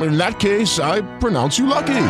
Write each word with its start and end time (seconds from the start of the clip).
In 0.00 0.16
that 0.16 0.38
case, 0.38 0.78
I 0.78 1.02
pronounce 1.18 1.58
you 1.58 1.66
lucky. 1.66 2.06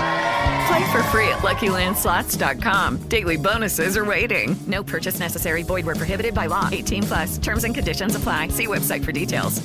Play 0.67 0.93
for 0.93 1.03
free 1.05 1.29
at 1.29 1.41
LuckyLandSlots.com. 1.43 3.09
Daily 3.09 3.37
bonuses 3.37 3.97
are 3.97 4.05
waiting. 4.05 4.57
No 4.67 4.83
purchase 4.83 5.19
necessary. 5.19 5.63
Void 5.63 5.87
where 5.87 5.97
prohibited 5.97 6.35
by 6.35 6.47
law. 6.47 6.69
18 6.71 7.03
plus. 7.03 7.39
Terms 7.39 7.65
and 7.65 7.75
conditions 7.75 8.15
apply. 8.15 8.49
See 8.49 8.67
website 8.67 9.05
for 9.05 9.13
details. 9.13 9.63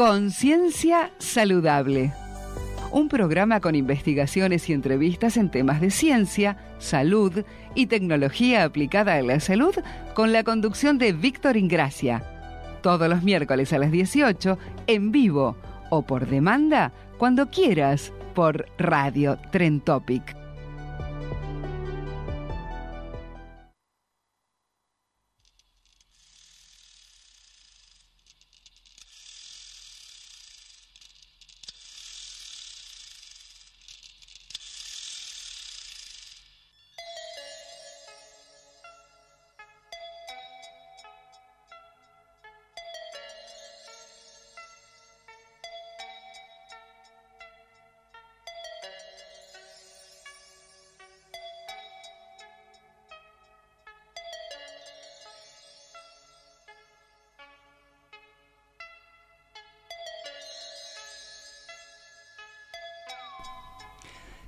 Conciencia 0.00 1.10
Saludable. 1.18 2.10
Un 2.90 3.10
programa 3.10 3.60
con 3.60 3.74
investigaciones 3.74 4.70
y 4.70 4.72
entrevistas 4.72 5.36
en 5.36 5.50
temas 5.50 5.82
de 5.82 5.90
ciencia, 5.90 6.56
salud 6.78 7.32
y 7.36 7.44
tecnología 7.86 8.64
aplicada 8.64 9.14
a 9.14 9.22
la 9.22 9.40
salud 9.40 9.74
con 10.14 10.32
la 10.32 10.44
conducción 10.44 10.98
de 10.98 11.12
Víctor 11.12 11.56
Ingracia. 11.56 12.22
Todos 12.82 13.08
los 13.08 13.22
miércoles 13.22 13.72
a 13.72 13.78
las 13.78 13.90
18 13.90 14.58
en 14.86 15.12
vivo 15.12 15.56
o 15.90 16.02
por 16.02 16.26
demanda 16.26 16.92
cuando 17.18 17.50
quieras 17.50 18.12
por 18.34 18.66
Radio 18.78 19.38
Tren 19.50 19.80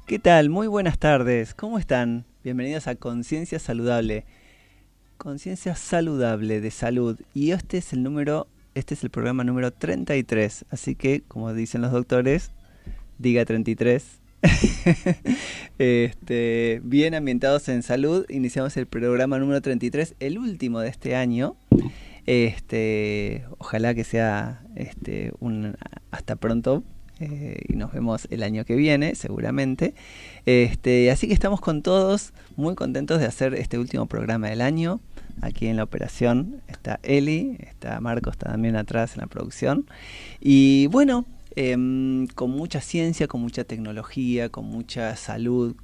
¿Qué 0.06 0.18
tal? 0.18 0.50
Muy 0.50 0.66
buenas 0.66 0.98
tardes. 0.98 1.54
¿Cómo 1.54 1.78
están? 1.78 2.24
Bienvenidos 2.42 2.88
a 2.88 2.96
Conciencia 2.96 3.60
Saludable. 3.60 4.24
Conciencia 5.16 5.76
Saludable 5.76 6.60
de 6.60 6.72
Salud. 6.72 7.20
Y 7.34 7.52
este 7.52 7.78
es 7.78 7.92
el 7.92 8.02
número, 8.02 8.48
este 8.74 8.94
es 8.94 9.04
el 9.04 9.10
programa 9.10 9.44
número 9.44 9.70
33. 9.72 10.64
Así 10.70 10.96
que, 10.96 11.22
como 11.28 11.54
dicen 11.54 11.82
los 11.82 11.92
doctores, 11.92 12.50
diga 13.18 13.44
33. 13.44 14.18
este, 15.78 16.80
bien 16.82 17.14
ambientados 17.14 17.68
en 17.68 17.84
salud, 17.84 18.26
iniciamos 18.28 18.76
el 18.76 18.86
programa 18.86 19.38
número 19.38 19.62
33, 19.62 20.16
el 20.18 20.36
último 20.38 20.80
de 20.80 20.88
este 20.88 21.14
año. 21.14 21.56
Este, 22.26 23.44
ojalá 23.58 23.94
que 23.94 24.02
sea 24.02 24.64
este, 24.74 25.32
un 25.38 25.76
hasta 26.10 26.34
pronto 26.34 26.82
eh, 27.22 27.66
y 27.68 27.76
nos 27.76 27.92
vemos 27.92 28.26
el 28.30 28.42
año 28.42 28.64
que 28.64 28.74
viene, 28.74 29.14
seguramente. 29.14 29.94
Este, 30.44 31.08
así 31.12 31.28
que 31.28 31.34
estamos 31.34 31.60
con 31.60 31.80
todos 31.82 32.32
muy 32.56 32.74
contentos 32.74 33.20
de 33.20 33.26
hacer 33.26 33.54
este 33.54 33.78
último 33.78 34.06
programa 34.06 34.48
del 34.48 34.60
año. 34.60 35.00
Aquí 35.40 35.68
en 35.68 35.76
la 35.76 35.84
operación 35.84 36.60
está 36.66 36.98
Eli, 37.04 37.58
está 37.60 38.00
Marcos 38.00 38.36
también 38.36 38.74
atrás 38.74 39.14
en 39.14 39.20
la 39.20 39.28
producción. 39.28 39.86
Y 40.40 40.88
bueno, 40.88 41.24
em, 41.54 42.26
con 42.26 42.50
mucha 42.50 42.80
ciencia, 42.80 43.28
con 43.28 43.40
mucha 43.40 43.62
tecnología, 43.62 44.48
con 44.48 44.64
mucha 44.64 45.14
salud, 45.14 45.76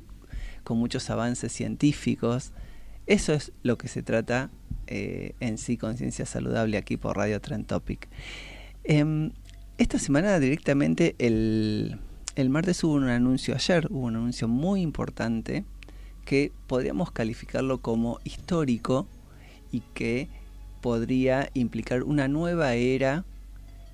con 0.64 0.76
muchos 0.76 1.08
avances 1.08 1.52
científicos. 1.52 2.50
Eso 3.06 3.32
es 3.32 3.52
lo 3.62 3.78
que 3.78 3.86
se 3.86 4.02
trata 4.02 4.50
eh, 4.88 5.36
en 5.38 5.56
sí, 5.56 5.76
conciencia 5.76 6.26
saludable 6.26 6.78
aquí 6.78 6.96
por 6.96 7.16
Radio 7.16 7.40
Trend 7.40 7.66
Topic. 7.66 8.08
Em, 8.82 9.30
esta 9.78 10.00
semana 10.00 10.40
directamente 10.40 11.14
el, 11.18 11.98
el 12.34 12.50
martes 12.50 12.82
hubo 12.82 12.94
un 12.94 13.08
anuncio, 13.08 13.54
ayer 13.54 13.86
hubo 13.90 14.06
un 14.06 14.16
anuncio 14.16 14.48
muy 14.48 14.82
importante 14.82 15.64
que 16.24 16.52
podríamos 16.66 17.12
calificarlo 17.12 17.78
como 17.80 18.18
histórico 18.24 19.06
y 19.70 19.80
que 19.94 20.28
podría 20.80 21.48
implicar 21.54 22.02
una 22.02 22.26
nueva 22.28 22.74
era 22.74 23.24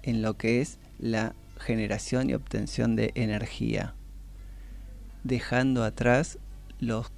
en 0.03 0.23
lo 0.23 0.35
que 0.35 0.63
es 0.63 0.79
la 0.99 1.35
generación 1.59 2.31
y 2.31 2.35
obtención 2.35 2.97
de 2.97 3.13
energía, 3.15 3.95
dejando 5.23 5.85
atrás 5.85 6.39
los, 6.81 7.11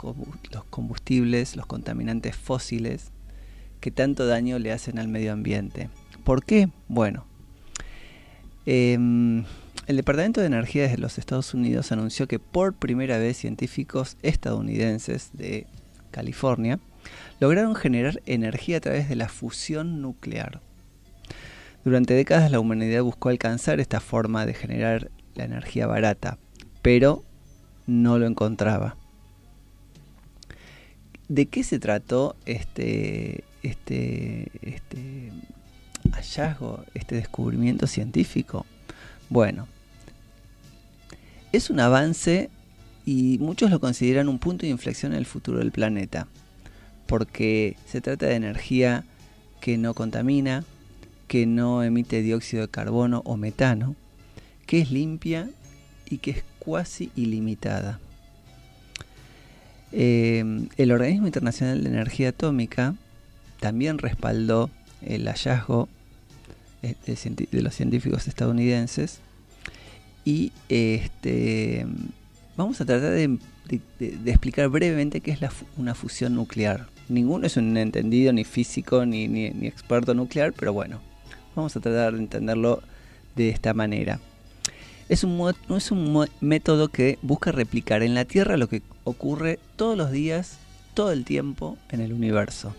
los 0.50 0.64
combustibles, 0.70 1.56
los 1.56 1.66
contaminantes 1.66 2.36
fósiles 2.36 3.10
que 3.80 3.90
tanto 3.92 4.26
daño 4.26 4.58
le 4.58 4.72
hacen 4.72 4.98
al 4.98 5.08
medio 5.08 5.32
ambiente. 5.32 5.88
¿Por 6.24 6.44
qué? 6.44 6.68
Bueno, 6.88 7.26
Em, 8.66 9.44
el 9.86 9.96
Departamento 9.96 10.40
de 10.40 10.48
Energía 10.48 10.88
de 10.88 10.98
los 10.98 11.18
Estados 11.18 11.54
Unidos 11.54 11.92
anunció 11.92 12.26
que 12.26 12.40
por 12.40 12.74
primera 12.74 13.16
vez 13.18 13.36
científicos 13.36 14.16
estadounidenses 14.22 15.30
de 15.32 15.68
California 16.10 16.80
lograron 17.38 17.76
generar 17.76 18.20
energía 18.26 18.78
a 18.78 18.80
través 18.80 19.08
de 19.08 19.14
la 19.14 19.28
fusión 19.28 20.02
nuclear. 20.02 20.60
Durante 21.84 22.14
décadas 22.14 22.50
la 22.50 22.58
humanidad 22.58 23.04
buscó 23.04 23.28
alcanzar 23.28 23.78
esta 23.78 24.00
forma 24.00 24.44
de 24.44 24.54
generar 24.54 25.12
la 25.36 25.44
energía 25.44 25.86
barata, 25.86 26.36
pero 26.82 27.22
no 27.86 28.18
lo 28.18 28.26
encontraba. 28.26 28.96
¿De 31.28 31.46
qué 31.46 31.62
se 31.62 31.78
trató 31.78 32.34
este, 32.44 33.44
este, 33.62 34.50
este 34.62 35.30
hallazgo, 36.12 36.84
este 36.94 37.16
descubrimiento 37.16 37.86
científico? 37.86 38.66
Bueno, 39.28 39.66
es 41.52 41.70
un 41.70 41.80
avance 41.80 42.50
y 43.04 43.38
muchos 43.38 43.70
lo 43.70 43.80
consideran 43.80 44.28
un 44.28 44.38
punto 44.38 44.66
de 44.66 44.70
inflexión 44.70 45.12
en 45.12 45.18
el 45.18 45.26
futuro 45.26 45.58
del 45.58 45.72
planeta, 45.72 46.26
porque 47.06 47.76
se 47.86 48.00
trata 48.00 48.26
de 48.26 48.34
energía 48.34 49.04
que 49.60 49.78
no 49.78 49.94
contamina, 49.94 50.64
que 51.28 51.46
no 51.46 51.82
emite 51.82 52.22
dióxido 52.22 52.62
de 52.62 52.68
carbono 52.68 53.22
o 53.24 53.36
metano, 53.36 53.96
que 54.66 54.80
es 54.80 54.90
limpia 54.90 55.48
y 56.08 56.18
que 56.18 56.32
es 56.32 56.44
cuasi 56.58 57.10
ilimitada. 57.16 58.00
Eh, 59.92 60.66
el 60.76 60.92
Organismo 60.92 61.26
Internacional 61.26 61.82
de 61.82 61.90
Energía 61.90 62.30
Atómica 62.30 62.94
también 63.60 63.98
respaldó 63.98 64.70
el 65.00 65.26
hallazgo 65.26 65.88
eh, 67.06 67.46
de, 67.50 67.62
los 67.62 67.74
científicos 67.74 68.28
estadounidenses. 68.28 69.20
Y 70.24 70.52
este, 70.68 71.86
vamos 72.56 72.80
a 72.80 72.84
tratar 72.84 73.12
de, 73.12 73.38
explicar 74.26 74.68
brevemente 74.68 75.20
qué 75.20 75.32
es 75.32 75.38
una 75.76 75.94
fusión 75.94 76.34
nuclear. 76.34 76.88
Ninguno 77.08 77.46
es 77.46 77.56
un 77.56 77.76
entendido, 77.76 78.32
ni 78.32 78.44
físico, 78.44 79.06
ni, 79.06 79.28
ni, 79.28 79.66
experto 79.66 80.14
nuclear, 80.14 80.52
pero 80.52 80.72
bueno, 80.72 81.00
vamos 81.54 81.76
a 81.76 81.80
tratar 81.80 82.12
de 82.12 82.18
entenderlo 82.18 82.82
de 83.36 83.50
esta 83.50 83.74
manera. 83.74 84.18
Es 85.08 85.22
un, 85.22 85.54
es 85.68 85.92
un 85.92 86.28
método 86.40 86.88
que 86.88 87.18
busca 87.22 87.52
replicar 87.52 88.02
en 88.02 88.14
la 88.14 88.24
Tierra 88.24 88.56
lo 88.56 88.68
que 88.68 88.82
ocurre 89.04 89.60
todos 89.76 89.96
los 89.96 90.10
días, 90.10 90.58
todo 90.94 91.12
el 91.12 91.24
tiempo 91.24 91.78
en 91.90 92.00
el 92.00 92.12
universo. 92.12 92.74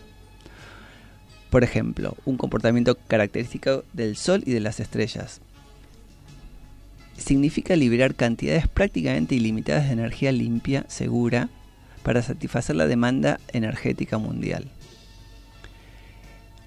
Por 1.49 1.63
ejemplo, 1.63 2.15
un 2.25 2.37
comportamiento 2.37 2.97
característico 3.07 3.83
del 3.93 4.17
Sol 4.17 4.43
y 4.45 4.51
de 4.51 4.59
las 4.59 4.79
estrellas. 4.79 5.41
Significa 7.17 7.75
liberar 7.75 8.15
cantidades 8.15 8.67
prácticamente 8.67 9.35
ilimitadas 9.35 9.85
de 9.85 9.93
energía 9.93 10.31
limpia, 10.31 10.85
segura, 10.87 11.49
para 12.03 12.21
satisfacer 12.21 12.75
la 12.75 12.87
demanda 12.87 13.39
energética 13.53 14.17
mundial. 14.17 14.69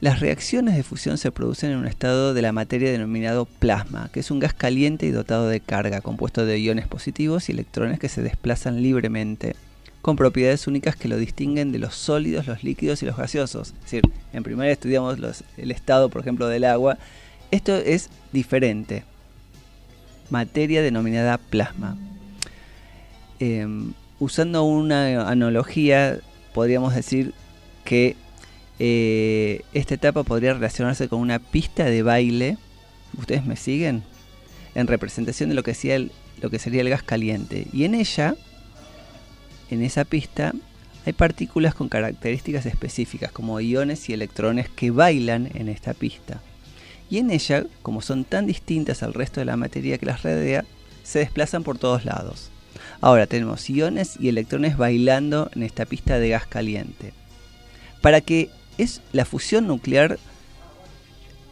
Las 0.01 0.21
reacciones 0.21 0.77
de 0.77 0.83
fusión 0.83 1.19
se 1.19 1.31
producen 1.31 1.73
en 1.73 1.77
un 1.77 1.87
estado 1.87 2.33
de 2.33 2.41
la 2.41 2.53
materia 2.53 2.91
denominado 2.91 3.45
plasma, 3.45 4.09
que 4.13 4.21
es 4.21 4.31
un 4.31 4.39
gas 4.39 4.55
caliente 4.55 5.05
y 5.05 5.11
dotado 5.11 5.47
de 5.47 5.61
carga, 5.61 6.01
compuesto 6.01 6.47
de 6.47 6.59
iones 6.59 6.89
positivos 6.89 7.49
y 7.49 7.53
electrones 7.53 7.99
que 7.99 8.09
se 8.09 8.23
desplazan 8.23 8.83
libremente, 8.83 9.57
con 10.03 10.17
propiedades 10.17 10.67
únicas 10.67 10.97
que 10.97 11.09
lo 11.09 11.19
distinguen 11.19 11.73
de 11.73 11.79
los 11.79 11.95
sólidos, 11.95 12.47
los 12.47 12.65
líquidos 12.65 13.03
y 13.03 13.07
los 13.07 13.17
gaseosos. 13.17 13.69
Es 13.69 13.83
decir, 13.83 14.03
en 14.33 14.43
primaria 14.43 14.73
estudiamos 14.73 15.19
el 15.57 15.71
estado, 15.71 16.09
por 16.09 16.23
ejemplo, 16.23 16.49
del 16.49 16.65
agua. 16.65 16.99
Esto 17.51 17.77
es 17.77 18.09
diferente. 18.33 19.05
Materia 20.31 20.81
denominada 20.83 21.39
plasma. 21.39 21.97
Em, 23.41 23.93
usando 24.19 24.65
una 24.65 25.29
analogía, 25.29 26.19
podríamos 26.55 26.95
decir 26.95 27.35
que 27.85 28.17
eh, 28.79 29.63
esta 29.75 29.95
etapa 29.95 30.23
podría 30.23 30.55
relacionarse 30.55 31.09
con 31.09 31.21
una 31.21 31.39
pista 31.39 31.85
de 31.85 32.03
baile. 32.03 32.57
¿Ustedes 33.19 33.45
me 33.45 33.57
siguen? 33.57 34.03
En 34.75 34.87
representación 34.87 35.51
de 35.51 35.57
lo 35.57 35.63
que 35.63 35.75
sería 35.75 35.97
el 36.81 36.89
gas 36.89 37.03
caliente. 37.03 37.67
Y 37.73 37.85
en 37.85 37.95
ella, 37.95 38.37
en 39.71 39.83
esa 39.83 40.05
pista, 40.05 40.53
hay 41.07 41.13
partículas 41.13 41.75
con 41.75 41.89
características 41.89 42.67
específicas, 42.67 43.33
como 43.33 43.61
iones 43.61 44.09
y 44.09 44.13
electrones 44.13 44.69
que 44.69 44.91
bailan 44.91 45.49
en 45.55 45.69
esta 45.69 45.95
pista. 45.95 46.41
Y 47.09 47.19
en 47.19 47.31
ella, 47.31 47.65
como 47.83 48.03
son 48.03 48.25
tan 48.25 48.47
distintas 48.47 49.03
al 49.03 49.15
resto 49.15 49.41
de 49.41 49.47
la 49.47 49.57
materia 49.57 49.99
que 49.99 50.07
las 50.07 50.23
rodea, 50.23 50.65
se 51.03 51.21
desplazan 51.21 51.63
por 51.63 51.79
todos 51.79 52.05
lados. 52.05 52.51
Ahora 53.01 53.27
tenemos 53.27 53.69
iones 53.71 54.17
y 54.21 54.29
electrones 54.29 54.77
bailando 54.77 55.51
en 55.55 55.63
esta 55.63 55.87
pista 55.87 56.19
de 56.19 56.29
gas 56.29 56.47
caliente. 56.47 57.13
Para 58.01 58.21
que 58.21 58.51
es 58.79 59.01
la 59.13 59.25
fusión 59.25 59.67
nuclear 59.67 60.19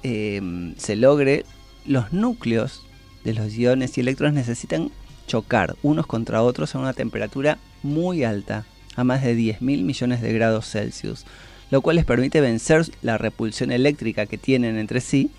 eh, 0.03 0.75
se 0.76 0.97
logre, 0.97 1.44
los 1.87 2.12
núcleos 2.12 2.82
de 3.25 3.35
los 3.35 3.55
iones 3.55 3.97
y 3.97 4.03
electrones 4.03 4.35
necesitan 4.35 4.91
chocar 5.26 5.76
unos 5.82 6.06
contra 6.06 6.43
otros 6.43 6.75
a 6.75 6.79
una 6.79 6.93
temperatura 6.93 7.59
muy 7.83 8.25
alta, 8.25 8.65
a 8.97 9.05
más 9.05 9.23
de 9.23 9.37
10.000 9.37 9.61
millones 9.61 10.21
de 10.21 10.33
grados 10.33 10.71
Celsius, 10.71 11.25
lo 11.71 11.83
cual 11.83 11.97
les 11.97 12.05
permite 12.05 12.41
vencer 12.41 12.85
la 13.03 13.19
repulsión 13.19 13.71
eléctrica 13.71 14.27
que 14.27 14.39
tienen 14.39 14.77
entre 14.77 15.01
sí 15.01 15.31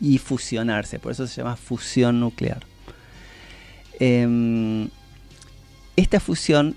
y 0.00 0.18
fusionarse, 0.18 0.98
por 0.98 1.12
eso 1.12 1.26
se 1.26 1.36
llama 1.36 1.56
fusión 1.56 2.20
nuclear. 2.20 2.64
Em, 3.98 4.88
esta 5.96 6.20
fusión 6.20 6.76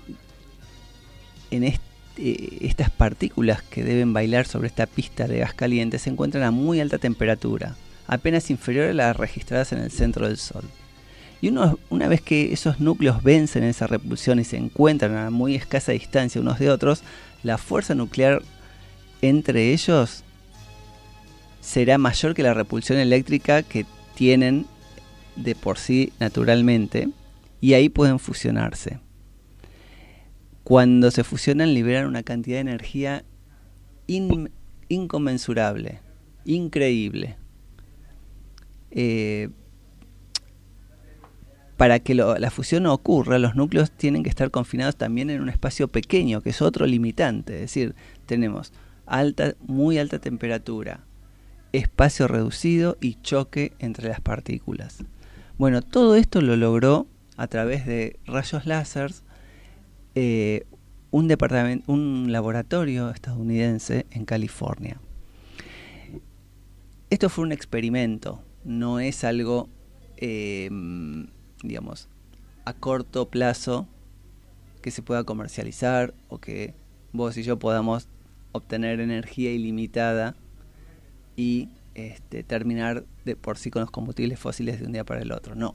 en 1.50 1.64
eh, 1.64 1.78
estas 2.16 2.90
partículas 2.90 3.62
que 3.62 3.84
deben 3.84 4.12
bailar 4.12 4.46
sobre 4.46 4.68
esta 4.68 4.86
pista 4.86 5.26
de 5.26 5.38
gas 5.38 5.54
caliente 5.54 5.98
se 5.98 6.10
encuentran 6.10 6.44
a 6.44 6.50
muy 6.50 6.80
alta 6.80 6.98
temperatura, 6.98 7.76
apenas 8.06 8.50
inferior 8.50 8.88
a 8.88 8.94
las 8.94 9.16
registradas 9.16 9.72
en 9.72 9.78
el 9.78 9.90
centro 9.90 10.26
del 10.26 10.36
Sol. 10.36 10.64
Y 11.40 11.50
una 11.50 12.08
vez 12.08 12.20
que 12.20 12.52
esos 12.52 12.80
núcleos 12.80 13.22
vencen 13.22 13.62
esa 13.62 13.86
repulsión 13.86 14.40
y 14.40 14.44
se 14.44 14.56
encuentran 14.56 15.16
a 15.16 15.30
muy 15.30 15.54
escasa 15.54 15.92
distancia 15.92 16.40
unos 16.40 16.58
de 16.58 16.70
otros, 16.70 17.02
la 17.44 17.58
fuerza 17.58 17.94
nuclear 17.94 18.42
entre 19.22 19.72
ellos 19.72 20.24
será 21.60 21.98
mayor 21.98 22.34
que 22.34 22.42
la 22.42 22.54
repulsión 22.54 22.98
eléctrica 22.98 23.62
que 23.62 23.86
tienen 24.14 24.66
de 25.36 25.54
por 25.54 25.78
sí 25.78 26.12
naturalmente 26.18 27.08
y 27.60 27.74
ahí 27.74 27.88
pueden 27.88 28.18
fusionarse. 28.18 28.98
Cuando 30.64 31.10
se 31.10 31.24
fusionan 31.24 31.72
liberan 31.72 32.06
una 32.06 32.22
cantidad 32.22 32.56
de 32.56 32.62
energía 32.62 33.24
inconmensurable, 34.88 36.00
increíble. 36.44 37.36
Eh, 38.90 39.50
para 41.78 42.00
que 42.00 42.16
la 42.16 42.50
fusión 42.50 42.86
ocurra, 42.86 43.38
los 43.38 43.54
núcleos 43.54 43.92
tienen 43.92 44.24
que 44.24 44.28
estar 44.28 44.50
confinados 44.50 44.96
también 44.96 45.30
en 45.30 45.40
un 45.40 45.48
espacio 45.48 45.86
pequeño, 45.86 46.40
que 46.40 46.50
es 46.50 46.60
otro 46.60 46.86
limitante. 46.86 47.54
Es 47.54 47.60
decir, 47.60 47.94
tenemos 48.26 48.72
alta, 49.06 49.54
muy 49.64 49.96
alta 49.96 50.18
temperatura, 50.18 51.04
espacio 51.72 52.26
reducido 52.26 52.98
y 53.00 53.14
choque 53.22 53.74
entre 53.78 54.08
las 54.08 54.20
partículas. 54.20 55.04
Bueno, 55.56 55.80
todo 55.80 56.16
esto 56.16 56.40
lo 56.40 56.56
logró 56.56 57.06
a 57.36 57.46
través 57.46 57.86
de 57.86 58.18
rayos 58.26 58.66
láseres 58.66 59.22
eh, 60.16 60.66
un, 61.12 61.28
departamento, 61.28 61.92
un 61.92 62.32
laboratorio 62.32 63.10
estadounidense 63.10 64.04
en 64.10 64.24
California. 64.24 65.00
Esto 67.08 67.28
fue 67.28 67.44
un 67.44 67.52
experimento, 67.52 68.42
no 68.64 68.98
es 68.98 69.22
algo, 69.22 69.68
eh, 70.16 70.68
digamos, 71.62 72.08
a 72.64 72.72
corto 72.72 73.28
plazo 73.28 73.86
que 74.82 74.90
se 74.90 75.02
pueda 75.02 75.24
comercializar 75.24 76.14
o 76.28 76.38
que 76.38 76.74
vos 77.12 77.36
y 77.36 77.42
yo 77.42 77.58
podamos 77.58 78.08
obtener 78.52 79.00
energía 79.00 79.52
ilimitada 79.52 80.34
y 81.36 81.68
este, 81.94 82.42
terminar 82.42 83.04
de 83.24 83.36
por 83.36 83.58
sí 83.58 83.70
con 83.70 83.80
los 83.82 83.90
combustibles 83.90 84.38
fósiles 84.38 84.80
de 84.80 84.86
un 84.86 84.92
día 84.92 85.04
para 85.04 85.22
el 85.22 85.32
otro. 85.32 85.54
No. 85.54 85.74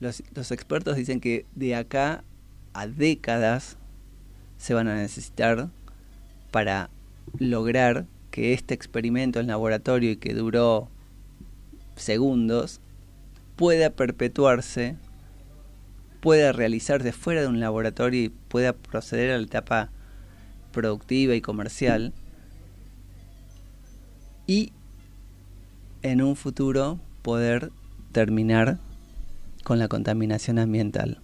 Los, 0.00 0.22
los 0.34 0.52
expertos 0.52 0.96
dicen 0.96 1.20
que 1.20 1.44
de 1.54 1.74
acá 1.74 2.24
a 2.72 2.86
décadas 2.86 3.76
se 4.56 4.74
van 4.74 4.88
a 4.88 4.94
necesitar 4.94 5.68
para 6.50 6.90
lograr 7.38 8.06
que 8.30 8.52
este 8.52 8.74
experimento 8.74 9.40
en 9.40 9.48
laboratorio 9.48 10.12
y 10.12 10.16
que 10.16 10.34
duró 10.34 10.88
segundos 11.96 12.80
pueda 13.58 13.90
perpetuarse, 13.90 14.94
pueda 16.20 16.52
realizarse 16.52 17.10
fuera 17.10 17.40
de 17.40 17.48
un 17.48 17.58
laboratorio 17.58 18.22
y 18.22 18.28
pueda 18.28 18.72
proceder 18.72 19.32
a 19.32 19.36
la 19.36 19.42
etapa 19.42 19.90
productiva 20.72 21.34
y 21.34 21.40
comercial 21.40 22.12
y 24.46 24.72
en 26.02 26.22
un 26.22 26.36
futuro 26.36 27.00
poder 27.22 27.72
terminar 28.12 28.78
con 29.64 29.80
la 29.80 29.88
contaminación 29.88 30.60
ambiental. 30.60 31.20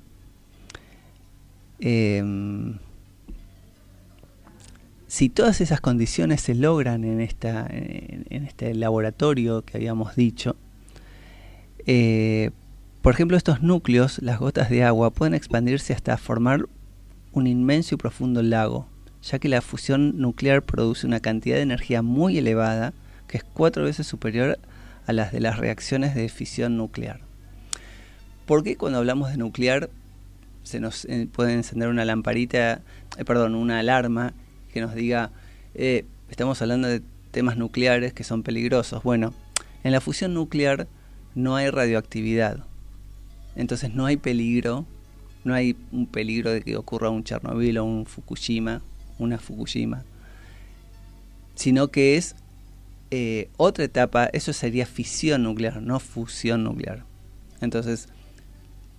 Em, 1.79 2.79
si 5.07 5.29
todas 5.29 5.61
esas 5.61 5.81
condiciones 5.81 6.41
se 6.41 6.57
logran 6.57 7.05
en, 7.05 7.21
en, 7.21 8.45
este 8.45 8.75
laboratorio 8.75 9.63
que 9.63 9.77
habíamos 9.77 10.17
dicho, 10.17 10.57
eh, 11.87 12.51
por 13.03 13.13
ejemplo, 13.13 13.37
estos 13.37 13.63
núcleos, 13.63 14.19
las 14.23 14.39
gotas 14.39 14.71
de 14.71 14.85
agua, 14.85 15.11
pueden 15.11 15.35
expandirse 15.35 15.93
hasta 15.93 16.17
formar 16.17 16.67
un 17.33 17.47
inmenso 17.47 17.95
y 17.95 17.99
profundo 17.99 18.43
lago, 18.43 18.87
ya 19.23 19.39
que 19.39 19.49
la 19.49 19.61
fusión 19.61 20.19
nuclear 20.19 20.63
produce 20.63 21.07
una 21.07 21.21
cantidad 21.21 21.57
de 21.57 21.63
energía 21.63 22.03
muy 22.03 22.39
elevada 22.39 22.93
que 23.27 23.39
es 23.39 23.45
cuatro 23.45 23.85
veces 23.85 24.07
superior 24.07 24.59
a 25.07 25.13
las 25.13 25.33
de 25.33 25.41
las 25.41 25.59
reacciones 25.59 26.15
de 26.15 26.29
fisión 26.29 26.77
nuclear. 26.77 27.21
¿Por 28.47 28.63
qué 28.63 28.77
cuando 28.77 28.99
hablamos 28.99 29.31
de 29.31 29.39
nuclear 29.39 29.91
se 30.63 30.81
nos 30.81 31.05
eh, 31.05 31.29
puede 31.31 31.53
encender 31.53 31.89
una 31.89 32.05
lamparita, 32.05 32.81
eh, 33.19 33.25
perdón, 33.25 33.55
una 33.55 33.79
alarma 33.79 34.33
que 34.73 34.81
nos 34.81 34.95
diga, 34.95 35.31
eh, 35.75 36.07
estamos 36.31 36.61
hablando 36.63 36.89
de 36.89 37.03
temas 37.31 37.57
nucleares 37.57 38.13
que 38.13 38.25
son 38.25 38.43
peligrosos. 38.43 39.03
Bueno, 39.03 39.35
en 39.85 39.93
la 39.93 40.01
fusión 40.01 40.35
nuclear 40.35 40.89
no 41.35 41.57
hay 41.57 41.71
radioactividad, 41.71 42.65
entonces 43.57 43.95
no 43.95 44.07
hay 44.07 44.17
peligro, 44.17 44.87
no 45.45 45.55
hay 45.55 45.77
un 45.93 46.07
peligro 46.07 46.51
de 46.51 46.63
que 46.63 46.77
ocurra 46.77 47.11
un 47.11 47.25
Chernobyl 47.25 47.79
o 47.79 47.85
un 47.85 48.07
Fukushima, 48.07 48.83
una 49.19 49.39
Fukushima, 49.39 50.05
sino 51.55 51.89
que 51.89 52.17
es 52.17 52.37
otra 53.57 53.85
etapa, 53.85 54.27
eso 54.33 54.53
sería 54.53 54.87
fisión 54.87 55.45
nuclear, 55.45 55.81
no 55.81 56.01
fusión 56.01 56.65
nuclear. 56.65 57.05
Entonces, 57.61 58.09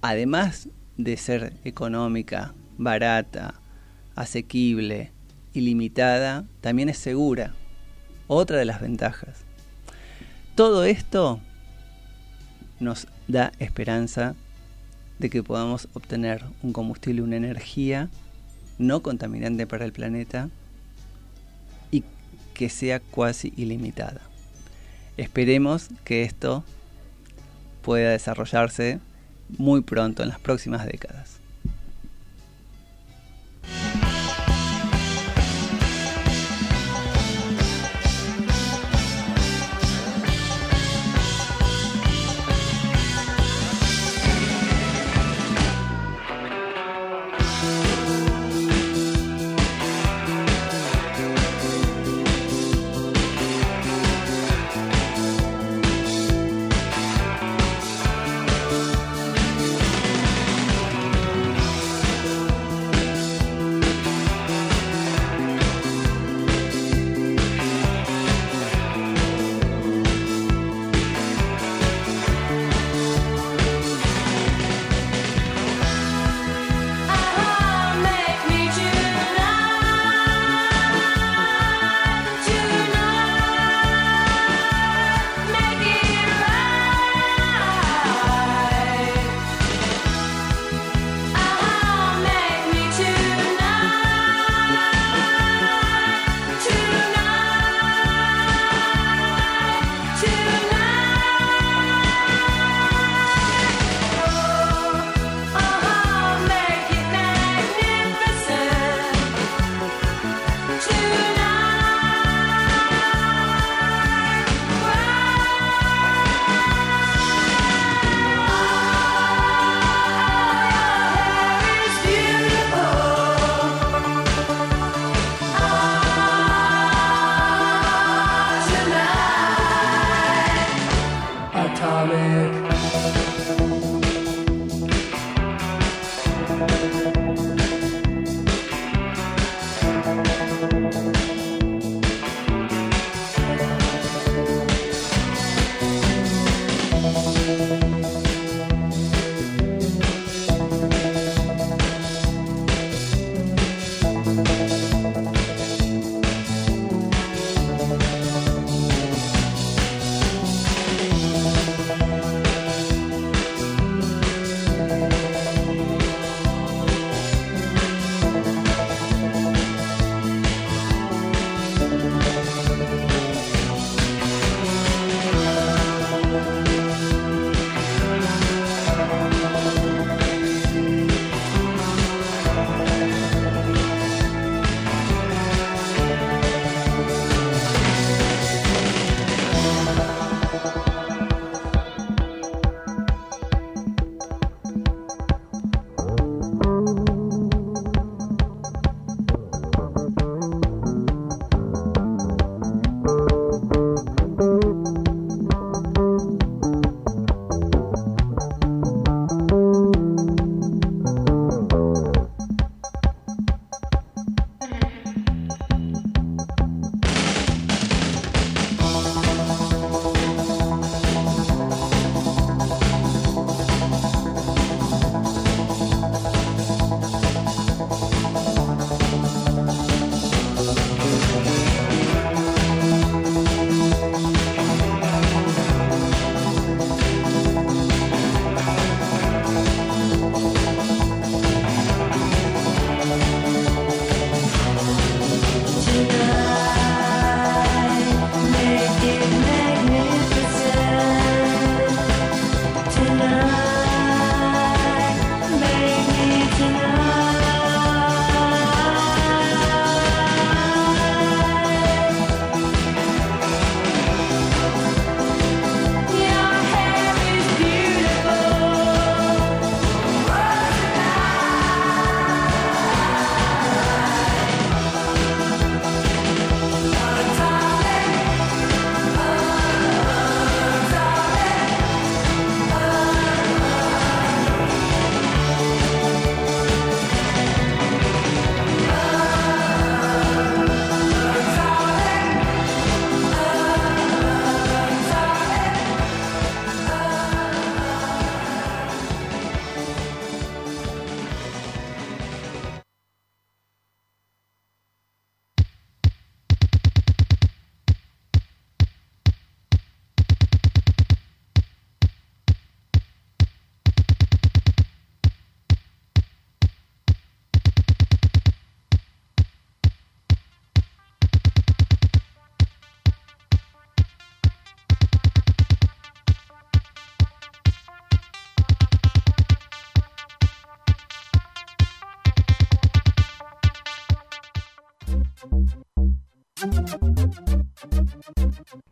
además 0.01 0.69
de 0.95 1.17
ser 1.17 1.53
económica, 1.65 2.53
barata, 2.77 3.55
asequible, 4.15 5.11
ilimitada, 5.51 6.45
también 6.61 6.87
es 6.87 6.97
segura. 6.97 7.53
Otra 8.27 8.57
de 8.57 8.63
las 8.63 8.79
ventajas. 8.79 9.39
Todo 10.55 10.85
esto 10.85 11.41
nos 12.79 13.07
da 13.27 13.51
esperanza 13.59 14.35
de 15.19 15.29
que 15.29 15.43
podamos 15.43 15.87
obtener 15.93 16.43
un 16.61 16.73
combustible, 16.73 17.21
una 17.21 17.37
energía 17.37 18.09
no 18.77 19.01
contaminante 19.01 19.65
para 19.65 19.85
el 19.85 19.93
planeta 19.93 20.49
y 21.91 22.03
que 22.53 22.69
sea 22.69 22.99
cuasi 22.99 23.53
ilimitada. 23.55 24.21
Esperemos 25.17 25.89
que 26.03 26.23
esto 26.23 26.63
pueda 27.81 28.11
desarrollarse 28.11 28.99
muy 29.57 29.81
pronto, 29.81 30.23
en 30.23 30.29
las 30.29 30.39
próximas 30.39 30.85
décadas. 30.85 31.39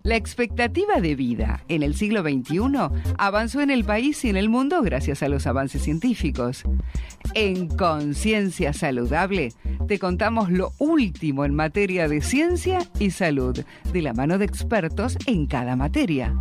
La 0.04 0.18
expectativa 0.18 1.00
de 1.02 1.16
vida 1.16 1.64
en 1.70 1.82
el 1.82 1.96
siglo 1.96 2.22
XXI 2.22 2.60
avanzó 3.18 3.62
en 3.62 3.72
el 3.72 3.86
país 3.86 4.24
y 4.26 4.30
en 4.30 4.36
el 4.36 4.50
mundo 4.50 4.82
gracias 4.82 5.24
a 5.24 5.30
los 5.30 5.48
avances 5.48 5.82
científicos. 5.82 6.64
En 7.36 7.68
Conciencia 7.68 8.74
Saludable 8.74 9.54
te 9.88 10.00
contamos 10.00 10.52
lo 10.52 10.74
último 10.78 11.46
en 11.46 11.56
materia 11.56 12.08
de 12.08 12.22
ciencia 12.22 12.80
y 13.00 13.12
salud, 13.12 13.64
de 13.92 14.02
la 14.02 14.14
mano 14.14 14.38
de 14.38 14.46
expertos 14.46 15.18
en 15.26 15.48
cada 15.48 15.76
materia. 15.76 16.36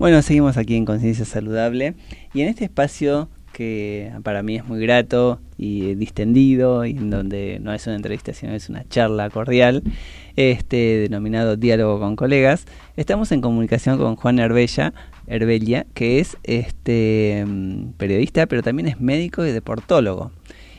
Bueno, 0.00 0.22
seguimos 0.22 0.56
aquí 0.56 0.76
en 0.76 0.86
Conciencia 0.86 1.26
Saludable 1.26 1.92
y 2.32 2.40
en 2.40 2.48
este 2.48 2.64
espacio 2.64 3.28
que 3.52 4.10
para 4.22 4.42
mí 4.42 4.56
es 4.56 4.64
muy 4.66 4.80
grato 4.80 5.40
y 5.58 5.94
distendido 5.94 6.86
y 6.86 6.92
en 6.92 7.10
donde 7.10 7.58
no 7.60 7.74
es 7.74 7.86
una 7.86 7.96
entrevista 7.96 8.32
sino 8.32 8.54
es 8.54 8.70
una 8.70 8.88
charla 8.88 9.28
cordial, 9.28 9.82
este 10.36 10.76
denominado 11.00 11.58
Diálogo 11.58 12.00
con 12.00 12.16
colegas, 12.16 12.64
estamos 12.96 13.30
en 13.30 13.42
comunicación 13.42 13.98
con 13.98 14.16
Juan 14.16 14.38
Herbella, 14.38 14.94
que 15.92 16.18
es 16.18 16.38
este 16.44 17.44
mm, 17.46 17.90
periodista 17.98 18.46
pero 18.46 18.62
también 18.62 18.88
es 18.88 19.02
médico 19.02 19.44
y 19.44 19.52
deportólogo. 19.52 20.32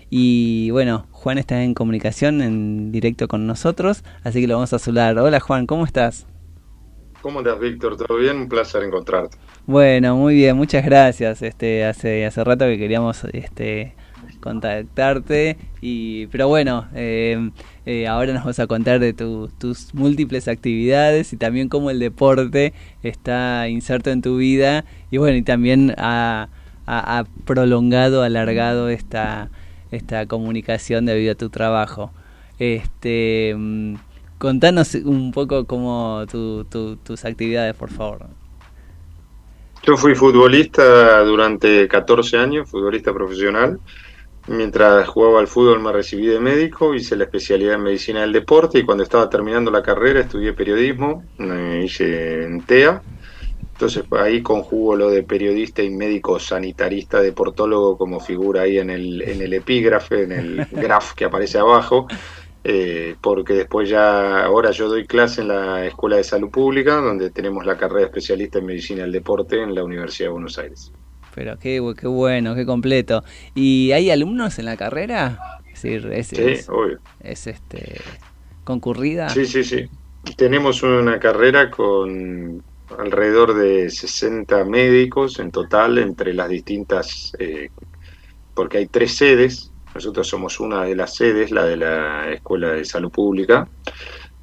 Y 0.09 0.71
bueno, 0.71 1.05
Juan 1.11 1.37
está 1.37 1.61
en 1.61 1.75
comunicación 1.75 2.41
en 2.41 2.91
directo 2.91 3.27
con 3.27 3.45
nosotros, 3.45 4.03
así 4.23 4.41
que 4.41 4.47
lo 4.47 4.55
vamos 4.55 4.73
a 4.73 4.79
saludar. 4.79 5.19
Hola 5.19 5.39
Juan, 5.39 5.67
¿cómo 5.67 5.85
estás? 5.85 6.25
¿Cómo 7.21 7.41
estás, 7.41 7.59
Víctor? 7.59 7.97
¿Todo 7.97 8.17
bien? 8.17 8.37
Un 8.37 8.49
placer 8.49 8.81
encontrarte. 8.83 9.37
Bueno, 9.67 10.15
muy 10.15 10.35
bien, 10.35 10.57
muchas 10.57 10.83
gracias. 10.83 11.43
Este, 11.43 11.85
hace, 11.85 12.25
hace 12.25 12.43
rato 12.43 12.65
que 12.65 12.79
queríamos 12.79 13.23
este, 13.31 13.93
contactarte, 14.39 15.57
y, 15.81 16.25
pero 16.27 16.47
bueno, 16.47 16.87
eh, 16.95 17.51
eh, 17.85 18.07
ahora 18.07 18.33
nos 18.33 18.43
vas 18.43 18.59
a 18.59 18.65
contar 18.65 18.99
de 18.99 19.13
tus 19.13 19.93
múltiples 19.93 20.47
actividades 20.47 21.31
y 21.31 21.37
también 21.37 21.69
cómo 21.69 21.91
el 21.91 21.99
deporte 21.99 22.73
está 23.03 23.69
inserto 23.69 24.09
en 24.09 24.23
tu 24.23 24.37
vida 24.37 24.83
y 25.11 25.17
bueno, 25.17 25.37
y 25.37 25.43
también 25.43 25.93
ha, 25.97 26.49
ha 26.87 27.23
prolongado, 27.45 28.23
alargado 28.23 28.89
esta, 28.89 29.51
esta 29.91 30.25
comunicación 30.25 31.05
debido 31.05 31.33
a 31.33 31.35
tu 31.35 31.51
trabajo. 31.51 32.11
Este 32.57 33.53
mm, 33.55 33.95
Contanos 34.41 34.95
un 34.95 35.31
poco 35.31 35.67
cómo 35.67 36.25
tus 36.27 37.25
actividades, 37.25 37.75
por 37.75 37.91
favor. 37.91 38.25
Yo 39.83 39.95
fui 39.95 40.15
futbolista 40.15 41.19
durante 41.19 41.87
14 41.87 42.37
años, 42.39 42.67
futbolista 42.67 43.13
profesional. 43.13 43.79
Mientras 44.47 45.07
jugaba 45.07 45.41
al 45.41 45.47
fútbol 45.47 45.79
me 45.79 45.91
recibí 45.91 46.25
de 46.25 46.39
médico, 46.39 46.95
hice 46.95 47.15
la 47.15 47.25
especialidad 47.25 47.75
en 47.75 47.83
medicina 47.83 48.21
del 48.21 48.33
deporte 48.33 48.79
y 48.79 48.83
cuando 48.83 49.03
estaba 49.03 49.29
terminando 49.29 49.69
la 49.69 49.83
carrera 49.83 50.21
estudié 50.21 50.53
periodismo, 50.53 51.23
me 51.37 51.85
hice 51.85 52.45
en 52.45 52.61
TEA. 52.61 52.99
Entonces 53.73 54.05
ahí 54.09 54.41
conjugo 54.41 54.95
lo 54.95 55.11
de 55.11 55.21
periodista 55.21 55.83
y 55.83 55.91
médico 55.91 56.39
sanitarista 56.39 57.21
deportólogo 57.21 57.95
como 57.95 58.19
figura 58.19 58.61
ahí 58.61 58.79
en 58.79 58.89
el, 58.89 59.21
en 59.21 59.39
el 59.39 59.53
epígrafe, 59.53 60.23
en 60.23 60.31
el 60.31 60.65
graph 60.71 61.13
que 61.13 61.25
aparece 61.25 61.59
abajo. 61.59 62.07
Eh, 62.63 63.15
porque 63.21 63.53
después 63.53 63.89
ya, 63.89 64.43
ahora 64.43 64.71
yo 64.71 64.87
doy 64.87 65.07
clase 65.07 65.41
en 65.41 65.47
la 65.47 65.85
Escuela 65.85 66.17
de 66.17 66.23
Salud 66.23 66.49
Pública, 66.49 66.95
donde 66.95 67.31
tenemos 67.31 67.65
la 67.65 67.77
carrera 67.77 68.01
de 68.01 68.05
especialista 68.05 68.59
en 68.59 68.65
medicina 68.67 69.01
del 69.01 69.11
deporte 69.11 69.61
en 69.61 69.73
la 69.73 69.83
Universidad 69.83 70.27
de 70.27 70.33
Buenos 70.33 70.59
Aires. 70.59 70.91
Pero 71.33 71.57
qué, 71.57 71.81
qué 71.99 72.07
bueno, 72.07 72.53
qué 72.55 72.65
completo. 72.65 73.23
¿Y 73.55 73.91
hay 73.93 74.11
alumnos 74.11 74.59
en 74.59 74.65
la 74.65 74.77
carrera? 74.77 75.61
sí, 75.73 75.97
obvio. 76.69 76.99
Es 77.21 77.47
este, 77.47 78.01
concurrida. 78.63 79.29
Sí, 79.29 79.45
sí, 79.45 79.63
sí. 79.63 79.89
Tenemos 80.37 80.83
una 80.83 81.19
carrera 81.19 81.71
con 81.71 82.63
alrededor 82.99 83.55
de 83.55 83.89
60 83.89 84.65
médicos 84.65 85.39
en 85.39 85.51
total 85.51 85.97
entre 85.97 86.33
las 86.33 86.49
distintas, 86.49 87.33
eh, 87.39 87.69
porque 88.53 88.79
hay 88.79 88.87
tres 88.87 89.15
sedes, 89.15 89.70
nosotros 89.93 90.27
somos 90.27 90.59
una 90.59 90.83
de 90.83 90.95
las 90.95 91.15
sedes, 91.15 91.51
la 91.51 91.65
de 91.65 91.77
la 91.77 92.31
Escuela 92.31 92.71
de 92.71 92.85
Salud 92.85 93.11
Pública. 93.11 93.67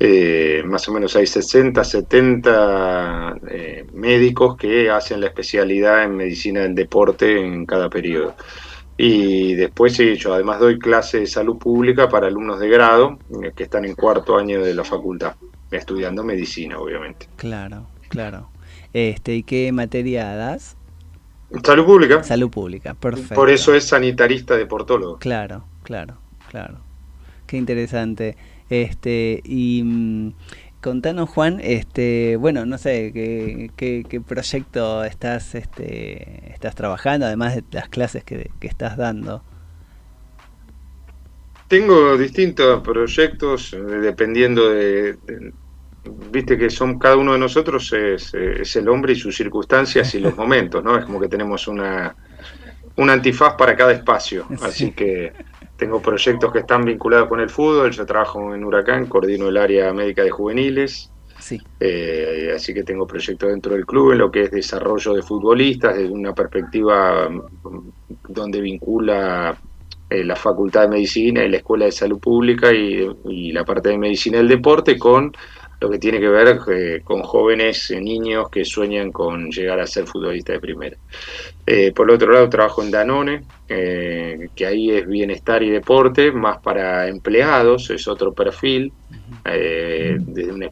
Eh, 0.00 0.62
más 0.64 0.88
o 0.88 0.92
menos 0.92 1.16
hay 1.16 1.26
60, 1.26 1.82
70 1.82 3.36
eh, 3.50 3.86
médicos 3.92 4.56
que 4.56 4.90
hacen 4.90 5.20
la 5.20 5.26
especialidad 5.26 6.04
en 6.04 6.16
medicina 6.16 6.60
del 6.62 6.74
deporte 6.74 7.40
en 7.40 7.66
cada 7.66 7.90
periodo. 7.90 8.36
Y 8.96 9.54
después 9.54 9.94
sí, 9.94 10.16
yo 10.16 10.34
además 10.34 10.60
doy 10.60 10.78
clase 10.78 11.20
de 11.20 11.26
salud 11.26 11.58
pública 11.58 12.08
para 12.08 12.26
alumnos 12.26 12.60
de 12.60 12.68
grado 12.68 13.18
eh, 13.42 13.52
que 13.54 13.64
están 13.64 13.84
en 13.84 13.94
cuarto 13.94 14.36
año 14.36 14.62
de 14.62 14.74
la 14.74 14.84
facultad, 14.84 15.34
estudiando 15.70 16.22
medicina, 16.22 16.78
obviamente. 16.78 17.28
Claro, 17.36 17.86
claro. 18.08 18.50
Este, 18.92 19.34
¿Y 19.34 19.42
qué 19.42 19.70
materia 19.72 20.34
das? 20.34 20.77
Salud 21.64 21.86
pública. 21.86 22.22
Salud 22.24 22.50
pública, 22.50 22.94
perfecto. 22.94 23.34
Por 23.34 23.48
eso 23.48 23.74
es 23.74 23.84
sanitarista 23.84 24.56
deportólogo. 24.56 25.18
Claro, 25.18 25.64
claro, 25.82 26.18
claro. 26.50 26.80
Qué 27.46 27.56
interesante. 27.56 28.36
Este, 28.68 29.40
y 29.44 29.82
mm, 29.82 30.32
contanos, 30.82 31.30
Juan, 31.30 31.58
este, 31.62 32.36
bueno, 32.36 32.66
no 32.66 32.76
sé, 32.76 33.12
¿qué, 33.14 34.04
qué, 34.08 34.20
proyecto 34.20 35.04
estás, 35.04 35.54
este, 35.54 36.52
estás 36.52 36.74
trabajando, 36.74 37.24
además 37.24 37.54
de 37.56 37.64
las 37.70 37.88
clases 37.88 38.24
que, 38.24 38.50
que 38.60 38.66
estás 38.66 38.98
dando? 38.98 39.42
Tengo 41.68 42.16
distintos 42.18 42.82
proyectos, 42.82 43.72
eh, 43.72 43.78
dependiendo 43.78 44.70
de 44.70 45.16
viste 46.30 46.56
que 46.56 46.70
son 46.70 46.98
cada 46.98 47.16
uno 47.16 47.32
de 47.32 47.38
nosotros 47.38 47.92
es, 47.92 48.34
el 48.34 48.88
hombre 48.88 49.12
y 49.12 49.16
sus 49.16 49.36
circunstancias 49.36 50.14
y 50.14 50.20
los 50.20 50.36
momentos, 50.36 50.82
¿no? 50.82 50.96
Es 50.98 51.04
como 51.04 51.20
que 51.20 51.28
tenemos 51.28 51.68
una 51.68 52.14
un 52.96 53.10
antifaz 53.10 53.54
para 53.54 53.76
cada 53.76 53.92
espacio, 53.92 54.48
así 54.60 54.90
que 54.90 55.32
tengo 55.76 56.02
proyectos 56.02 56.52
que 56.52 56.58
están 56.58 56.84
vinculados 56.84 57.28
con 57.28 57.38
el 57.38 57.48
fútbol, 57.48 57.92
yo 57.92 58.04
trabajo 58.04 58.52
en 58.52 58.64
Huracán, 58.64 59.06
coordino 59.06 59.48
el 59.48 59.56
área 59.56 59.92
médica 59.92 60.24
de 60.24 60.30
juveniles, 60.30 61.12
sí. 61.38 61.60
Eh, 61.78 62.50
así 62.56 62.74
que 62.74 62.82
tengo 62.82 63.06
proyectos 63.06 63.50
dentro 63.50 63.74
del 63.74 63.86
club 63.86 64.10
en 64.10 64.18
lo 64.18 64.32
que 64.32 64.42
es 64.42 64.50
desarrollo 64.50 65.14
de 65.14 65.22
futbolistas 65.22 65.96
desde 65.96 66.10
una 66.10 66.34
perspectiva 66.34 67.28
mm, 67.28 68.32
donde 68.32 68.60
vincula 68.60 69.56
eh, 70.10 70.24
la 70.24 70.34
Facultad 70.34 70.82
de 70.82 70.88
Medicina 70.88 71.44
y 71.44 71.50
la 71.50 71.58
Escuela 71.58 71.84
de 71.84 71.92
Salud 71.92 72.18
Pública 72.18 72.72
y, 72.72 73.08
y 73.26 73.52
la 73.52 73.64
parte 73.64 73.90
de 73.90 73.98
Medicina 73.98 74.38
del 74.38 74.48
Deporte 74.48 74.98
con 74.98 75.32
lo 75.80 75.88
que 75.88 75.98
tiene 75.98 76.18
que 76.18 76.28
ver 76.28 76.58
eh, 76.72 77.00
con 77.04 77.22
jóvenes, 77.22 77.90
eh, 77.90 78.00
niños 78.00 78.48
que 78.50 78.64
sueñan 78.64 79.12
con 79.12 79.50
llegar 79.50 79.78
a 79.78 79.86
ser 79.86 80.06
futbolistas 80.06 80.54
de 80.54 80.60
primera. 80.60 80.96
Eh, 81.66 81.92
por 81.92 82.10
otro 82.10 82.32
lado, 82.32 82.48
trabajo 82.48 82.82
en 82.82 82.90
Danone, 82.90 83.42
que 83.68 84.66
ahí 84.66 84.90
es 84.90 85.06
bienestar 85.06 85.62
y 85.62 85.68
deporte, 85.68 86.32
más 86.32 86.58
para 86.58 87.06
empleados, 87.06 87.90
es 87.90 88.08
otro 88.08 88.32
perfil, 88.32 88.90
desde 89.44 90.52
una 90.52 90.70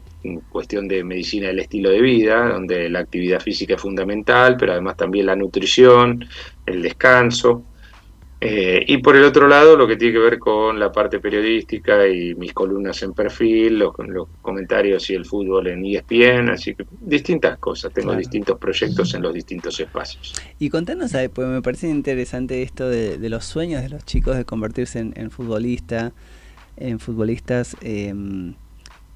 cuestión 0.49 0.87
de 0.87 1.03
medicina 1.03 1.47
del 1.47 1.59
estilo 1.59 1.91
de 1.91 2.01
vida, 2.01 2.49
donde 2.49 2.89
la 2.89 2.99
actividad 2.99 3.39
física 3.39 3.75
es 3.75 3.81
fundamental, 3.81 4.57
pero 4.57 4.71
además 4.71 4.97
también 4.97 5.27
la 5.27 5.35
nutrición, 5.35 6.25
el 6.65 6.81
descanso. 6.81 7.63
Eh, 8.39 8.85
y 8.87 8.97
por 8.99 9.15
el 9.15 9.23
otro 9.23 9.47
lado, 9.47 9.75
lo 9.75 9.87
que 9.87 9.95
tiene 9.95 10.13
que 10.13 10.19
ver 10.19 10.37
con 10.37 10.79
la 10.79 10.91
parte 10.91 11.19
periodística 11.19 12.07
y 12.07 12.35
mis 12.35 12.53
columnas 12.53 13.01
en 13.01 13.13
perfil, 13.13 13.79
los, 13.79 13.93
los 13.97 14.27
comentarios 14.43 15.09
y 15.09 15.15
el 15.15 15.25
fútbol 15.25 15.67
en 15.67 15.83
ESPN, 15.83 16.49
así 16.51 16.75
que 16.75 16.85
distintas 17.01 17.57
cosas, 17.57 17.91
tengo 17.93 18.15
distintos 18.15 18.59
proyectos 18.59 19.15
en 19.15 19.23
los 19.23 19.33
distintos 19.33 19.79
espacios. 19.79 20.35
Y 20.59 20.69
contanos, 20.69 21.13
pues 21.33 21.47
me 21.47 21.63
parece 21.63 21.89
interesante 21.89 22.61
esto 22.61 22.87
de, 22.87 23.17
los 23.27 23.43
sueños 23.43 23.81
de 23.81 23.89
los 23.89 24.05
chicos 24.05 24.37
de 24.37 24.45
convertirse 24.45 24.99
en, 24.99 25.31
futbolista, 25.31 26.13
en 26.77 26.99
futbolistas. 26.99 27.75
Em, 27.81 28.53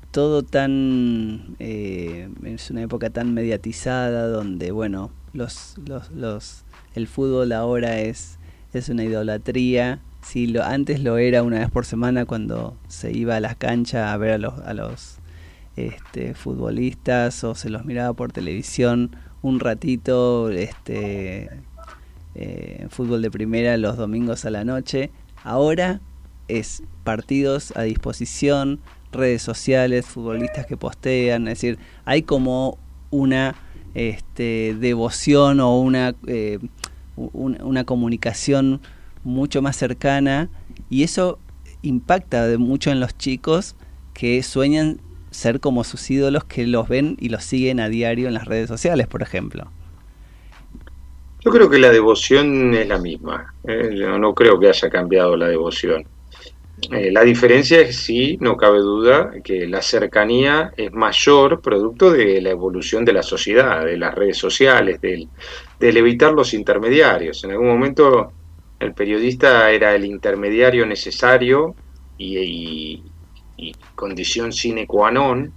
todo 0.09 0.43
tan 0.43 1.55
eh, 1.59 2.27
es 2.43 2.69
una 2.69 2.81
época 2.81 3.11
tan 3.11 3.33
mediatizada 3.33 4.27
donde 4.27 4.71
bueno 4.71 5.09
los, 5.31 5.75
los, 5.87 6.11
los 6.11 6.65
el 6.95 7.07
fútbol 7.07 7.53
ahora 7.53 8.01
es 8.01 8.37
es 8.79 8.89
una 8.89 9.03
idolatría. 9.03 9.99
Si 10.21 10.47
lo, 10.47 10.63
antes 10.63 11.01
lo 11.01 11.17
era 11.17 11.43
una 11.43 11.59
vez 11.59 11.69
por 11.69 11.85
semana 11.85 12.25
cuando 12.25 12.77
se 12.87 13.11
iba 13.11 13.35
a 13.35 13.39
las 13.39 13.55
canchas 13.55 14.11
a 14.11 14.17
ver 14.17 14.31
a 14.31 14.37
los, 14.37 14.59
a 14.59 14.73
los 14.73 15.17
este, 15.75 16.33
futbolistas 16.33 17.43
o 17.43 17.55
se 17.55 17.69
los 17.69 17.85
miraba 17.85 18.13
por 18.13 18.31
televisión 18.31 19.15
un 19.41 19.59
ratito, 19.59 20.49
este, 20.49 21.49
eh, 22.35 22.87
fútbol 22.89 23.21
de 23.21 23.31
primera 23.31 23.75
los 23.77 23.97
domingos 23.97 24.45
a 24.45 24.51
la 24.51 24.63
noche. 24.63 25.11
Ahora 25.43 25.99
es 26.47 26.83
partidos 27.03 27.73
a 27.75 27.83
disposición, 27.83 28.79
redes 29.11 29.41
sociales, 29.41 30.05
futbolistas 30.05 30.65
que 30.65 30.77
postean, 30.77 31.47
es 31.47 31.59
decir, 31.59 31.79
hay 32.05 32.21
como 32.21 32.77
una 33.09 33.55
este, 33.93 34.75
devoción 34.79 35.59
o 35.59 35.79
una, 35.79 36.15
eh, 36.27 36.59
un- 37.33 37.61
una 37.61 37.83
comunicación 37.83 38.81
mucho 39.23 39.61
más 39.61 39.75
cercana 39.77 40.49
y 40.89 41.03
eso 41.03 41.39
impacta 41.81 42.47
de 42.47 42.57
mucho 42.57 42.91
en 42.91 42.99
los 42.99 43.17
chicos 43.17 43.75
que 44.13 44.41
sueñan 44.43 44.99
ser 45.31 45.59
como 45.59 45.83
sus 45.83 46.09
ídolos 46.11 46.43
que 46.43 46.67
los 46.67 46.87
ven 46.89 47.15
y 47.19 47.29
los 47.29 47.43
siguen 47.43 47.79
a 47.79 47.87
diario 47.89 48.27
en 48.27 48.33
las 48.33 48.45
redes 48.45 48.67
sociales, 48.67 49.07
por 49.07 49.21
ejemplo. 49.21 49.67
Yo 51.43 51.51
creo 51.51 51.69
que 51.69 51.79
la 51.79 51.89
devoción 51.89 52.73
es 52.75 52.87
la 52.87 52.99
misma. 52.99 53.53
¿eh? 53.67 53.95
Yo 53.97 54.17
no 54.19 54.33
creo 54.35 54.59
que 54.59 54.69
haya 54.69 54.89
cambiado 54.89 55.35
la 55.35 55.47
devoción. 55.47 56.05
Eh, 56.89 57.11
la 57.11 57.21
diferencia 57.23 57.79
es 57.79 57.97
sí, 58.03 58.37
no 58.41 58.57
cabe 58.57 58.79
duda, 58.79 59.31
que 59.43 59.67
la 59.67 59.81
cercanía 59.83 60.73
es 60.75 60.91
mayor 60.91 61.61
producto 61.61 62.09
de 62.11 62.41
la 62.41 62.49
evolución 62.49 63.05
de 63.05 63.13
la 63.13 63.21
sociedad, 63.23 63.85
de 63.85 63.97
las 63.97 64.15
redes 64.15 64.37
sociales, 64.37 64.99
del, 64.99 65.31
del 65.79 65.97
evitar 65.97 66.33
los 66.33 66.53
intermediarios. 66.53 67.43
En 67.43 67.51
algún 67.51 67.67
momento 67.67 68.33
el 68.79 68.93
periodista 68.95 69.69
era 69.71 69.93
el 69.95 70.05
intermediario 70.05 70.85
necesario 70.87 71.77
y, 72.17 72.37
y- 72.39 73.13
y 73.57 73.71
condición 73.93 74.51
sine 74.51 74.87
qua 74.87 75.11
non 75.11 75.53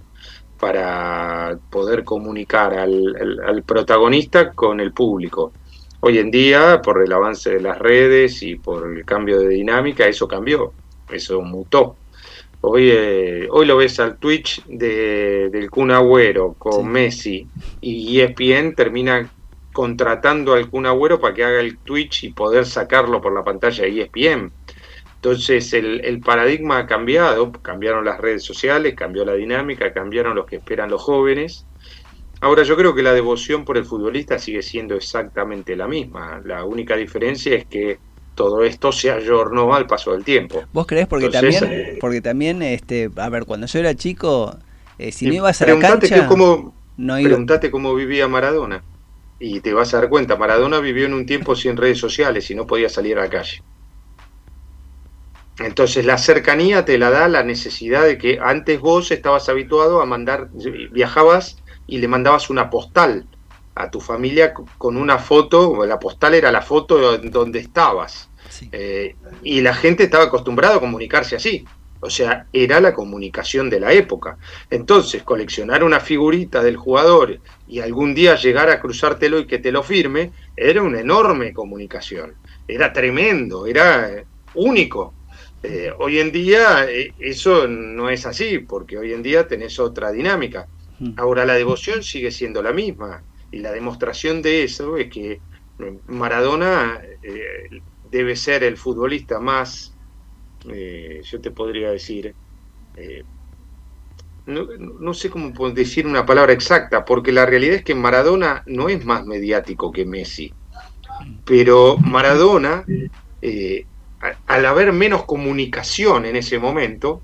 para 0.57 1.59
poder 1.69 2.03
comunicar 2.03 2.73
al, 2.73 3.15
al- 3.19 3.39
al 3.45 3.63
protagonista 3.63 4.53
con 4.53 4.79
el 4.79 4.93
público. 4.93 5.55
Hoy 6.01 6.19
en 6.19 6.31
día, 6.31 6.81
por 6.81 7.01
el 7.03 7.11
avance 7.11 7.49
de 7.51 7.61
las 7.61 7.77
redes 7.79 8.41
y 8.43 8.55
por 8.57 8.95
el 8.95 9.03
cambio 9.05 9.39
de 9.39 9.49
dinámica, 9.49 10.07
eso 10.07 10.27
cambió, 10.27 10.75
eso 11.09 11.41
mutó. 11.41 11.95
Hoy, 12.61 12.89
eh, 12.91 13.47
hoy 13.51 13.65
lo 13.65 13.77
ves 13.77 13.99
al 13.99 14.17
Twitch 14.17 14.63
de, 14.65 15.49
del 15.51 15.69
Kun 15.69 15.91
Agüero 15.91 16.53
con 16.57 16.81
Sí. 16.81 16.83
Messi 16.83 17.47
y 17.81 18.19
ESPN 18.21 18.73
termina 18.73 19.29
contratando 19.71 20.53
al 20.53 20.69
Kun 20.69 20.85
Agüero 20.87 21.19
para 21.19 21.33
que 21.33 21.43
haga 21.43 21.59
el 21.59 21.77
Twitch 21.77 22.23
y 22.23 22.33
poder 22.33 22.65
sacarlo 22.65 23.21
por 23.21 23.33
la 23.33 23.43
pantalla 23.43 23.83
de 23.83 24.01
ESPN. 24.01 24.51
Entonces 25.15 25.73
el, 25.73 26.03
el 26.05 26.21
paradigma 26.21 26.79
ha 26.79 26.87
cambiado, 26.87 27.51
cambiaron 27.51 28.05
las 28.05 28.19
redes 28.19 28.43
sociales, 28.43 28.95
cambió 28.95 29.25
la 29.25 29.33
dinámica, 29.33 29.93
cambiaron 29.93 30.35
los 30.35 30.45
que 30.45 30.55
esperan 30.55 30.89
los 30.89 31.01
jóvenes. 31.01 31.65
Ahora 32.41 32.63
yo 32.63 32.75
creo 32.75 32.93
que 32.93 33.03
la 33.03 33.13
devoción 33.13 33.65
por 33.65 33.77
el 33.77 33.85
futbolista 33.85 34.37
sigue 34.39 34.61
siendo 34.61 34.95
exactamente 34.95 35.75
la 35.75 35.87
misma. 35.87 36.41
La 36.45 36.63
única 36.63 36.95
diferencia 36.95 37.55
es 37.55 37.65
que 37.65 37.97
todo 38.35 38.63
esto 38.63 38.91
se 38.91 39.09
ayornó 39.09 39.73
al 39.73 39.87
paso 39.87 40.11
del 40.11 40.23
tiempo. 40.23 40.63
¿Vos 40.73 40.85
creés? 40.85 41.07
Porque 41.07 41.25
Entonces, 41.25 41.59
también, 41.59 41.79
eh, 41.79 41.97
porque 41.99 42.21
también, 42.21 42.61
este, 42.61 43.09
a 43.15 43.29
ver, 43.29 43.45
cuando 43.45 43.65
yo 43.65 43.79
era 43.79 43.95
chico, 43.95 44.55
eh, 44.99 45.11
si 45.11 45.25
no 45.27 45.33
ibas 45.33 45.61
a 45.61 45.67
la 45.67 45.79
cancha, 45.79 46.27
cómo, 46.27 46.75
no 46.97 47.19
iba. 47.19 47.29
preguntate 47.29 47.71
cómo 47.71 47.95
vivía 47.95 48.27
Maradona. 48.27 48.83
Y 49.39 49.59
te 49.61 49.73
vas 49.73 49.93
a 49.93 50.01
dar 50.01 50.09
cuenta, 50.09 50.37
Maradona 50.37 50.79
vivió 50.79 51.05
en 51.05 51.13
un 51.13 51.25
tiempo 51.25 51.55
sin 51.55 51.75
redes 51.75 51.97
sociales 51.97 52.49
y 52.51 52.55
no 52.55 52.67
podía 52.67 52.89
salir 52.89 53.17
a 53.17 53.21
la 53.21 53.29
calle. 53.29 53.61
Entonces 55.59 56.05
la 56.05 56.17
cercanía 56.17 56.83
te 56.83 56.97
la 56.97 57.09
da 57.09 57.27
la 57.27 57.43
necesidad 57.43 58.03
de 58.03 58.17
que 58.17 58.39
antes 58.41 58.79
vos 58.79 59.11
estabas 59.11 59.47
habituado 59.47 60.01
a 60.01 60.05
mandar, 60.05 60.49
viajabas 60.91 61.57
y 61.87 61.99
le 61.99 62.07
mandabas 62.07 62.49
una 62.49 62.69
postal 62.69 63.25
a 63.75 63.91
tu 63.91 63.99
familia 63.99 64.53
con 64.53 64.97
una 64.97 65.17
foto, 65.17 65.85
la 65.85 65.99
postal 65.99 66.33
era 66.33 66.51
la 66.51 66.61
foto 66.61 67.17
donde 67.17 67.59
estabas. 67.59 68.29
Sí. 68.49 68.69
Eh, 68.71 69.15
y 69.43 69.61
la 69.61 69.73
gente 69.73 70.03
estaba 70.03 70.25
acostumbrada 70.25 70.77
a 70.77 70.79
comunicarse 70.79 71.35
así. 71.35 71.65
O 71.99 72.09
sea, 72.09 72.45
era 72.53 72.79
la 72.79 72.93
comunicación 72.93 73.69
de 73.69 73.79
la 73.79 73.91
época. 73.91 74.37
Entonces, 74.69 75.23
coleccionar 75.23 75.83
una 75.83 75.99
figurita 75.99 76.61
del 76.61 76.77
jugador 76.77 77.39
y 77.67 77.79
algún 77.79 78.13
día 78.13 78.35
llegar 78.35 78.69
a 78.69 78.79
cruzártelo 78.79 79.39
y 79.39 79.47
que 79.47 79.57
te 79.57 79.71
lo 79.71 79.81
firme, 79.81 80.31
era 80.55 80.83
una 80.83 80.99
enorme 80.99 81.51
comunicación. 81.53 82.35
Era 82.67 82.93
tremendo, 82.93 83.65
era 83.65 84.09
eh, 84.09 84.25
único. 84.53 85.13
Eh, 85.63 85.91
hoy 85.97 86.19
en 86.19 86.31
día 86.31 86.85
eh, 86.87 87.13
eso 87.17 87.67
no 87.67 88.09
es 88.09 88.25
así, 88.25 88.59
porque 88.59 88.99
hoy 88.99 89.13
en 89.13 89.23
día 89.23 89.47
tenés 89.47 89.79
otra 89.79 90.11
dinámica. 90.11 90.67
Mm. 90.99 91.13
Ahora 91.17 91.43
la 91.43 91.55
devoción 91.55 92.03
sigue 92.03 92.29
siendo 92.29 92.61
la 92.61 92.71
misma 92.71 93.23
y 93.55 93.59
la 93.59 93.71
demostración 93.71 94.41
de 94.41 94.65
eso 94.65 94.97
es 94.97 95.09
que 95.09 95.39
Maradona 96.07 96.99
eh, 97.23 97.69
debe 98.11 98.35
ser 98.35 98.65
el 98.65 98.75
futbolista 98.75 99.39
más, 99.39 99.93
eh, 100.69 101.21
yo 101.23 101.39
te 101.39 101.51
podría 101.51 101.91
decir, 101.91 102.35
eh, 102.97 103.23
no, 104.47 104.67
no 104.99 105.13
sé 105.13 105.29
cómo 105.29 105.69
decir 105.69 106.05
una 106.05 106.25
palabra 106.25 106.51
exacta, 106.51 107.05
porque 107.05 107.31
la 107.31 107.45
realidad 107.45 107.75
es 107.75 107.85
que 107.85 107.95
Maradona 107.95 108.61
no 108.65 108.89
es 108.89 109.05
más 109.05 109.25
mediático 109.25 109.89
que 109.89 110.05
Messi, 110.05 110.51
pero 111.45 111.95
Maradona, 111.97 112.83
al 114.47 114.65
haber 114.65 114.91
menos 114.91 115.23
comunicación 115.23 116.25
en 116.25 116.35
ese 116.35 116.59
momento, 116.59 117.21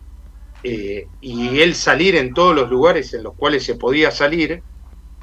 y 0.64 1.60
él 1.60 1.76
salir 1.76 2.16
en 2.16 2.34
todos 2.34 2.56
los 2.56 2.70
lugares 2.70 3.14
en 3.14 3.24
los 3.24 3.36
cuales 3.36 3.66
se 3.66 3.76
podía 3.76 4.12
salir, 4.12 4.64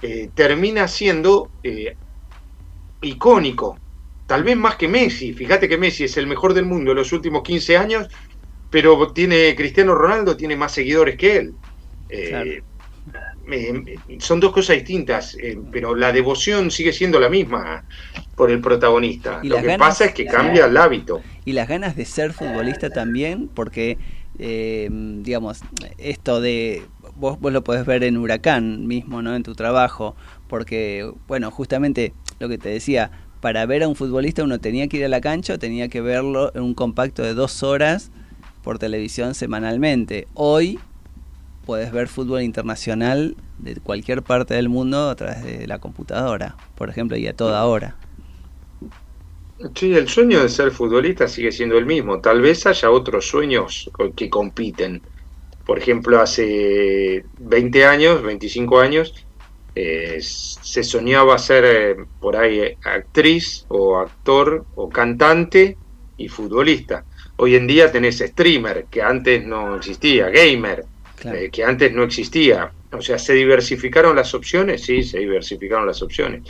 eh, 0.03 0.31
termina 0.35 0.89
siendo 0.89 1.51
eh, 1.63 1.97
icónico, 3.03 3.79
tal 4.27 4.45
vez 4.45 4.57
más 4.57 4.77
que 4.77 4.89
Messi. 4.89 5.33
Fíjate 5.33 5.69
que 5.69 5.79
Messi 5.79 6.05
es 6.05 6.17
el 6.17 6.27
mejor 6.27 6.55
del 6.55 6.67
mundo 6.67 6.91
en 6.93 6.97
los 6.99 7.13
últimos 7.13 7.43
15 7.43 7.77
años, 7.77 8.09
pero 8.71 9.13
tiene 9.13 9.55
Cristiano 9.57 9.95
Ronaldo 9.95 10.37
tiene 10.37 10.57
más 10.57 10.73
seguidores 10.73 11.17
que 11.17 11.37
él. 11.37 11.59
Eh, 12.09 12.29
Claro. 12.31 12.51
eh, 13.51 14.19
son 14.21 14.41
dos 14.41 14.53
cosas 14.53 14.77
distintas, 14.77 15.35
eh, 15.37 15.57
pero 15.73 15.95
la 15.95 16.13
devoción 16.13 16.71
sigue 16.71 16.93
siendo 16.93 17.19
la 17.19 17.31
misma 17.31 17.85
por 18.35 18.51
el 18.51 18.61
protagonista. 18.61 19.41
Y 19.43 19.49
Lo 19.49 19.57
que 19.57 19.63
ganas- 19.69 19.89
pasa 19.89 20.05
es 20.07 20.15
que 20.15 20.27
cambia 20.27 20.67
el 20.67 20.77
hábito. 20.77 21.23
y 21.45 21.53
las 21.53 21.67
ganas 21.69 21.97
de 21.97 22.05
ser 22.05 22.33
futbolista 22.35 22.91
también, 22.91 23.49
porque, 23.55 23.99
eh, 24.39 24.89
digamos, 24.91 25.63
esto 25.97 26.43
de, 26.43 26.89
vos, 27.19 27.41
vos 27.41 27.53
lo 27.53 27.65
podés 27.65 27.85
ver 27.87 28.05
en 28.05 28.17
Huracán 28.17 28.87
mismo, 28.87 29.23
¿no? 29.23 29.35
En 29.35 29.43
tu 29.43 29.55
trabajo, 29.55 30.17
porque, 30.49 31.11
bueno, 31.27 31.51
justamente 31.51 32.13
lo 32.39 32.49
que 32.49 32.59
te 32.59 32.69
decía, 32.69 33.11
para 33.41 33.67
ver 33.67 33.83
a 33.83 33.89
un 33.89 33.95
futbolista 33.95 34.43
uno 34.43 34.59
tenía 34.59 34.89
que 34.89 34.99
ir 34.99 35.05
a 35.05 35.09
la 35.09 35.21
cancha 35.21 35.59
tenía 35.59 35.89
que 35.89 36.01
verlo 36.01 36.53
en 36.55 36.63
un 36.63 36.75
compacto 36.75 37.23
de 37.23 37.35
dos 37.35 37.63
horas 37.63 38.11
por 38.63 38.79
televisión 38.79 39.35
semanalmente. 39.35 40.27
Hoy 40.35 40.79
puedes 41.65 41.93
ver 41.93 42.09
fútbol 42.09 42.43
internacional 42.43 43.37
de 43.59 43.77
cualquier 43.77 44.23
parte 44.23 44.55
del 44.55 44.69
mundo 44.69 45.11
a 45.11 45.15
través 45.17 45.45
de 45.45 45.67
la 45.67 45.79
computadora, 45.79 46.57
por 46.75 46.89
ejemplo, 46.91 47.17
y 47.17 47.27
a 47.27 47.35
toda 47.35 47.65
hora. 47.65 47.97
Sí, 49.75 49.93
el 49.93 50.09
sueño 50.09 50.41
de 50.41 50.49
ser 50.49 50.71
futbolista 50.71 51.27
sigue 51.27 51.51
siendo 51.51 51.77
el 51.79 51.85
mismo. 51.85 52.21
Tal 52.21 52.41
vez 52.41 52.65
haya 52.67 52.91
otros 52.91 53.27
sueños 53.27 53.91
que 54.15 54.31
compiten. 54.31 55.03
Por 55.69 55.79
ejemplo, 55.79 56.19
hace 56.19 57.25
20 57.41 57.85
años, 57.85 58.23
25 58.23 58.81
años, 58.81 59.13
eh, 59.75 60.17
se 60.19 60.83
soñaba 60.83 61.37
ser 61.37 61.65
eh, 61.67 61.97
por 62.19 62.37
ahí 62.37 62.61
eh, 62.61 62.79
actriz 62.83 63.67
o 63.69 63.99
actor 63.99 64.65
o 64.77 64.89
cantante 64.89 65.77
y 66.17 66.27
futbolista. 66.27 67.05
Hoy 67.37 67.55
en 67.57 67.67
día 67.67 67.93
tenés 67.93 68.17
streamer, 68.21 68.87
que 68.91 69.03
antes 69.03 69.45
no 69.45 69.77
existía, 69.77 70.31
gamer, 70.31 70.87
Claro. 71.17 71.37
eh, 71.37 71.51
que 71.51 71.63
antes 71.63 71.93
no 71.93 72.03
existía. 72.05 72.73
O 72.91 73.03
sea, 73.03 73.19
¿se 73.19 73.35
diversificaron 73.35 74.17
las 74.17 74.33
opciones? 74.33 74.83
Sí, 74.83 75.03
se 75.03 75.19
diversificaron 75.19 75.87
las 75.87 76.01
opciones. 76.01 76.45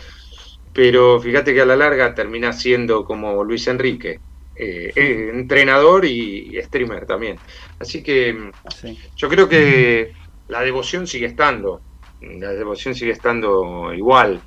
Pero 0.72 1.20
fíjate 1.20 1.52
que 1.52 1.62
a 1.62 1.66
la 1.66 1.74
larga 1.74 2.14
termina 2.14 2.52
siendo 2.52 3.04
como 3.04 3.42
Luis 3.42 3.66
Enrique, 3.66 4.20
eh, 4.58 4.92
eh, 4.94 5.30
entrenador 5.34 6.04
y, 6.04 6.58
streamer 6.62 7.06
también. 7.06 7.36
Así 7.78 8.02
que 8.02 8.32
mm, 8.32 8.50
Sí. 8.74 8.98
yo 9.16 9.28
creo 9.28 9.48
que 9.48 10.12
la 10.48 10.62
devoción 10.62 11.06
sigue 11.06 11.26
estando, 11.26 11.80
la 12.20 12.52
devoción 12.52 12.94
sigue 12.94 13.12
estando 13.12 13.92
igual. 13.94 14.40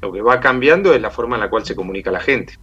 Lo 0.00 0.12
que 0.12 0.22
va 0.22 0.40
cambiando 0.40 0.94
es 0.94 1.00
la 1.02 1.10
forma 1.10 1.36
en 1.36 1.40
la 1.42 1.50
cual 1.50 1.64
se 1.64 1.74
comunica 1.74 2.10
la 2.10 2.20
gente. 2.20 2.54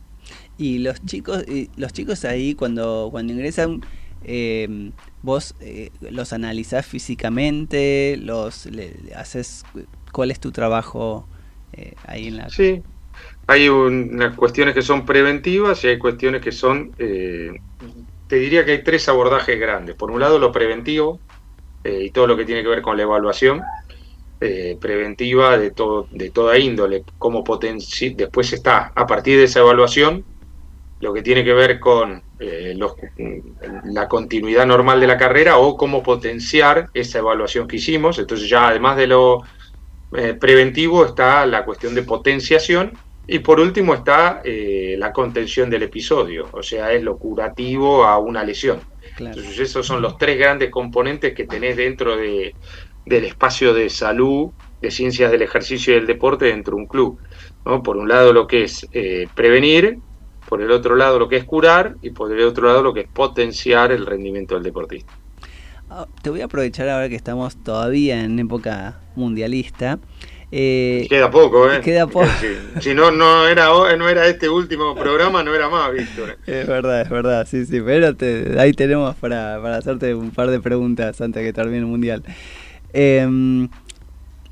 Y 0.57 0.79
los 0.79 1.03
chicos, 1.05 1.43
y 1.47 1.69
los 1.75 1.91
chicos 1.91 2.23
ahí 2.25 2.55
cuando, 2.55 3.09
cuando 3.11 3.33
ingresan, 3.33 3.81
eh, 4.23 4.91
vos 5.21 5.53
eh, 5.59 5.91
los 5.99 6.31
analizás 6.33 6.85
físicamente, 6.85 8.17
los 8.17 8.65
le- 8.67 8.95
le 9.03 9.13
haces, 9.15 9.65
¿cuál 10.11 10.31
es 10.31 10.39
tu 10.39 10.51
trabajo 10.51 11.27
eh, 11.73 11.93
ahí 12.07 12.27
en 12.27 12.37
la? 12.37 12.49
Sí, 12.49 12.81
hay 13.47 13.69
unas 13.69 14.35
cuestiones 14.35 14.73
que 14.73 14.81
son 14.81 15.05
preventivas 15.05 15.83
y 15.83 15.89
hay 15.89 15.99
cuestiones 15.99 16.41
que 16.41 16.51
son, 16.51 16.93
eh, 16.97 17.51
te 18.27 18.37
diría 18.37 18.65
que 18.65 18.71
hay 18.73 18.83
tres 18.83 19.07
abordajes 19.09 19.59
grandes. 19.59 19.95
Por 19.95 20.11
un 20.11 20.19
lado, 20.19 20.39
lo 20.39 20.51
preventivo 20.51 21.21
eh, 21.83 22.05
y 22.05 22.11
todo 22.11 22.27
lo 22.27 22.37
que 22.37 22.45
tiene 22.45 22.63
que 22.63 22.69
ver 22.69 22.81
con 22.81 22.97
la 22.97 23.03
evaluación 23.03 23.61
eh, 24.41 24.77
preventiva 24.81 25.57
de, 25.57 25.71
todo, 25.71 26.07
de 26.11 26.31
toda 26.31 26.57
índole, 26.57 27.03
como 27.17 27.43
potenci 27.43 28.15
después 28.15 28.53
está, 28.53 28.91
a 28.95 29.07
partir 29.07 29.37
de 29.37 29.45
esa 29.45 29.61
evaluación, 29.61 30.25
lo 30.99 31.13
que 31.13 31.21
tiene 31.23 31.43
que 31.43 31.53
ver 31.53 31.79
con 31.79 32.23
eh, 32.39 32.73
los- 32.77 32.95
la 33.85 34.07
continuidad 34.07 34.65
normal 34.65 34.99
de 34.99 35.07
la 35.07 35.17
carrera 35.17 35.57
o 35.57 35.77
cómo 35.77 36.03
potenciar 36.03 36.89
esa 36.93 37.19
evaluación 37.19 37.67
que 37.67 37.77
hicimos. 37.77 38.19
Entonces 38.19 38.49
ya 38.49 38.67
además 38.69 38.97
de 38.97 39.07
lo 39.07 39.41
preventivo 40.39 41.05
está 41.05 41.45
la 41.45 41.65
cuestión 41.65 41.93
de 41.95 42.03
potenciación 42.03 42.91
y 43.27 43.39
por 43.39 43.59
último 43.59 43.93
está 43.93 44.41
eh, 44.43 44.95
la 44.97 45.11
contención 45.11 45.69
del 45.69 45.83
episodio, 45.83 46.47
o 46.51 46.61
sea, 46.61 46.91
es 46.91 47.03
lo 47.03 47.17
curativo 47.17 48.05
a 48.05 48.19
una 48.19 48.43
lesión. 48.43 48.79
Entonces 49.17 49.59
esos 49.59 49.85
son 49.87 50.01
los 50.01 50.17
tres 50.17 50.37
grandes 50.37 50.69
componentes 50.69 51.33
que 51.33 51.45
tenés 51.45 51.77
dentro 51.77 52.17
de, 52.17 52.53
del 53.05 53.25
espacio 53.25 53.73
de 53.73 53.89
salud, 53.89 54.51
de 54.81 54.91
ciencias 54.91 55.31
del 55.31 55.41
ejercicio 55.41 55.93
y 55.93 55.97
del 55.97 56.07
deporte 56.07 56.45
dentro 56.45 56.75
de 56.75 56.81
un 56.81 56.87
club. 56.87 57.19
¿no? 57.65 57.81
Por 57.81 57.97
un 57.97 58.09
lado 58.09 58.33
lo 58.33 58.47
que 58.47 58.63
es 58.63 58.87
eh, 58.91 59.27
prevenir, 59.33 59.99
por 60.47 60.61
el 60.61 60.71
otro 60.71 60.95
lado 60.95 61.17
lo 61.17 61.27
que 61.27 61.37
es 61.37 61.45
curar 61.45 61.95
y 62.01 62.11
por 62.11 62.31
el 62.31 62.45
otro 62.45 62.67
lado 62.67 62.83
lo 62.83 62.93
que 62.93 63.01
es 63.01 63.07
potenciar 63.07 63.91
el 63.91 64.05
rendimiento 64.05 64.55
del 64.55 64.63
deportista. 64.63 65.13
Ah, 65.89 66.07
te 66.21 66.29
voy 66.29 66.41
a 66.41 66.45
aprovechar 66.45 66.89
ahora 66.89 67.09
que 67.09 67.15
estamos 67.15 67.55
todavía 67.57 68.23
en 68.23 68.39
época 68.39 68.99
mundialista. 69.15 69.99
Eh, 70.57 71.07
queda 71.09 71.29
poco, 71.29 71.69
¿eh? 71.69 71.81
Queda 71.81 72.07
poco. 72.07 72.29
Si, 72.79 72.93
no, 72.93 73.11
no 73.11 73.45
era, 73.45 73.67
no 73.97 74.07
era 74.07 74.25
este 74.25 74.47
último 74.47 74.95
programa, 74.95 75.43
no 75.43 75.53
era 75.53 75.67
más, 75.67 75.91
Víctor. 75.91 76.37
Es 76.47 76.65
verdad, 76.65 77.01
es 77.01 77.09
verdad, 77.09 77.45
sí, 77.45 77.65
sí. 77.65 77.81
Pero 77.81 78.15
ahí 78.57 78.71
tenemos 78.71 79.17
para, 79.17 79.61
para, 79.61 79.75
hacerte 79.75 80.15
un 80.15 80.31
par 80.31 80.49
de 80.49 80.61
preguntas 80.61 81.19
antes 81.19 81.43
de 81.43 81.49
que 81.49 81.51
termine 81.51 81.79
el 81.79 81.87
mundial. 81.87 82.23
Em, 82.93 83.67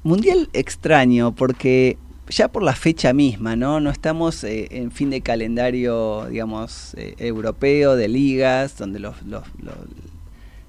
mundial 0.03 0.49
extraño, 0.51 1.33
porque 1.33 1.95
ya 2.27 2.49
por 2.49 2.63
la 2.63 2.75
fecha 2.75 3.13
misma, 3.13 3.55
¿no? 3.55 3.79
No 3.79 3.89
estamos 3.89 4.43
eh, 4.43 4.67
en 4.71 4.91
fin 4.91 5.09
de 5.09 5.21
calendario, 5.21 6.25
digamos, 6.29 6.95
eh, 6.95 7.15
europeo, 7.17 7.95
de 7.95 8.09
ligas, 8.09 8.77
donde 8.77 8.99
los, 8.99 9.21
los, 9.23 9.43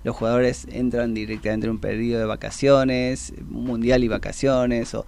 los, 0.05 0.15
jugadores 0.15 0.69
entran 0.71 1.13
directamente 1.13 1.67
en 1.67 1.73
un 1.73 1.79
periodo 1.81 2.21
de 2.21 2.27
vacaciones, 2.27 3.33
mundial 3.49 4.05
y 4.05 4.09
vacaciones, 4.09 4.95
o 4.95 5.05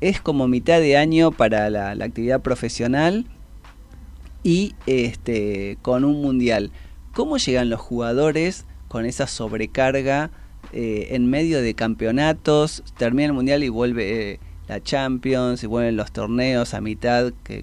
es 0.00 0.20
como 0.20 0.48
mitad 0.48 0.80
de 0.80 0.96
año 0.96 1.30
para 1.30 1.70
la, 1.70 1.90
actividad 1.90 2.40
profesional 2.40 3.26
y 4.42 4.74
este 4.86 5.78
con 5.82 6.04
un 6.04 6.22
mundial. 6.22 6.70
¿Cómo 7.12 7.36
llegan 7.36 7.70
los 7.70 7.80
jugadores 7.80 8.66
con 8.88 9.04
esa 9.04 9.26
sobrecarga 9.26 10.30
eh, 10.72 11.08
en 11.10 11.28
medio 11.28 11.60
de 11.60 11.74
campeonatos? 11.74 12.82
Termina 12.96 13.26
el 13.26 13.32
mundial 13.32 13.62
y 13.62 13.68
vuelve 13.68 14.40
la 14.68 14.80
Champions, 14.80 15.64
y 15.64 15.66
vuelven 15.66 15.96
los 15.96 16.12
torneos 16.12 16.74
a 16.74 16.80
mitad 16.80 17.32
que, 17.42 17.62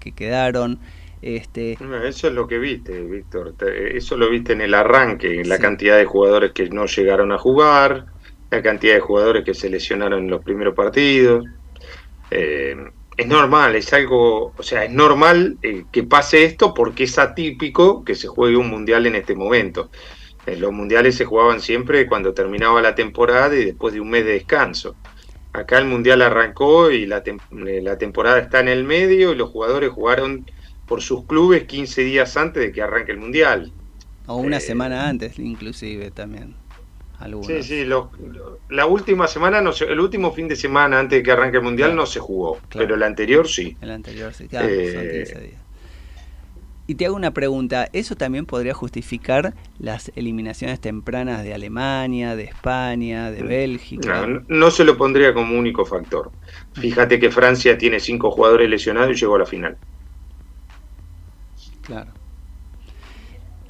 que, 0.00 0.12
quedaron. 0.12 0.80
Este... 1.22 1.78
Eso 2.04 2.28
es 2.28 2.34
lo 2.34 2.48
que 2.48 2.58
viste, 2.58 3.00
Víctor. 3.02 3.54
Eso 3.94 4.16
lo 4.16 4.28
viste 4.28 4.52
en 4.52 4.60
el 4.60 4.74
arranque, 4.74 5.44
la 5.44 5.58
cantidad 5.58 5.96
de 5.96 6.06
jugadores 6.06 6.50
que 6.52 6.68
no 6.68 6.86
llegaron 6.86 7.30
a 7.30 7.38
jugar, 7.38 8.06
la 8.50 8.62
cantidad 8.62 8.94
de 8.94 9.00
jugadores 9.00 9.44
que 9.44 9.54
se 9.54 9.70
lesionaron 9.70 10.24
en 10.24 10.30
los 10.30 10.42
primeros 10.42 10.74
partidos. 10.74 11.44
Eh, 12.30 12.76
es 13.16 13.26
normal, 13.26 13.76
es 13.76 13.92
algo, 13.92 14.54
o 14.56 14.62
sea, 14.62 14.84
es 14.84 14.90
normal 14.90 15.58
eh, 15.62 15.84
que 15.92 16.04
pase 16.04 16.44
esto 16.44 16.72
porque 16.72 17.04
es 17.04 17.18
atípico 17.18 18.04
que 18.04 18.14
se 18.14 18.28
juegue 18.28 18.56
un 18.56 18.70
mundial 18.70 19.06
en 19.06 19.14
este 19.14 19.34
momento. 19.34 19.90
Eh, 20.46 20.56
los 20.56 20.72
mundiales 20.72 21.16
se 21.16 21.26
jugaban 21.26 21.60
siempre 21.60 22.06
cuando 22.06 22.32
terminaba 22.32 22.80
la 22.80 22.94
temporada 22.94 23.54
y 23.54 23.64
después 23.64 23.92
de 23.92 24.00
un 24.00 24.10
mes 24.10 24.24
de 24.24 24.32
descanso. 24.32 24.96
Acá 25.52 25.78
el 25.78 25.86
Mundial 25.86 26.22
arrancó 26.22 26.92
y 26.92 27.06
la, 27.06 27.24
la 27.50 27.98
temporada 27.98 28.38
está 28.38 28.60
en 28.60 28.68
el 28.68 28.84
medio 28.84 29.32
y 29.32 29.34
los 29.34 29.50
jugadores 29.50 29.90
jugaron 29.90 30.46
por 30.86 31.02
sus 31.02 31.24
clubes 31.24 31.64
15 31.64 32.04
días 32.04 32.36
antes 32.36 32.62
de 32.62 32.72
que 32.72 32.82
arranque 32.82 33.12
el 33.12 33.18
Mundial. 33.18 33.72
O 34.26 34.36
una 34.36 34.58
eh, 34.58 34.60
semana 34.60 35.08
antes, 35.08 35.38
inclusive, 35.38 36.12
también. 36.12 36.54
Algunos. 37.20 37.46
Sí, 37.46 37.62
sí, 37.62 37.84
la 38.70 38.86
última 38.86 39.28
semana, 39.28 39.60
no 39.60 39.72
el 39.72 40.00
último 40.00 40.32
fin 40.32 40.48
de 40.48 40.56
semana 40.56 40.98
antes 40.98 41.18
de 41.18 41.22
que 41.22 41.30
arranque 41.30 41.58
el 41.58 41.62
Mundial 41.62 41.94
no 41.94 42.06
se 42.06 42.18
jugó, 42.18 42.58
pero 42.70 42.94
el 42.94 43.02
anterior 43.02 43.46
sí. 43.46 43.76
El 43.82 43.90
anterior 43.90 44.32
sí, 44.32 44.48
claro, 44.48 44.66
son 44.66 44.74
15 44.74 44.98
eh, 44.98 45.40
días. 45.40 45.60
Y 46.86 46.96
te 46.96 47.06
hago 47.06 47.14
una 47.14 47.32
pregunta, 47.32 47.88
¿eso 47.92 48.16
también 48.16 48.46
podría 48.46 48.74
justificar 48.74 49.54
las 49.78 50.10
eliminaciones 50.16 50.80
tempranas 50.80 51.44
de 51.44 51.54
Alemania, 51.54 52.34
de 52.34 52.44
España, 52.44 53.30
de 53.30 53.42
Bélgica? 53.42 54.26
No, 54.48 54.70
se 54.72 54.82
lo 54.82 54.96
pondría 54.96 55.32
como 55.32 55.56
único 55.56 55.84
factor. 55.84 56.32
Fíjate 56.72 57.20
que 57.20 57.30
Francia 57.30 57.78
tiene 57.78 58.00
cinco 58.00 58.32
jugadores 58.32 58.68
lesionados 58.68 59.12
y 59.12 59.20
llegó 59.20 59.36
a 59.36 59.38
la 59.40 59.46
final. 59.46 59.78
Claro. 61.82 62.19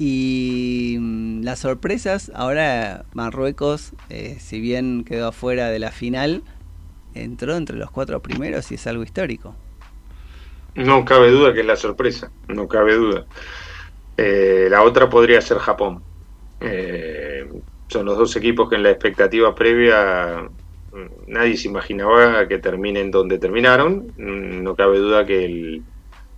Y 0.00 0.96
mm, 0.98 1.42
las 1.42 1.58
sorpresas, 1.58 2.32
ahora 2.34 3.04
Marruecos, 3.12 3.92
eh, 4.08 4.38
si 4.40 4.58
bien 4.58 5.04
quedó 5.04 5.28
afuera 5.28 5.68
de 5.68 5.78
la 5.78 5.90
final, 5.90 6.42
entró 7.14 7.54
entre 7.54 7.76
los 7.76 7.90
cuatro 7.90 8.20
primeros 8.20 8.72
y 8.72 8.76
es 8.76 8.86
algo 8.86 9.02
histórico. 9.02 9.54
No 10.74 11.04
cabe 11.04 11.30
duda 11.30 11.52
que 11.52 11.60
es 11.60 11.66
la 11.66 11.76
sorpresa, 11.76 12.30
no 12.48 12.66
cabe 12.66 12.94
duda. 12.94 13.26
Eh, 14.16 14.68
la 14.70 14.84
otra 14.84 15.10
podría 15.10 15.42
ser 15.42 15.58
Japón. 15.58 16.02
Eh, 16.62 17.46
son 17.88 18.06
los 18.06 18.16
dos 18.16 18.34
equipos 18.36 18.70
que 18.70 18.76
en 18.76 18.84
la 18.84 18.90
expectativa 18.90 19.54
previa 19.54 20.48
mm, 20.92 21.30
nadie 21.30 21.58
se 21.58 21.68
imaginaba 21.68 22.48
que 22.48 22.56
terminen 22.56 23.10
donde 23.10 23.38
terminaron. 23.38 24.14
Mm, 24.16 24.62
no 24.62 24.74
cabe 24.74 24.98
duda 24.98 25.26
que 25.26 25.82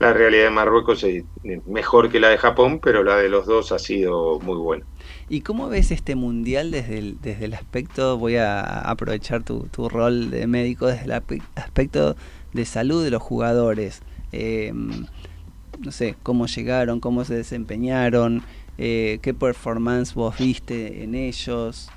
la 0.03 0.13
realidad 0.13 0.45
de 0.45 0.51
Marruecos 0.51 1.05
es 1.05 1.25
mejor 1.67 2.11
que 2.11 2.21
la 2.21 2.29
de 2.29 2.39
Japón, 2.39 2.81
pero 2.81 3.03
la 3.03 3.17
de 3.17 3.29
los 3.29 3.47
dos 3.47 3.73
ha 3.73 3.79
sido 3.79 4.39
muy 4.41 4.57
buena. 4.57 4.85
¿Y 5.29 5.41
cómo 5.41 5.69
ves 5.69 5.91
este 5.91 6.15
mundial 6.15 6.71
desde 6.71 6.99
el, 6.99 7.21
desde 7.21 7.47
el 7.47 7.55
aspecto, 7.55 8.19
voy 8.19 8.37
a 8.37 8.81
aprovechar 8.81 9.43
tu, 9.43 9.69
tu 9.69 9.89
rol 9.89 10.31
de 10.31 10.47
médico, 10.47 10.87
desde 10.87 11.05
el 11.05 11.13
aspecto 11.55 12.17
de 12.53 12.65
salud 12.65 13.03
de 13.03 13.11
los 13.11 13.23
jugadores? 13.23 14.03
eh, 14.33 14.73
no 14.75 15.93
sé, 15.93 16.17
cómo 16.23 16.47
llegaron, 16.47 17.01
cómo 17.01 17.25
se 17.25 17.35
desempeñaron, 17.35 18.43
eh, 18.79 19.19
qué 19.23 19.35
performance 19.35 20.15
vos 20.15 20.37
viste 20.39 21.05
en 21.05 21.15
ellos. 21.15 21.91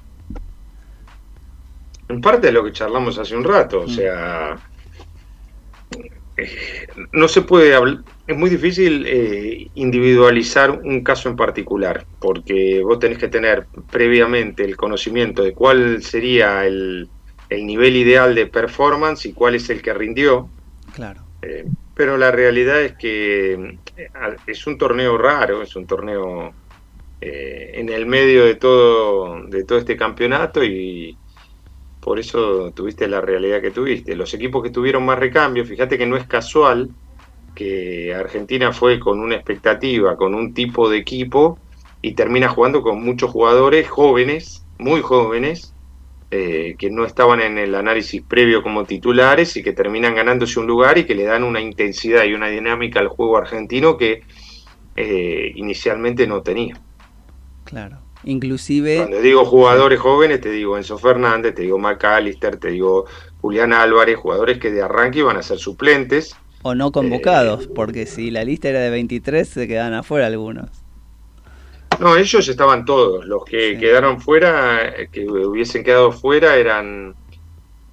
En 2.07 2.21
parte 2.21 2.47
de 2.47 2.53
lo 2.53 2.63
que 2.63 2.71
charlamos 2.71 3.17
hace 3.17 3.35
un 3.35 3.43
rato, 3.43 3.81
o 3.81 3.87
mm. 3.87 3.89
sea, 3.89 4.57
no 7.13 7.27
se 7.27 7.41
puede 7.41 7.75
hablar, 7.75 8.03
es 8.27 8.37
muy 8.37 8.49
difícil 8.49 9.05
eh, 9.07 9.69
individualizar 9.75 10.71
un 10.71 11.03
caso 11.03 11.29
en 11.29 11.35
particular, 11.35 12.05
porque 12.19 12.81
vos 12.83 12.99
tenés 12.99 13.17
que 13.17 13.27
tener 13.27 13.67
previamente 13.91 14.63
el 14.63 14.75
conocimiento 14.75 15.43
de 15.43 15.53
cuál 15.53 16.03
sería 16.03 16.65
el, 16.65 17.09
el 17.49 17.65
nivel 17.65 17.95
ideal 17.95 18.35
de 18.35 18.47
performance 18.47 19.25
y 19.25 19.33
cuál 19.33 19.55
es 19.55 19.69
el 19.69 19.81
que 19.81 19.93
rindió. 19.93 20.49
Claro 20.93 21.25
pero 21.95 22.17
la 22.17 22.29
realidad 22.29 22.81
es 22.83 22.93
que 22.97 23.53
eh, 23.95 24.09
es 24.45 24.67
un 24.67 24.77
torneo 24.77 25.17
raro, 25.17 25.63
es 25.63 25.75
un 25.75 25.87
torneo 25.87 26.53
eh, 27.21 27.71
en 27.75 27.89
el 27.89 28.05
medio 28.05 28.45
de 28.45 28.55
todo, 28.55 29.41
de 29.47 29.63
todo 29.63 29.79
este 29.79 29.95
campeonato 29.95 30.63
y 30.63 31.17
por 32.05 32.19
eso 32.19 32.71
tuviste 32.75 33.07
la 33.07 33.19
realidad 33.19 33.63
que 33.63 33.71
tuviste. 33.71 34.15
Los 34.15 34.31
equipos 34.35 34.61
que 34.61 34.69
tuvieron 34.69 35.03
más 35.03 35.17
recambio, 35.17 35.65
fíjate 35.65 35.97
que 35.97 36.05
no 36.05 36.15
es 36.15 36.27
casual 36.27 36.91
que 37.55 38.13
Argentina 38.13 38.71
fue 38.71 38.99
con 38.99 39.19
una 39.19 39.33
expectativa, 39.33 40.15
con 40.15 40.35
un 40.35 40.53
tipo 40.53 40.87
de 40.87 40.99
equipo 40.99 41.57
y 42.03 42.13
termina 42.13 42.47
jugando 42.47 42.83
con 42.83 43.03
muchos 43.03 43.31
jugadores 43.31 43.89
jóvenes, 43.89 44.63
muy 44.77 45.01
jóvenes, 45.01 45.73
eh, 46.29 46.75
que 46.77 46.91
no 46.91 47.05
estaban 47.05 47.41
en 47.41 47.57
el 47.57 47.73
análisis 47.73 48.21
previo 48.21 48.61
como 48.61 48.85
titulares 48.85 49.57
y 49.57 49.63
que 49.63 49.73
terminan 49.73 50.13
ganándose 50.13 50.59
un 50.59 50.67
lugar 50.67 50.99
y 50.99 51.05
que 51.05 51.15
le 51.15 51.23
dan 51.23 51.43
una 51.43 51.59
intensidad 51.59 52.25
y 52.25 52.35
una 52.35 52.49
dinámica 52.49 52.99
al 52.99 53.07
juego 53.07 53.35
argentino 53.37 53.97
que 53.97 54.21
eh, 54.95 55.51
inicialmente 55.55 56.27
no 56.27 56.43
tenía. 56.43 56.79
Claro. 57.63 58.04
Inclusive... 58.25 58.97
Cuando 58.97 59.21
digo 59.21 59.45
jugadores 59.45 59.99
jóvenes, 59.99 60.41
te 60.41 60.49
digo 60.49 60.77
Enzo 60.77 60.97
Fernández, 60.97 61.55
te 61.55 61.61
digo 61.61 61.77
McAllister, 61.77 62.57
te 62.57 62.69
digo 62.69 63.05
Julián 63.41 63.71
Álvarez, 63.71 64.17
jugadores 64.17 64.57
que 64.57 64.71
de 64.71 64.81
arranque 64.81 65.19
iban 65.19 65.37
a 65.37 65.43
ser 65.43 65.59
suplentes. 65.59 66.35
O 66.63 66.75
no 66.75 66.91
convocados, 66.91 67.65
eh, 67.65 67.69
porque 67.73 68.05
si 68.07 68.31
la 68.31 68.43
lista 68.43 68.69
era 68.69 68.79
de 68.79 68.89
23, 68.89 69.47
se 69.47 69.67
quedan 69.67 69.93
afuera 69.93 70.25
algunos. 70.25 70.69
No, 71.99 72.17
ellos 72.17 72.47
estaban 72.47 72.83
todos. 72.85 73.25
Los 73.25 73.45
que 73.45 73.77
quedaron 73.77 74.19
fuera, 74.19 74.87
eh, 74.87 75.09
que 75.11 75.25
hubiesen 75.29 75.83
quedado 75.83 76.11
fuera, 76.11 76.57
eran 76.57 77.15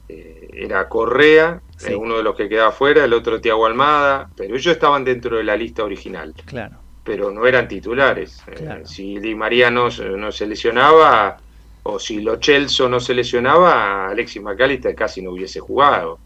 eh, 0.09 0.49
era 0.53 0.88
Correa, 0.88 1.62
eh, 1.87 1.95
uno 1.95 2.16
de 2.16 2.23
los 2.23 2.37
que 2.37 2.49
quedaba 2.49 2.73
fuera, 2.73 3.05
el 3.05 3.12
otro 3.12 3.40
Tiago 3.40 3.66
Almada, 3.66 4.31
pero 4.37 4.55
ellos 4.55 4.73
estaban 4.73 5.05
dentro 5.05 5.37
de 5.37 5.45
la 5.45 5.57
lista 5.57 5.85
original. 5.85 6.35
Claro. 6.45 6.77
Pero 7.05 7.31
no 7.31 7.47
eran 7.47 7.67
titulares. 7.69 8.43
si 8.85 9.19
Di 9.19 9.35
María 9.35 9.71
no, 9.71 9.91
se 9.91 10.47
lesionaba, 10.47 11.37
o 11.85 11.99
si 11.99 12.21
Lo 12.21 12.37
Chelso 12.37 12.88
no 12.88 13.01
se 13.01 13.15
lesionaba, 13.15 14.09
Alexis 14.09 14.41
McAllister 14.43 14.95
casi 14.95 15.21
no 15.23 15.33
hubiese 15.33 15.59
jugado. 15.61 16.21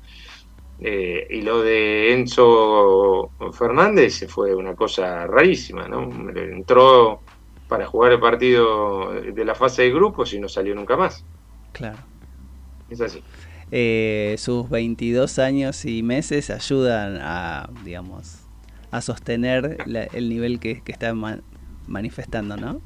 y 0.79 1.41
lo 1.43 1.62
de 1.62 2.12
Enzo 2.12 3.31
Fernández 3.53 4.27
fue 4.29 4.55
una 4.55 4.75
cosa 4.75 5.27
rarísima, 5.27 5.89
¿no? 5.89 6.11
Entró 6.37 7.23
para 7.69 7.87
jugar 7.87 8.12
el 8.12 8.21
partido 8.21 9.12
de 9.15 9.45
la 9.45 9.55
fase 9.55 9.83
de 9.83 9.91
grupos 9.93 10.33
y 10.35 10.39
no 10.39 10.49
salió 10.49 10.75
nunca 10.75 10.97
más. 10.97 11.25
Claro. 11.73 11.99
Es 12.89 13.01
así. 13.01 13.25
eh, 13.71 14.37
sus 14.39 14.69
22 14.71 15.39
años 15.41 15.85
y 15.85 16.03
meses 16.03 16.51
ayudan 16.51 17.19
a, 17.21 17.69
digamos, 17.85 18.46
a 18.99 19.03
sostener 19.03 19.79
la- 19.87 20.05
el 20.05 20.29
nivel 20.29 20.59
que, 20.61 20.81
que 20.83 20.93
está 20.93 21.15
ma- 21.15 21.39
manifestando, 21.87 22.57
¿no? 22.57 22.81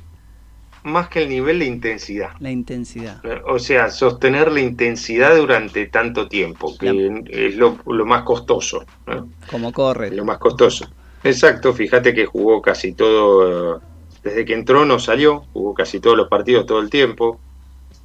Más 0.84 1.08
que 1.08 1.22
el 1.22 1.28
nivel 1.28 1.58
de 1.58 1.66
intensidad. 1.66 2.30
La 2.40 2.50
intensidad. 2.50 3.20
O 3.46 3.58
sea, 3.58 3.90
sostener 3.90 4.50
la 4.50 4.60
intensidad 4.60 5.36
durante 5.36 5.86
tanto 5.86 6.26
tiempo, 6.26 6.76
que 6.78 7.22
es 7.30 7.56
lo, 7.56 7.76
lo 7.86 8.06
más 8.06 8.22
costoso. 8.22 8.84
¿no? 9.06 9.28
Como 9.50 9.72
corre. 9.72 10.10
Lo 10.14 10.24
más 10.24 10.38
costoso. 10.38 10.88
Exacto, 11.22 11.74
fíjate 11.74 12.14
que 12.14 12.24
jugó 12.24 12.62
casi 12.62 12.94
todo, 12.94 13.82
desde 14.22 14.44
que 14.46 14.54
entró 14.54 14.86
no 14.86 14.98
salió, 14.98 15.42
jugó 15.52 15.74
casi 15.74 16.00
todos 16.00 16.16
los 16.16 16.28
partidos 16.28 16.64
todo 16.64 16.80
el 16.80 16.88
tiempo, 16.88 17.40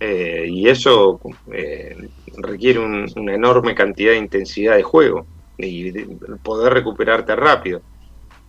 eh, 0.02 0.46
y 0.50 0.68
eso 0.68 1.22
eh, 1.54 1.96
requiere 2.38 2.80
un- 2.80 3.06
una 3.16 3.34
enorme 3.36 3.74
cantidad 3.74 4.12
de 4.12 4.18
intensidad 4.18 4.76
de 4.76 4.84
juego 4.84 5.26
y 5.58 5.92
de 5.92 6.08
poder 6.44 6.74
recuperarte 6.74 7.36
rápido. 7.38 7.82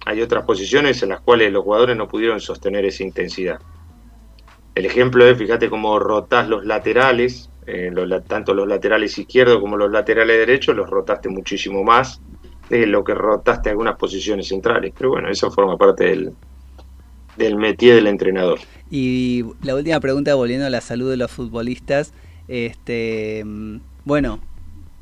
Hay 0.07 0.23
otras 0.23 0.45
posiciones 0.45 1.03
en 1.03 1.11
las 1.11 1.21
cuales 1.21 1.53
los 1.53 1.65
jugadores 1.65 1.97
no 1.97 2.07
pudieron 2.07 2.41
sostener 2.41 2.85
esa 2.85 3.03
intensidad. 3.03 3.59
El 4.77 4.87
ejemplo 4.87 5.27
es, 5.27 5.37
fíjate 5.37 5.69
cómo 5.69 5.99
rotás 5.99 6.49
los 6.49 6.65
laterales, 6.65 7.51
eh, 7.67 7.91
tanto 8.29 8.55
los 8.55 8.69
laterales 8.69 9.19
izquierdos 9.19 9.61
como 9.61 9.77
los 9.77 9.91
laterales 9.91 10.39
derechos, 10.39 10.77
los 10.77 10.89
rotaste 10.89 11.29
muchísimo 11.29 11.83
más 11.83 12.21
de 12.71 12.87
lo 12.87 13.03
que 13.03 13.15
rotaste 13.15 13.71
algunas 13.71 13.97
posiciones 13.97 14.47
centrales. 14.47 14.93
Pero 14.97 15.11
bueno, 15.11 15.29
eso 15.29 15.51
forma 15.51 15.77
parte 15.77 16.05
del, 16.05 16.33
del 17.37 17.57
métier 17.57 17.97
del 17.97 18.07
entrenador. 18.07 18.61
Y 18.89 19.45
la 19.63 19.75
última 19.75 19.99
pregunta, 19.99 20.37
volviendo 20.37 20.67
a 20.67 20.71
la 20.71 20.81
salud 20.81 21.11
de 21.11 21.17
los 21.17 21.33
futbolistas, 21.33 22.13
este, 22.47 23.43
mm, 23.45 23.81
bueno, 24.05 24.41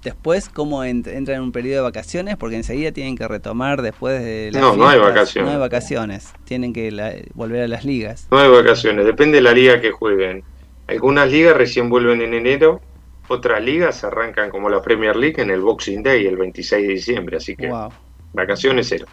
después, 0.04 0.48
¿cómo 0.48 0.84
ent- 0.84 1.08
entran 1.08 1.38
en 1.38 1.42
un 1.42 1.52
periodo 1.52 1.78
de 1.78 1.82
vacaciones? 1.82 2.36
Porque 2.36 2.56
enseguida 2.56 2.92
tienen 2.92 3.16
que 3.16 3.26
retomar 3.26 3.82
después 3.82 4.22
de 4.22 4.50
las 4.52 4.62
No, 4.62 4.76
no 4.76 4.88
hay 4.88 5.00
vacaciones. 5.00 5.48
No 5.48 5.54
hay 5.56 5.60
vacaciones, 5.60 6.32
tienen 6.44 6.72
que 6.72 6.92
la- 6.92 7.14
volver 7.34 7.62
a 7.64 7.68
las 7.68 7.84
ligas. 7.84 8.28
No 8.30 8.38
hay 8.38 8.50
vacaciones, 8.50 9.04
depende 9.06 9.38
de 9.38 9.42
la 9.42 9.52
liga 9.52 9.80
que 9.80 9.90
jueguen. 9.90 10.44
Algunas 10.86 11.30
ligas 11.30 11.56
recién 11.56 11.88
vuelven 11.88 12.22
en 12.22 12.34
enero, 12.34 12.80
otras 13.28 13.62
ligas 13.62 14.04
arrancan 14.04 14.50
como 14.50 14.68
la 14.68 14.82
Premier 14.82 15.16
League 15.16 15.40
en 15.40 15.50
el 15.50 15.62
Boxing 15.62 16.02
Day, 16.02 16.26
el 16.26 16.36
26 16.36 16.86
de 16.86 16.92
diciembre, 16.94 17.36
así 17.38 17.56
que 17.56 17.68
Wow, 17.68 17.90
vacaciones 18.32 18.86
cero. 18.88 19.06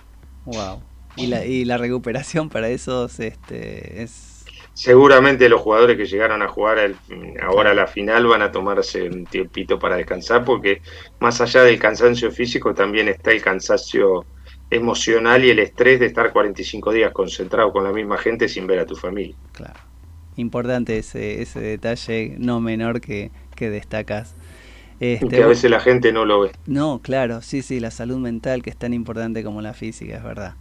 wow. 0.45 0.81
Y 1.15 1.27
la, 1.27 1.45
y 1.45 1.65
la 1.65 1.77
recuperación 1.77 2.49
para 2.49 2.69
esos 2.69 3.19
este, 3.19 4.01
es... 4.03 4.30
Seguramente 4.73 5.49
los 5.49 5.61
jugadores 5.61 5.97
que 5.97 6.05
llegaron 6.05 6.41
a 6.41 6.47
jugar 6.47 6.79
el- 6.79 6.97
ahora 7.41 7.73
la 7.73 7.87
final 7.87 8.25
van 8.27 8.41
a 8.41 8.51
tomarse 8.51 9.03
un 9.09 9.25
tiempito 9.25 9.77
para 9.77 9.97
descansar 9.97 10.43
porque 10.45 10.81
más 11.19 11.41
allá 11.41 11.63
del 11.63 11.77
cansancio 11.79 12.31
físico 12.31 12.73
también 12.73 13.07
está 13.09 13.31
el 13.31 13.41
cansancio 13.41 14.25
emocional 14.69 15.43
y 15.43 15.49
el 15.49 15.59
estrés 15.59 15.99
de 15.99 16.05
estar 16.07 16.31
45 16.31 16.91
días 16.93 17.11
concentrado 17.11 17.71
con 17.71 17.83
la 17.83 17.91
misma 17.91 18.17
gente 18.17 18.47
sin 18.47 18.65
ver 18.65 18.79
a 18.79 18.85
tu 18.85 18.95
familia. 18.95 19.35
Claro. 19.51 19.79
Importante 20.37 20.97
ese, 20.97 21.41
ese 21.41 21.59
detalle 21.59 22.35
no 22.39 22.61
menor 22.61 23.01
que, 23.01 23.31
que 23.55 23.69
destacas. 23.69 24.33
Este, 24.99 25.27
que 25.27 25.43
a 25.43 25.47
veces 25.47 25.69
la 25.69 25.79
gente 25.81 26.13
no 26.13 26.25
lo 26.25 26.41
ve. 26.41 26.51
No, 26.65 27.01
claro, 27.03 27.41
sí, 27.41 27.61
sí, 27.61 27.79
la 27.79 27.91
salud 27.91 28.17
mental 28.17 28.61
que 28.63 28.69
es 28.69 28.77
tan 28.77 28.93
importante 28.93 29.43
como 29.43 29.61
la 29.61 29.73
física, 29.73 30.15
es 30.17 30.23
verdad. 30.23 30.55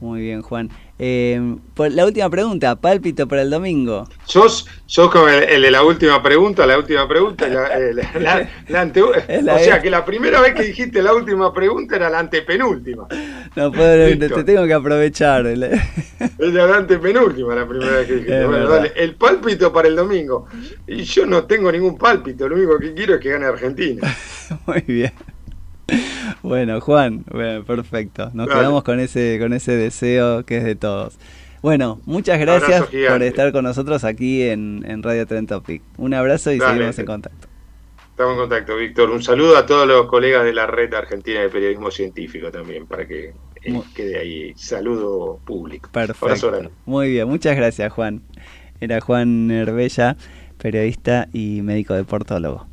Muy 0.00 0.20
bien, 0.20 0.42
Juan. 0.42 0.70
Eh, 0.98 1.56
por 1.74 1.90
la 1.90 2.04
última 2.04 2.28
pregunta, 2.30 2.76
pálpito 2.76 3.26
para 3.26 3.42
el 3.42 3.50
domingo. 3.50 4.06
Sos, 4.26 4.66
sos 4.86 5.10
como 5.10 5.28
el, 5.28 5.42
el 5.44 5.62
de 5.62 5.70
la 5.70 5.82
última 5.82 6.22
pregunta, 6.22 6.66
la 6.66 6.78
última 6.78 7.08
pregunta, 7.08 7.48
la, 7.48 7.66
eh, 7.78 7.94
la- 7.94 8.20
la- 8.20 8.48
la 8.68 8.80
ante- 8.82 9.00
la 9.42 9.54
o 9.54 9.58
sea 9.58 9.80
que 9.80 9.90
la 9.90 10.04
primera 10.04 10.40
vez 10.40 10.54
que 10.54 10.62
dijiste 10.64 11.02
la 11.02 11.14
última 11.14 11.52
pregunta 11.52 11.96
era 11.96 12.10
la 12.10 12.18
antepenúltima. 12.20 13.06
No 13.56 13.72
puedo, 13.72 14.18
te, 14.18 14.44
tengo 14.44 14.66
que 14.66 14.74
aprovechar. 14.74 15.46
Era 15.46 16.66
la 16.66 16.76
antepenúltima 16.76 17.54
la 17.54 17.66
primera 17.66 17.92
vez 17.98 18.06
que 18.06 18.12
dijiste. 18.14 18.44
Bueno, 18.46 18.68
dale, 18.68 18.92
el 18.96 19.14
pálpito 19.16 19.72
para 19.72 19.88
el 19.88 19.96
domingo. 19.96 20.46
Y 20.86 21.02
yo 21.04 21.24
no 21.26 21.44
tengo 21.44 21.72
ningún 21.72 21.96
pálpito, 21.96 22.48
lo 22.48 22.56
único 22.56 22.78
que 22.78 22.92
quiero 22.94 23.14
es 23.14 23.20
que 23.20 23.30
gane 23.30 23.46
Argentina. 23.46 24.02
Muy 24.66 24.80
bien. 24.86 25.12
Bueno, 26.44 26.78
Juan, 26.82 27.24
bueno, 27.32 27.64
perfecto. 27.64 28.30
Nos 28.34 28.48
quedamos 28.48 28.84
con 28.84 29.00
ese, 29.00 29.38
con 29.40 29.54
ese 29.54 29.72
deseo 29.72 30.44
que 30.44 30.58
es 30.58 30.64
de 30.64 30.74
todos. 30.74 31.16
Bueno, 31.62 32.02
muchas 32.04 32.38
gracias 32.38 32.84
por 33.08 33.22
estar 33.22 33.50
con 33.50 33.64
nosotros 33.64 34.04
aquí 34.04 34.42
en, 34.42 34.84
en 34.86 35.02
Radio 35.02 35.26
Trend 35.26 35.48
Topic. 35.48 35.80
Un 35.96 36.12
abrazo 36.12 36.52
y 36.52 36.58
Dale. 36.58 36.74
seguimos 36.74 36.98
en 36.98 37.06
contacto. 37.06 37.48
Estamos 38.10 38.34
en 38.34 38.40
contacto, 38.40 38.76
Víctor. 38.76 39.08
Un 39.08 39.22
saludo 39.22 39.56
a 39.56 39.64
todos 39.64 39.88
los 39.88 40.04
colegas 40.06 40.44
de 40.44 40.52
la 40.52 40.66
Red 40.66 40.92
Argentina 40.92 41.40
de 41.40 41.48
Periodismo 41.48 41.90
Científico 41.90 42.50
también, 42.50 42.86
para 42.86 43.08
que 43.08 43.32
eh, 43.62 43.82
quede 43.96 44.18
ahí 44.18 44.52
saludo 44.54 45.40
público. 45.46 45.88
Perfecto. 45.92 46.70
Muy 46.84 47.12
bien, 47.12 47.26
muchas 47.26 47.56
gracias, 47.56 47.90
Juan. 47.90 48.20
Era 48.82 49.00
Juan 49.00 49.50
Herbella, 49.50 50.18
periodista 50.58 51.26
y 51.32 51.62
médico 51.62 51.94
deportólogo. 51.94 52.66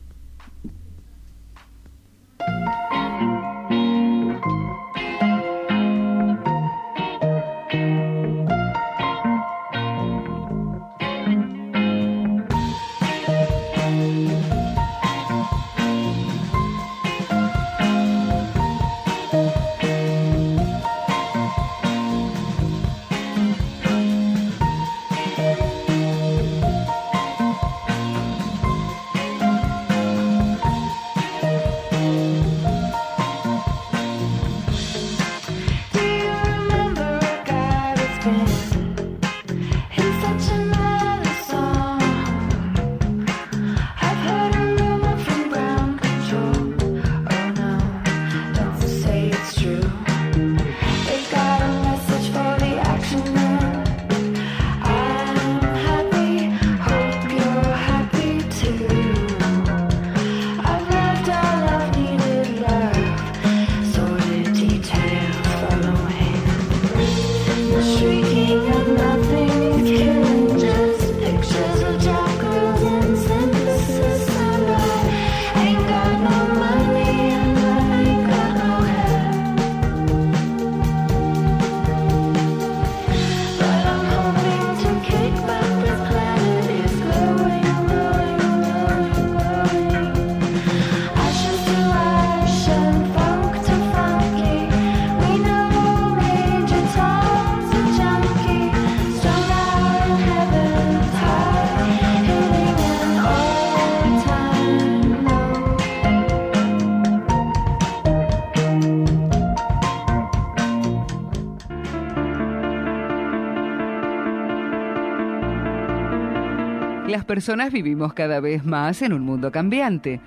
Las 117.12 117.26
personas 117.26 117.74
vivimos 117.74 118.14
cada 118.14 118.40
vez 118.40 118.64
más 118.64 119.02
en 119.02 119.12
un 119.12 119.24
mundo 119.24 119.52
cambiante. 119.52 120.22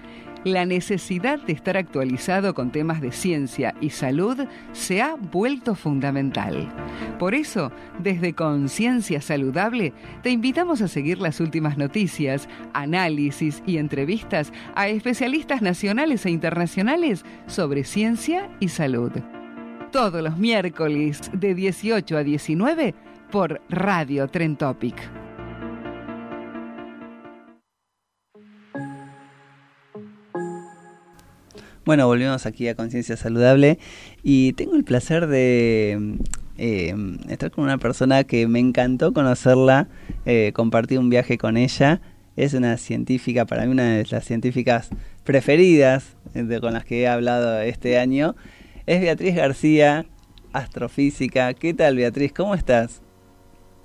la 0.44 0.66
necesidad 0.66 1.40
de 1.40 1.54
estar 1.54 1.78
actualizado 1.78 2.52
con 2.52 2.70
temas 2.70 3.00
de 3.00 3.10
ciencia 3.10 3.74
y 3.80 3.88
salud 3.88 4.36
se 4.72 5.00
ha 5.00 5.14
vuelto 5.14 5.74
fundamental. 5.74 6.68
Por 7.18 7.34
eso, 7.34 7.72
desde 7.98 8.34
Conciencia 8.34 9.22
Saludable, 9.22 9.94
te 10.22 10.28
invitamos 10.28 10.82
a 10.82 10.88
seguir 10.88 11.16
las 11.16 11.40
últimas 11.40 11.78
noticias, 11.78 12.46
análisis 12.74 13.62
y 13.64 13.78
entrevistas 13.78 14.52
a 14.74 14.88
especialistas 14.88 15.62
nacionales 15.62 16.26
e 16.26 16.30
internacionales 16.30 17.24
sobre 17.46 17.84
ciencia 17.84 18.50
y 18.60 18.68
salud. 18.68 19.12
Todos 19.92 20.22
los 20.22 20.36
miércoles 20.36 21.30
de 21.32 21.54
18 21.54 22.18
a 22.18 22.22
19 22.22 22.94
por 23.30 23.62
Radio 23.70 24.28
Tren 24.28 24.58
Bueno, 31.84 32.06
volvemos 32.06 32.46
aquí 32.46 32.66
a 32.68 32.74
Conciencia 32.74 33.14
Saludable 33.14 33.78
y 34.22 34.54
tengo 34.54 34.74
el 34.74 34.84
placer 34.84 35.26
de 35.26 36.16
eh, 36.56 36.94
estar 37.28 37.50
con 37.50 37.64
una 37.64 37.76
persona 37.76 38.24
que 38.24 38.48
me 38.48 38.58
encantó 38.58 39.12
conocerla, 39.12 39.88
eh, 40.24 40.52
compartir 40.54 40.98
un 40.98 41.10
viaje 41.10 41.36
con 41.36 41.58
ella. 41.58 42.00
Es 42.36 42.54
una 42.54 42.78
científica, 42.78 43.44
para 43.44 43.66
mí 43.66 43.72
una 43.72 43.96
de 43.96 44.06
las 44.10 44.24
científicas 44.24 44.88
preferidas 45.24 46.16
eh, 46.34 46.58
con 46.58 46.72
las 46.72 46.86
que 46.86 47.02
he 47.02 47.08
hablado 47.08 47.60
este 47.60 47.98
año. 47.98 48.34
Es 48.86 49.02
Beatriz 49.02 49.36
García, 49.36 50.06
astrofísica. 50.54 51.52
¿Qué 51.52 51.74
tal 51.74 51.96
Beatriz? 51.96 52.32
¿Cómo 52.32 52.54
estás? 52.54 53.02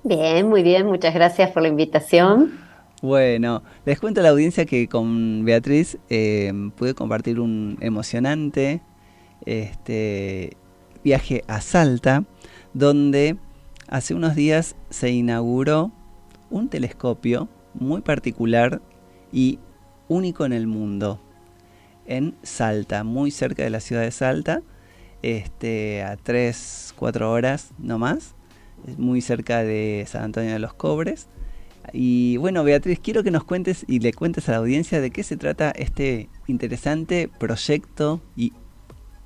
Bien, 0.04 0.48
muy 0.48 0.62
bien, 0.62 0.86
muchas 0.86 1.12
gracias 1.12 1.50
por 1.50 1.62
la 1.62 1.68
invitación. 1.68 2.69
Bueno, 3.02 3.62
les 3.86 3.98
cuento 3.98 4.20
a 4.20 4.22
la 4.22 4.28
audiencia 4.28 4.66
que 4.66 4.86
con 4.86 5.42
Beatriz 5.46 5.96
eh, 6.10 6.52
pude 6.76 6.92
compartir 6.92 7.40
un 7.40 7.78
emocionante 7.80 8.82
este, 9.46 10.58
viaje 11.02 11.42
a 11.48 11.62
Salta, 11.62 12.24
donde 12.74 13.38
hace 13.88 14.12
unos 14.12 14.34
días 14.34 14.76
se 14.90 15.08
inauguró 15.08 15.92
un 16.50 16.68
telescopio 16.68 17.48
muy 17.72 18.02
particular 18.02 18.82
y 19.32 19.60
único 20.08 20.44
en 20.44 20.52
el 20.52 20.66
mundo, 20.66 21.22
en 22.04 22.36
Salta, 22.42 23.02
muy 23.02 23.30
cerca 23.30 23.62
de 23.62 23.70
la 23.70 23.80
ciudad 23.80 24.02
de 24.02 24.10
Salta, 24.10 24.60
este, 25.22 26.02
a 26.02 26.18
3, 26.18 26.92
4 26.98 27.32
horas 27.32 27.70
no 27.78 27.98
más, 27.98 28.34
muy 28.98 29.22
cerca 29.22 29.62
de 29.62 30.04
San 30.06 30.24
Antonio 30.24 30.52
de 30.52 30.58
los 30.58 30.74
Cobres 30.74 31.30
y 31.92 32.36
bueno, 32.36 32.64
Beatriz, 32.64 33.00
quiero 33.00 33.22
que 33.22 33.30
nos 33.30 33.44
cuentes 33.44 33.84
y 33.88 34.00
le 34.00 34.12
cuentes 34.12 34.48
a 34.48 34.52
la 34.52 34.58
audiencia 34.58 35.00
de 35.00 35.10
qué 35.10 35.22
se 35.22 35.36
trata 35.36 35.70
este 35.70 36.28
interesante 36.46 37.28
proyecto 37.38 38.20
y 38.36 38.52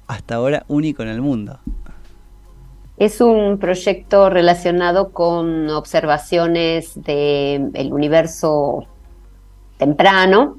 hasta 0.06 0.36
ahora 0.36 0.64
único 0.68 1.02
en 1.02 1.08
el 1.08 1.20
mundo. 1.20 1.58
Es 2.96 3.20
un 3.20 3.58
proyecto 3.58 4.30
relacionado 4.30 5.10
con 5.10 5.68
observaciones 5.70 6.92
del 7.02 7.92
universo 7.92 8.86
temprano, 9.78 10.58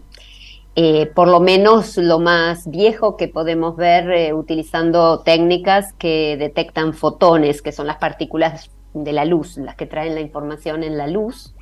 eh, 0.76 1.06
por 1.06 1.30
lo 1.30 1.40
menos 1.40 1.96
lo 1.96 2.20
más 2.20 2.70
viejo 2.70 3.16
que 3.16 3.30
podemos 3.30 3.78
ver 3.78 4.12
eh, 4.12 4.34
utilizando 4.34 5.20
técnicas 5.20 5.94
que 5.94 6.36
detectan 6.38 6.94
fotones, 6.94 7.62
que 7.62 7.72
son 7.72 7.88
las 7.88 7.98
partículas 7.98 8.70
de 8.94 9.14
la 9.14 9.24
luz, 9.24 9.58
las 9.58 9.76
que 9.76 9.86
traen 9.86 10.16
la 10.16 10.22
información 10.22 10.84
en 10.84 10.98
la 10.98 11.08
luz. 11.08 11.55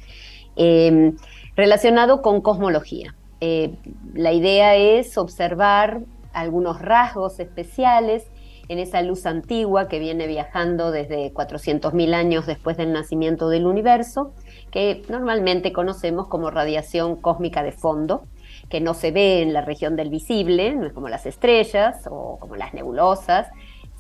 Em, 0.56 1.16
relacionado 1.56 2.22
con 2.22 2.42
cosmología. 2.42 3.16
Eh, 3.42 3.76
la 4.14 4.32
idea 4.32 4.76
es 4.76 5.18
observar 5.18 6.02
algunos 6.34 6.82
rasgos 6.82 7.40
especiales 7.40 8.26
en 8.70 8.80
esa 8.80 9.02
luz 9.02 9.26
antigua 9.26 9.88
que 9.88 10.00
viene 10.00 10.26
viajando 10.26 10.92
desde 10.92 11.34
400.000 11.34 12.14
años 12.14 12.46
después 12.46 12.78
del 12.78 12.94
nacimiento 12.94 13.50
del 13.50 13.66
universo, 13.66 14.34
que 14.72 15.04
normalmente 15.10 15.74
conocemos 15.74 16.28
como 16.28 16.50
radiación 16.50 17.18
cósmica 17.18 17.62
de 17.62 17.72
fondo, 17.72 18.24
que 18.70 18.80
no 18.80 18.94
se 18.94 19.12
ve 19.12 19.42
en 19.42 19.54
la 19.54 19.62
región 19.62 19.96
del 19.96 20.10
visible, 20.10 20.76
no 20.76 20.86
es 20.88 20.94
como 20.94 21.10
las 21.10 21.26
estrellas 21.26 22.08
o 22.10 22.38
como 22.40 22.56
las 22.56 22.74
nebulosas, 22.74 23.50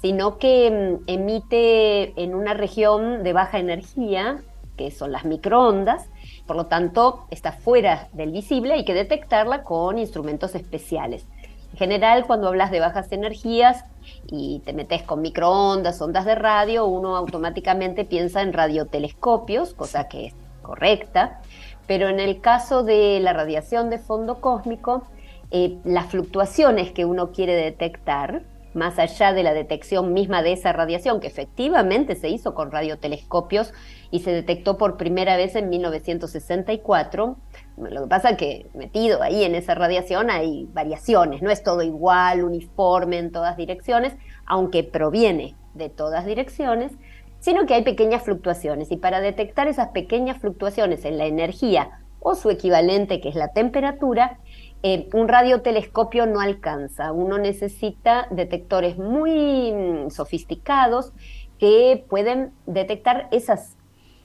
sino 0.01 0.38
que 0.38 0.68
em, 0.68 0.99
emite 1.08 2.22
en 2.22 2.34
una 2.34 2.54
región 2.54 3.24
de 3.24 3.34
baja 3.34 3.60
energía, 3.60 4.38
que 4.78 4.91
son 4.91 5.12
las 5.12 5.26
microondas, 5.26 6.10
por 6.46 6.56
lo 6.56 6.66
tanto, 6.66 7.26
está 7.30 7.52
fuera 7.52 8.10
del 8.14 8.32
visible, 8.32 8.74
hay 8.74 8.86
que 8.86 8.94
detectarla 8.94 9.64
con 9.64 9.98
instrumentos 9.98 10.56
especiales. 10.56 11.26
En 11.72 11.78
general, 11.78 12.26
cuando 12.28 12.50
hablas 12.50 12.70
de 12.70 12.80
bajas 12.80 13.12
energías 13.12 13.86
y 14.28 14.62
te 14.66 14.74
metes 14.74 15.02
con 15.04 15.22
microondas, 15.22 16.02
ondas 16.02 16.26
de 16.26 16.36
radio, 16.36 16.86
uno 16.86 17.16
automáticamente 17.16 18.06
piensa 18.06 18.41
en 18.41 18.54
radiotelescopios, 18.54 19.74
cosa 19.74 20.08
que 20.08 20.28
es 20.28 20.36
correcta, 20.62 21.41
pero 21.88 22.10
en 22.10 22.20
el 22.20 22.41
caso 22.41 22.84
de 22.84 23.20
la 23.22 23.34
radiación 23.34 23.89
de 23.89 23.98
fondo 23.98 24.39
cósmico, 24.39 25.08
eh, 25.52 25.78
las 25.84 26.08
fluctuaciones 26.08 26.91
que 26.91 27.06
uno 27.06 27.32
quiere 27.32 27.56
detectar 27.56 28.44
más 28.74 29.00
allá 29.00 29.34
de 29.34 29.44
la 29.44 29.54
detección 29.54 30.14
misma 30.14 30.41
de 30.41 30.54
esa 30.54 30.74
radiación, 30.74 31.20
que 31.20 31.28
efectivamente 31.28 32.16
se 32.16 32.30
hizo 32.30 32.54
con 32.56 32.72
radiotelescopios 32.72 33.74
y 34.14 34.20
se 34.20 34.32
detectó 34.32 34.78
por 34.78 34.95
primera 34.95 35.38
vez 35.38 35.55
en 35.55 35.70
1964. 35.70 37.36
Lo 37.78 38.01
que 38.03 38.07
pasa 38.07 38.30
es 38.30 38.38
que 38.38 38.70
metido 38.76 39.24
ahí 39.24 39.43
en 39.43 39.55
esa 39.55 39.74
radiación 39.74 40.30
hay 40.30 40.70
variaciones, 40.72 41.41
no 41.41 41.49
es 41.49 41.64
todo 41.64 41.82
igual, 41.82 42.43
uniforme 42.43 43.18
en 43.18 43.32
todas 43.32 43.57
direcciones, 43.57 44.14
aunque 44.45 44.84
proviene 44.84 45.55
de 45.74 45.89
todas 45.89 46.28
direcciones, 46.28 46.91
sino 47.39 47.66
que 47.66 47.74
hay 47.74 47.82
pequeñas 47.82 48.22
fluctuaciones 48.22 48.91
y 48.91 48.97
para 48.97 49.20
detectar 49.20 49.68
esas 49.68 49.88
pequeñas 49.88 50.38
fluctuaciones 50.38 51.05
en 51.05 51.18
la 51.18 51.26
energía 51.26 52.03
o 52.20 52.36
su 52.36 52.51
equivalente, 52.51 53.20
que 53.20 53.30
es 53.30 53.36
la 53.36 53.47
temperatura, 53.47 54.38
eh, 54.84 55.09
un 55.16 55.28
radiotelescopio 55.28 56.28
no 56.28 56.39
alcanza. 56.39 57.11
Uno 57.14 57.39
necesita 57.39 58.28
detectores 58.30 58.95
muy 58.95 59.74
mm, 59.74 60.11
sofisticados 60.11 61.14
que 61.57 62.05
pueden 62.07 62.51
detectar 62.68 63.28
esas 63.32 63.76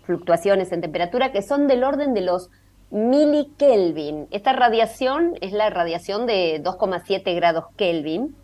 fluctuaciones 0.08 0.72
en 0.72 0.80
temperatura 0.80 1.32
que 1.32 1.42
son 1.42 1.68
del 1.68 1.84
orden 1.84 2.14
de 2.14 2.22
los 2.22 2.48
milikelvin. 2.90 4.26
Esta 4.30 4.54
radiación 4.54 5.34
es 5.42 5.52
la 5.52 5.68
radiación 5.68 6.26
de 6.26 6.62
2,7 6.64 7.34
grados 7.34 7.66
Kelvin, 7.76 8.34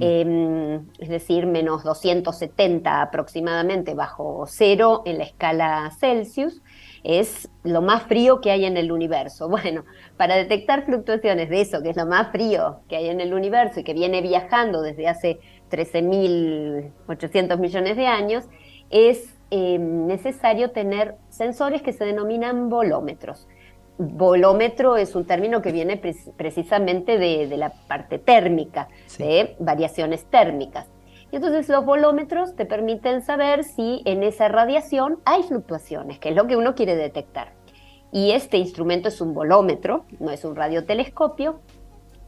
em, 0.00 0.84
es 0.98 1.08
decir, 1.08 1.46
menos 1.46 1.84
270 1.84 3.02
aproximadamente 3.02 3.94
bajo 3.94 4.46
cero 4.48 5.02
en 5.04 5.18
la 5.18 5.24
escala 5.24 5.92
Celsius 6.00 6.60
es 7.04 7.48
lo 7.62 7.82
más 7.82 8.02
frío 8.04 8.40
que 8.40 8.50
hay 8.50 8.64
en 8.64 8.76
el 8.76 8.90
universo. 8.90 9.48
Bueno, 9.62 9.84
para 10.16 10.34
detectar 10.34 10.84
fluctuaciones 10.84 11.50
de 11.50 11.60
eso, 11.60 11.82
que 11.82 11.90
es 11.90 11.96
lo 11.96 12.06
más 12.06 12.32
frío 12.32 12.80
que 12.88 12.96
hay 12.96 13.10
en 13.10 13.20
el 13.20 13.32
universo 13.32 13.78
y 13.78 13.84
que 13.84 13.94
viene 13.94 14.22
viajando 14.22 14.82
desde 14.82 15.06
hace 15.06 15.38
13.800 15.70 17.58
millones 17.60 17.96
de 17.96 18.08
años, 18.08 18.44
es 18.90 19.38
eh, 19.54 19.78
necesario 19.78 20.70
tener 20.70 21.16
sensores 21.28 21.82
que 21.82 21.92
se 21.92 22.06
denominan 22.06 22.70
volómetros. 22.70 23.46
Volómetro 23.98 24.96
es 24.96 25.14
un 25.14 25.26
término 25.26 25.60
que 25.60 25.72
viene 25.72 26.00
precisamente 26.38 27.18
de, 27.18 27.54
la 27.58 27.68
parte 27.86 28.18
térmica, 28.18 28.88
de 29.18 29.54
variaciones 29.58 30.24
térmicas. 30.24 30.88
Y 31.30 31.36
entonces 31.36 31.68
los 31.68 31.84
volómetros 31.84 32.56
te 32.56 32.64
permiten 32.64 33.20
saber 33.20 33.64
si 33.64 34.00
en 34.06 34.22
esa 34.22 34.48
radiación 34.48 35.18
hay 35.26 35.42
fluctuaciones, 35.42 36.18
que 36.18 36.30
es 36.30 36.34
lo 36.34 36.46
que 36.46 36.56
uno 36.56 36.74
quiere 36.74 36.96
detectar. 36.96 37.52
Y 38.10 38.30
este 38.30 38.56
instrumento 38.56 39.08
es 39.08 39.20
un 39.20 39.34
volómetro, 39.34 40.06
no 40.18 40.30
es 40.30 40.46
un 40.46 40.56
radiotelescopio, 40.56 41.60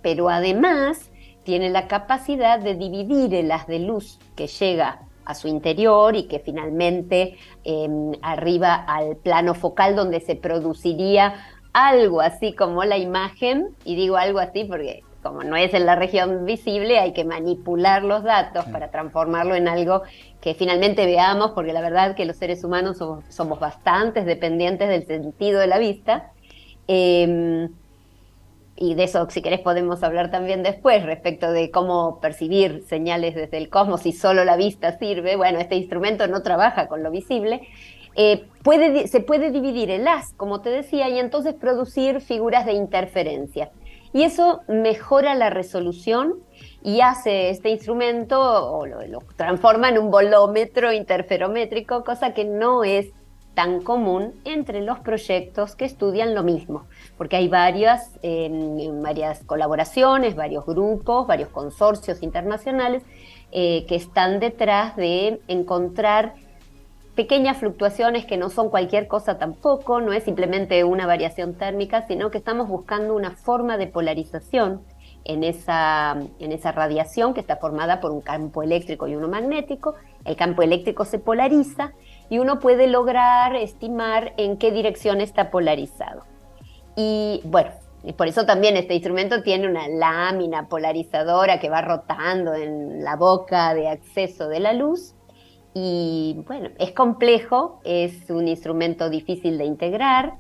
pero 0.03 0.29
además 0.29 1.11
tiene 1.43 1.71
la 1.71 1.89
capacidad 1.89 2.59
de 2.59 2.75
dividir 2.75 3.35
el 3.35 3.51
haz 3.51 3.67
de 3.67 3.79
luz 3.79 4.19
que 4.37 4.47
llega 4.47 5.09
a 5.25 5.35
su 5.35 5.49
interior 5.49 6.17
y 6.17 6.25
que 6.25 6.39
finalmente 6.39 7.37
em, 7.65 8.13
arriba 8.23 8.75
al 8.75 9.17
plano 9.17 9.55
focal 9.55 9.97
donde 9.97 10.21
se 10.21 10.37
produciría 10.37 11.35
algo 11.73 12.21
así 12.21 12.53
como 12.53 12.85
la 12.85 12.99
imagen, 12.99 13.71
y 13.85 13.97
digo 13.97 14.17
algo 14.17 14.39
así 14.39 14.65
porque 14.65 15.03
como 15.25 15.43
no 15.43 15.57
es 15.57 15.73
en 15.73 15.87
la 15.87 15.97
región 15.97 16.45
visible, 16.45 16.99
hay 16.99 17.15
que 17.15 17.25
manipular 17.25 18.05
los 18.05 18.23
datos 18.23 18.67
para 18.67 18.91
transformarlo 18.91 19.55
en 19.55 19.69
algo 19.69 20.03
que 20.43 20.55
finalmente 20.55 21.07
veamos, 21.07 21.53
porque 21.53 21.73
la 21.73 21.81
verdad 21.81 22.15
que 22.15 22.27
los 22.27 22.37
seres 22.37 22.63
humanos 22.63 22.99
somos, 22.99 23.25
somos 23.31 23.59
bastantes 23.59 24.27
dependientes 24.27 24.87
del 24.87 25.07
sentido 25.07 25.61
de 25.61 25.67
la 25.67 25.79
vista. 25.79 26.31
Em, 26.87 27.71
y 28.77 28.95
de 28.95 29.05
eso, 29.05 29.29
si 29.31 29.41
querés, 29.41 29.61
podemos 29.61 30.03
hablar 30.03 30.31
también 30.31 30.63
después 30.65 31.05
respecto 31.05 31.53
de 31.53 31.71
cómo 31.71 32.19
percibir 32.21 32.83
señales 32.89 33.35
desde 33.35 33.57
el 33.59 33.69
cosmos 33.69 34.03
si 34.03 34.13
solo 34.13 34.45
la 34.45 34.57
vista 34.57 34.99
sirve. 34.99 35.37
Bueno, 35.37 35.61
este 35.61 35.77
instrumento 35.77 36.27
no 36.27 36.43
trabaja 36.43 36.89
con 36.89 37.03
lo 37.03 37.11
visible. 37.13 37.69
Eh, 38.17 38.45
puede, 38.63 39.07
se 39.07 39.21
puede 39.21 39.51
dividir 39.51 39.91
el 39.91 40.09
haz, 40.09 40.33
como 40.35 40.61
te 40.61 40.71
decía, 40.71 41.09
y 41.09 41.19
entonces 41.19 41.55
producir 41.55 42.21
figuras 42.21 42.67
de 42.67 42.73
interferencia. 42.73 43.71
y 44.13 44.23
eso 44.23 44.61
mejora 44.69 45.35
la 45.35 45.51
resolución 45.51 46.35
y 46.83 47.01
hace 47.01 47.51
este 47.51 47.71
instrumento 47.71 48.39
o 48.41 48.87
lo, 48.87 49.05
lo 49.07 49.19
transforma 49.37 49.89
en 49.89 49.99
un 49.99 50.11
volómetro 50.11 50.93
interferométrico, 50.93 52.05
cosa 52.05 52.33
que 52.33 52.45
no 52.45 52.85
es 52.85 53.13
tan 53.55 53.81
común 53.81 54.35
entre 54.45 54.83
los 54.83 54.99
proyectos 54.99 55.77
que 55.77 55.85
estudian 55.85 56.35
lo 56.35 56.43
mismo, 56.43 56.85
porque 57.17 57.37
hay 57.37 57.49
varias, 57.49 58.19
varias 59.03 59.45
colaboraciones, 59.45 60.35
varios 60.35 60.67
grupos, 60.67 61.27
varios 61.27 61.49
consorcios 61.51 62.23
internacionales 62.23 63.03
eh, 63.53 63.87
que 63.87 63.95
están 63.95 64.41
detrás 64.41 64.97
de 64.97 65.41
encontrar 65.47 66.35
pequeñas 67.15 67.59
fluctuaciones 67.59 68.27
que 68.27 68.37
no 68.37 68.51
son 68.51 68.71
cualquier 68.71 69.07
cosa 69.07 69.39
tampoco, 69.39 70.01
no 70.01 70.13
es 70.13 70.25
simplemente 70.25 70.83
una 70.83 71.07
variación 71.07 71.55
térmica, 71.55 72.07
sino 72.09 72.31
que 72.31 72.39
estamos 72.39 72.69
buscando 72.69 73.15
una 73.15 73.31
forma 73.31 73.77
de 73.77 73.87
polarización 73.87 74.83
en 75.25 75.45
esa, 75.45 76.19
en 76.39 76.53
esa 76.53 76.73
radiación 76.73 77.33
que 77.33 77.41
está 77.41 77.57
formada 77.57 78.01
por 78.01 78.11
un 78.11 78.21
campo 78.21 78.63
eléctrico 78.63 79.07
y 79.07 79.15
uno 79.15 79.29
magnético. 79.29 79.95
El 80.25 80.37
campo 80.37 80.63
eléctrico 80.63 81.05
se 81.05 81.19
polariza 81.19 81.93
y 82.35 82.41
uno 82.41 82.59
puede 82.59 82.89
lograr 82.89 83.55
estimar 83.55 84.33
en 84.39 84.57
qué 84.57 84.73
dirección 84.73 85.21
está 85.21 85.53
polarizado. 85.53 86.25
Y 86.97 87.41
bueno, 87.45 87.71
por 88.17 88.27
eso 88.27 88.45
también 88.45 88.77
este 88.77 88.95
instrumento 88.95 89.45
tiene 89.45 89.69
una 89.69 89.87
lámina 89.87 90.67
polarizadora 90.69 91.61
que 91.61 91.71
va 91.71 91.81
rotando 91.83 92.53
en 92.55 93.05
la 93.05 93.15
boca 93.15 93.73
de 93.75 93.89
acceso 93.89 94.49
de 94.49 94.59
la 94.59 94.73
luz. 94.73 95.15
Y 95.75 96.43
bueno, 96.49 96.71
es 96.81 96.91
complejo, 96.91 97.81
es 97.85 98.29
un 98.31 98.49
instrumento 98.49 99.11
difícil 99.11 99.57
de 99.57 99.67
integrar, 99.67 100.35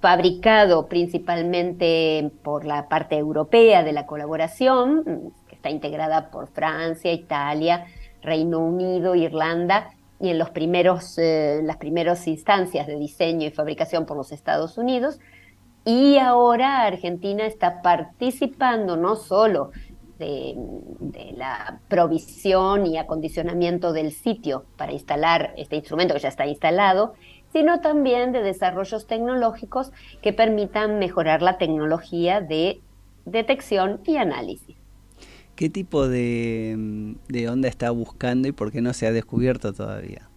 fabricado 0.00 0.86
principalmente 0.86 2.30
por 2.42 2.64
la 2.64 2.88
parte 2.88 3.18
europea 3.18 3.84
de 3.84 3.92
la 3.92 4.06
colaboración, 4.06 5.34
que 5.46 5.56
está 5.56 5.68
integrada 5.68 6.30
por 6.30 6.48
Francia, 6.48 7.12
Italia, 7.12 7.84
Reino 8.22 8.60
Unido, 8.60 9.14
Irlanda 9.14 9.90
y 10.20 10.28
en 10.28 10.38
los 10.38 10.50
primeros, 10.50 11.16
eh, 11.18 11.60
las 11.64 11.78
primeras 11.78 12.26
instancias 12.28 12.86
de 12.86 12.96
diseño 12.96 13.46
y 13.46 13.50
fabricación 13.50 14.04
por 14.06 14.16
los 14.16 14.32
Estados 14.32 14.76
Unidos. 14.76 15.18
Y 15.84 16.18
ahora 16.18 16.82
Argentina 16.82 17.46
está 17.46 17.80
participando 17.80 18.96
no 18.96 19.16
solo 19.16 19.70
de, 20.18 20.54
la 21.36 21.80
provisión 21.88 22.86
y 22.86 22.98
acondicionamiento 22.98 23.94
del 23.94 24.12
sitio 24.12 24.66
para 24.76 24.92
instalar 24.92 25.54
este 25.56 25.76
instrumento 25.76 26.12
que 26.12 26.20
ya 26.20 26.28
está 26.28 26.46
instalado, 26.46 27.14
sino 27.52 27.80
también 27.80 28.30
de 28.32 28.42
desarrollos 28.42 29.06
tecnológicos 29.06 29.90
que 30.20 30.34
permitan 30.34 30.98
mejorar 30.98 31.40
la 31.40 31.56
tecnología 31.56 32.42
de 32.42 32.82
detección 33.24 34.00
y 34.04 34.16
análisis. 34.16 34.79
¿Qué 35.60 35.68
tipo 35.68 36.08
de, 36.08 37.46
onda 37.46 37.68
está 37.68 37.90
buscando 37.90 38.48
y 38.48 38.52
por 38.52 38.72
qué 38.72 38.80
no 38.80 38.94
se 38.94 39.06
ha 39.06 39.12
descubierto 39.12 39.74
todavía? 39.74 40.30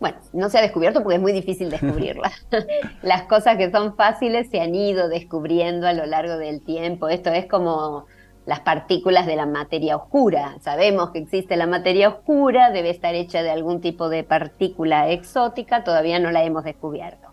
Bueno, 0.00 0.18
no 0.34 0.50
se 0.50 0.58
ha 0.58 0.60
descubierto 0.60 1.02
porque 1.02 1.16
es 1.16 1.22
muy 1.22 1.32
difícil 1.32 1.70
descubrirla. 1.70 2.30
Las 3.02 3.22
cosas 3.22 3.56
que 3.56 3.70
son 3.70 3.96
fáciles 3.96 4.50
se 4.50 4.60
han 4.60 4.74
ido 4.74 5.08
descubriendo 5.08 5.86
a 5.86 5.94
lo 5.94 6.04
largo 6.04 6.36
del 6.36 6.60
tiempo. 6.60 7.08
Esto 7.08 7.30
es 7.30 7.46
como 7.46 8.04
las 8.44 8.60
partículas 8.60 9.24
de 9.24 9.36
la 9.36 9.46
materia 9.46 9.96
oscura. 9.96 10.58
Sabemos 10.60 11.08
que 11.12 11.20
existe 11.20 11.56
la 11.56 11.66
materia 11.66 12.10
oscura, 12.10 12.70
debe 12.70 12.90
estar 12.90 13.14
hecha 13.14 13.42
de 13.42 13.48
algún 13.48 13.80
tipo 13.80 14.10
de 14.10 14.24
partícula 14.24 15.08
exótica, 15.08 15.84
todavía 15.84 16.18
no 16.18 16.30
la 16.32 16.44
hemos 16.44 16.64
descubierto. 16.64 17.28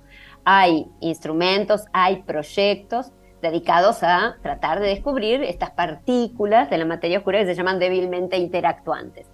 Hay 0.45 0.87
instrumentos, 1.01 1.87
hay 1.91 2.23
proyectos 2.23 3.11
dedicados 3.45 4.01
a 4.03 4.37
tratar 4.41 4.79
de 4.79 4.87
descubrir 4.87 5.43
estas 5.43 5.71
partículas 5.71 6.69
de 6.69 6.77
la 6.77 6.85
materia 6.85 7.19
oscura 7.19 7.39
que 7.39 7.45
se 7.45 7.55
llaman 7.55 7.79
débilmente 7.79 8.37
interactuantes. 8.37 9.27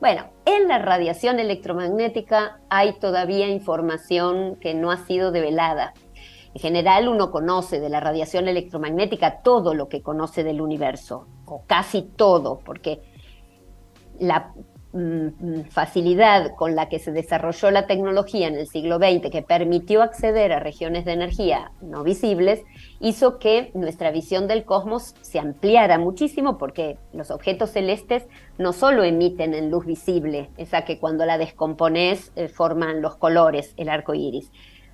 Bueno, 0.00 0.30
en 0.46 0.68
la 0.68 0.78
radiación 0.78 1.38
electromagnética 1.40 2.60
hay 2.70 2.98
todavía 2.98 3.48
información 3.48 4.56
que 4.56 4.72
no 4.72 4.90
ha 4.90 4.96
sido 4.96 5.32
develada. 5.32 5.92
En 6.54 6.60
general 6.60 7.08
uno 7.08 7.30
conoce 7.30 7.80
de 7.80 7.88
la 7.88 8.00
radiación 8.00 8.48
electromagnética 8.48 9.42
todo 9.42 9.74
lo 9.74 9.88
que 9.88 10.02
conoce 10.02 10.44
del 10.44 10.60
universo, 10.60 11.26
o 11.44 11.64
casi 11.66 12.02
todo, 12.02 12.60
porque 12.64 13.02
la 14.18 14.52
facilidad 15.70 16.54
con 16.56 16.74
la 16.74 16.88
que 16.88 16.98
se 16.98 17.12
desarrolló 17.12 17.70
la 17.70 17.86
tecnología 17.86 18.48
en 18.48 18.54
el 18.54 18.66
siglo 18.66 18.96
XX, 18.96 19.30
que 19.30 19.42
permitió 19.42 20.02
acceder 20.02 20.52
a 20.52 20.60
regiones 20.60 21.04
de 21.04 21.12
energía 21.12 21.72
no 21.82 22.02
visibles, 22.02 22.62
hizo 22.98 23.38
que 23.38 23.70
nuestra 23.74 24.10
visión 24.10 24.48
del 24.48 24.64
cosmos 24.64 25.14
se 25.20 25.38
ampliara 25.38 25.98
muchísimo 25.98 26.56
porque 26.56 26.96
los 27.12 27.30
objetos 27.30 27.70
celestes 27.70 28.26
no 28.56 28.72
solo 28.72 29.04
emiten 29.04 29.52
en 29.52 29.70
luz 29.70 29.84
visible, 29.84 30.48
esa 30.56 30.84
que 30.84 30.98
cuando 30.98 31.26
la 31.26 31.36
descompones 31.36 32.32
eh, 32.34 32.48
forman 32.48 33.02
los 33.02 33.16
colores, 33.16 33.74
el 33.76 33.90
arco 33.90 34.14
iris. 34.14 34.50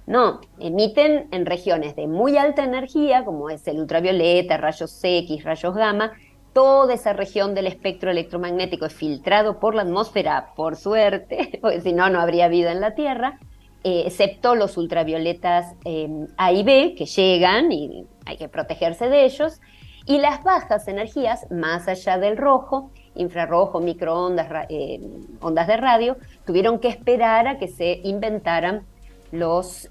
No, 0.07 0.41
emiten 0.59 1.29
en 1.31 1.47
regiones 1.47 1.97
de 1.97 2.07
muy 2.07 2.37
alta 2.37 2.63
energía, 2.63 3.25
como 3.25 3.49
es 3.49 3.67
el 3.67 3.81
ultravioleta, 3.81 4.59
rayos 4.59 4.99
X, 5.03 5.45
rayos 5.45 5.75
gamma, 5.75 6.13
toda 6.55 6.95
esa 6.95 7.13
región 7.13 7.55
del 7.55 7.67
espectro 7.67 8.11
electromagnético 8.11 8.87
es 8.87 8.95
filtrado 8.95 9.59
por 9.59 9.75
la 9.75 9.83
atmósfera, 9.83 10.53
por 10.57 10.77
suerte, 10.77 11.59
porque 11.61 11.83
si 11.83 11.93
no, 11.93 12.09
no 12.09 12.21
habría 12.21 12.49
vida 12.49 12.73
en 12.73 12.81
la 12.81 12.95
Tierra, 12.95 13.39
eh, 13.83 14.05
excepto 14.07 14.55
los 14.55 14.79
ultravioletas 14.79 15.75
eh, 15.85 16.09
A 16.39 16.53
y 16.53 16.63
B 16.63 16.95
que 16.97 17.05
llegan 17.05 17.71
y 17.71 18.07
hay 18.25 18.39
que 18.39 18.49
protegerse 18.49 19.11
de 19.11 19.27
ellos, 19.27 19.61
y 20.07 20.19
las 20.19 20.43
bajas 20.43 20.87
energías, 20.89 21.51
más 21.51 21.89
allá 21.89 22.19
del 22.19 22.37
rojo, 22.37 22.91
infrarrojo, 23.15 23.81
microondas, 23.81 24.67
eh, 24.69 25.01
ondas 25.41 25.67
de 25.67 25.77
radio, 25.77 26.17
tuvieron 26.47 26.79
que 26.79 26.89
esperar 26.89 27.49
a 27.49 27.59
que 27.59 27.69
se 27.69 28.01
inventaran 28.05 28.87
los 29.33 29.91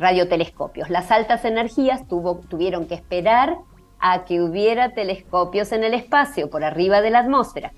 radiotelescopios. 0.00 0.90
Las 0.90 1.12
altas 1.12 1.44
energías 1.44 2.08
tuvieron 2.08 2.86
que 2.86 2.94
esperar 2.94 3.58
a 4.06 4.26
que 4.26 4.42
hubiera 4.42 4.92
telescopios 4.92 5.72
en 5.72 5.82
el 5.82 5.94
espacio 5.94 6.50
por 6.50 6.62
arriba 6.62 7.00
de 7.00 7.08
la 7.08 7.20
atmósfera. 7.20 7.72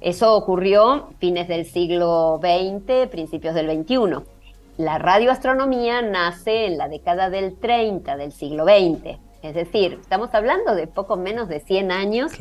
Eso 0.00 0.34
ocurrió 0.34 1.10
fines 1.18 1.48
del 1.48 1.66
siglo 1.66 2.40
XX, 2.40 3.08
principios 3.10 3.54
del 3.54 3.84
XXI. 3.84 4.24
La 4.78 4.96
radioastronomía 4.96 6.00
nace 6.00 6.64
en 6.64 6.78
la 6.78 6.88
década 6.88 7.28
del 7.28 7.58
30 7.58 8.16
del 8.16 8.32
siglo 8.32 8.64
XX. 8.64 9.18
Es 9.42 9.54
decir, 9.54 9.98
estamos 10.00 10.32
hablando 10.32 10.74
de 10.74 10.86
poco 10.86 11.18
menos 11.18 11.46
de 11.48 11.60
100 11.60 11.92
años. 11.92 12.32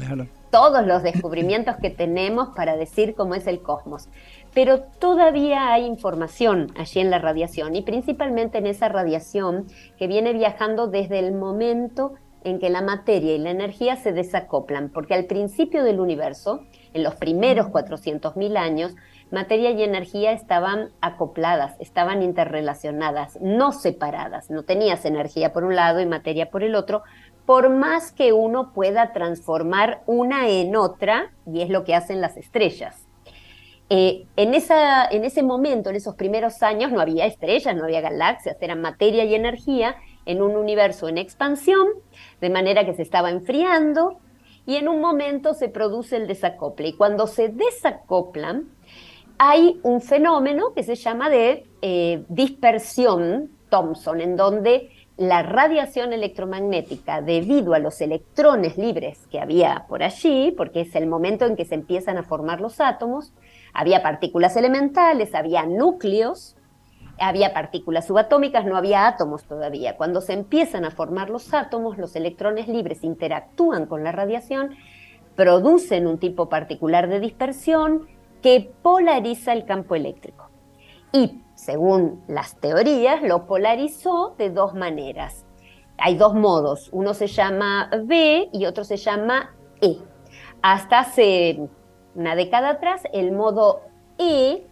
Todos 0.49 0.87
los 0.87 1.03
descubrimientos 1.03 1.75
que 1.75 1.89
tenemos 1.89 2.55
para 2.55 2.77
decir 2.77 3.15
cómo 3.15 3.35
es 3.35 3.47
el 3.47 3.61
cosmos. 3.61 4.07
Pero 4.53 4.79
todavía 4.79 5.73
hay 5.73 5.85
información 5.85 6.71
allí 6.77 7.01
en 7.01 7.11
la 7.11 7.19
radiación 7.19 7.75
y 7.75 7.81
principalmente 7.81 8.59
en 8.59 8.67
esa 8.67 8.87
radiación 8.87 9.65
que 9.97 10.07
viene 10.07 10.31
viajando 10.31 10.87
desde 10.87 11.19
el 11.19 11.33
momento 11.33 12.13
en 12.45 12.59
que 12.59 12.69
la 12.69 12.81
materia 12.81 13.35
y 13.35 13.39
la 13.39 13.49
energía 13.49 13.97
se 13.97 14.13
desacoplan, 14.13 14.89
porque 14.89 15.15
al 15.15 15.25
principio 15.25 15.83
del 15.83 15.99
universo, 15.99 16.63
en 16.93 17.03
los 17.03 17.15
primeros 17.15 17.67
400.000 17.67 18.57
años, 18.57 18.95
materia 19.31 19.71
y 19.71 19.83
energía 19.83 20.31
estaban 20.31 20.91
acopladas, 21.01 21.75
estaban 21.79 22.21
interrelacionadas, 22.21 23.39
no 23.41 23.71
separadas. 23.71 24.51
No 24.51 24.63
tenías 24.63 25.05
energía 25.05 25.51
por 25.51 25.63
un 25.63 25.75
lado 25.75 25.99
y 25.99 26.05
materia 26.05 26.51
por 26.51 26.63
el 26.63 26.75
otro, 26.75 27.01
por 27.47 27.69
más 27.69 28.11
que 28.11 28.31
uno 28.31 28.71
pueda 28.73 29.11
transformar 29.11 30.03
una 30.05 30.47
en 30.47 30.75
otra, 30.75 31.31
y 31.51 31.61
es 31.61 31.69
lo 31.69 31.83
que 31.83 31.95
hacen 31.95 32.21
las 32.21 32.37
estrellas. 32.37 33.07
Eh, 33.89 34.25
en, 34.35 34.53
esa, 34.53 35.05
en 35.07 35.25
ese 35.25 35.43
momento, 35.43 35.89
en 35.89 35.95
esos 35.95 36.15
primeros 36.15 36.61
años, 36.63 36.91
no 36.91 37.01
había 37.01 37.25
estrellas, 37.25 37.75
no 37.75 37.83
había 37.83 38.01
galaxias, 38.01 38.57
eran 38.61 38.81
materia 38.81 39.25
y 39.25 39.35
energía, 39.35 39.95
en 40.25 40.41
un 40.41 40.55
universo 40.55 41.07
en 41.07 41.17
expansión, 41.17 41.87
de 42.41 42.49
manera 42.49 42.85
que 42.85 42.93
se 42.93 43.01
estaba 43.01 43.29
enfriando 43.29 44.19
y 44.65 44.75
en 44.75 44.87
un 44.87 44.99
momento 44.99 45.53
se 45.53 45.69
produce 45.69 46.17
el 46.17 46.27
desacople. 46.27 46.89
Y 46.89 46.93
cuando 46.93 47.27
se 47.27 47.49
desacoplan, 47.49 48.69
hay 49.37 49.79
un 49.83 50.01
fenómeno 50.01 50.73
que 50.73 50.83
se 50.83 50.95
llama 50.95 51.29
de 51.29 51.65
eh, 51.81 52.23
dispersión 52.29 53.51
Thomson, 53.69 54.21
en 54.21 54.35
donde 54.35 54.89
la 55.17 55.43
radiación 55.43 56.11
electromagnética, 56.13 57.21
debido 57.21 57.73
a 57.73 57.79
los 57.79 58.01
electrones 58.01 58.77
libres 58.77 59.27
que 59.31 59.39
había 59.39 59.85
por 59.87 60.03
allí, 60.03 60.53
porque 60.55 60.81
es 60.81 60.95
el 60.95 61.07
momento 61.07 61.45
en 61.45 61.55
que 61.55 61.65
se 61.65 61.75
empiezan 61.75 62.17
a 62.17 62.23
formar 62.23 62.59
los 62.59 62.81
átomos, 62.81 63.31
había 63.73 64.03
partículas 64.03 64.57
elementales, 64.57 65.33
había 65.33 65.65
núcleos, 65.65 66.57
había 67.19 67.53
partículas 67.53 68.07
subatómicas, 68.07 68.65
no 68.65 68.75
había 68.75 69.07
átomos 69.07 69.43
todavía. 69.43 69.97
Cuando 69.97 70.21
se 70.21 70.33
empiezan 70.33 70.85
a 70.85 70.91
formar 70.91 71.29
los 71.29 71.53
átomos, 71.53 71.97
los 71.97 72.15
electrones 72.15 72.67
libres 72.67 73.03
interactúan 73.03 73.85
con 73.85 74.03
la 74.03 74.11
radiación, 74.11 74.75
producen 75.35 76.07
un 76.07 76.17
tipo 76.17 76.49
particular 76.49 77.07
de 77.09 77.19
dispersión 77.19 78.07
que 78.41 78.71
polariza 78.81 79.53
el 79.53 79.65
campo 79.65 79.95
eléctrico. 79.95 80.49
Y, 81.11 81.41
según 81.55 82.23
las 82.27 82.59
teorías, 82.59 83.21
lo 83.21 83.45
polarizó 83.47 84.35
de 84.37 84.49
dos 84.49 84.73
maneras. 84.73 85.45
hay 85.97 86.15
dos 86.17 86.33
modos, 86.33 86.89
uno 86.91 87.13
se 87.13 87.27
llama 87.27 87.89
B 88.03 88.49
y 88.51 88.65
otro 88.65 88.83
se 88.83 88.97
llama 88.97 89.55
E. 89.79 89.97
Hasta 90.61 90.99
hace 90.99 91.69
una 92.15 92.35
década 92.35 92.71
atrás 92.71 93.03
el 93.13 93.31
modo 93.31 93.81
E 94.17 94.67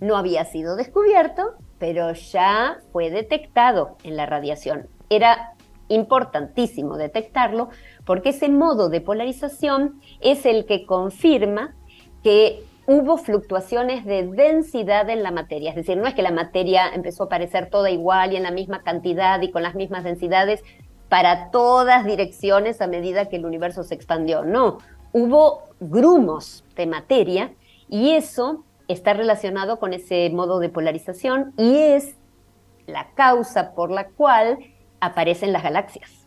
no 0.00 0.16
había 0.16 0.44
sido 0.44 0.74
descubierto, 0.74 1.54
pero 1.78 2.12
ya 2.12 2.78
fue 2.92 3.10
detectado 3.10 3.96
en 4.04 4.16
la 4.16 4.26
radiación. 4.26 4.88
Era 5.10 5.54
importantísimo 5.88 6.96
detectarlo 6.96 7.70
porque 8.04 8.30
ese 8.30 8.48
modo 8.48 8.88
de 8.88 9.00
polarización 9.00 10.00
es 10.20 10.44
el 10.44 10.66
que 10.66 10.84
confirma 10.84 11.74
que 12.22 12.62
hubo 12.86 13.18
fluctuaciones 13.18 14.04
de 14.04 14.26
densidad 14.26 15.10
en 15.10 15.22
la 15.22 15.30
materia. 15.30 15.70
Es 15.70 15.76
decir, 15.76 15.96
no 15.98 16.06
es 16.06 16.14
que 16.14 16.22
la 16.22 16.32
materia 16.32 16.88
empezó 16.88 17.24
a 17.24 17.28
parecer 17.28 17.68
toda 17.70 17.90
igual 17.90 18.32
y 18.32 18.36
en 18.36 18.42
la 18.42 18.50
misma 18.50 18.82
cantidad 18.82 19.40
y 19.42 19.50
con 19.50 19.62
las 19.62 19.74
mismas 19.74 20.04
densidades 20.04 20.62
para 21.08 21.50
todas 21.50 22.04
direcciones 22.04 22.80
a 22.80 22.86
medida 22.86 23.28
que 23.28 23.36
el 23.36 23.46
universo 23.46 23.82
se 23.82 23.94
expandió. 23.94 24.42
No, 24.42 24.78
hubo 25.12 25.64
grumos 25.80 26.64
de 26.76 26.86
materia 26.86 27.52
y 27.88 28.12
eso 28.12 28.64
está 28.88 29.12
relacionado 29.12 29.78
con 29.78 29.92
ese 29.92 30.28
modo 30.30 30.58
de 30.58 30.70
polarización 30.70 31.52
y 31.56 31.76
es 31.76 32.16
la 32.86 33.10
causa 33.14 33.72
por 33.74 33.90
la 33.90 34.08
cual 34.08 34.58
aparecen 35.00 35.52
las 35.52 35.62
galaxias. 35.62 36.26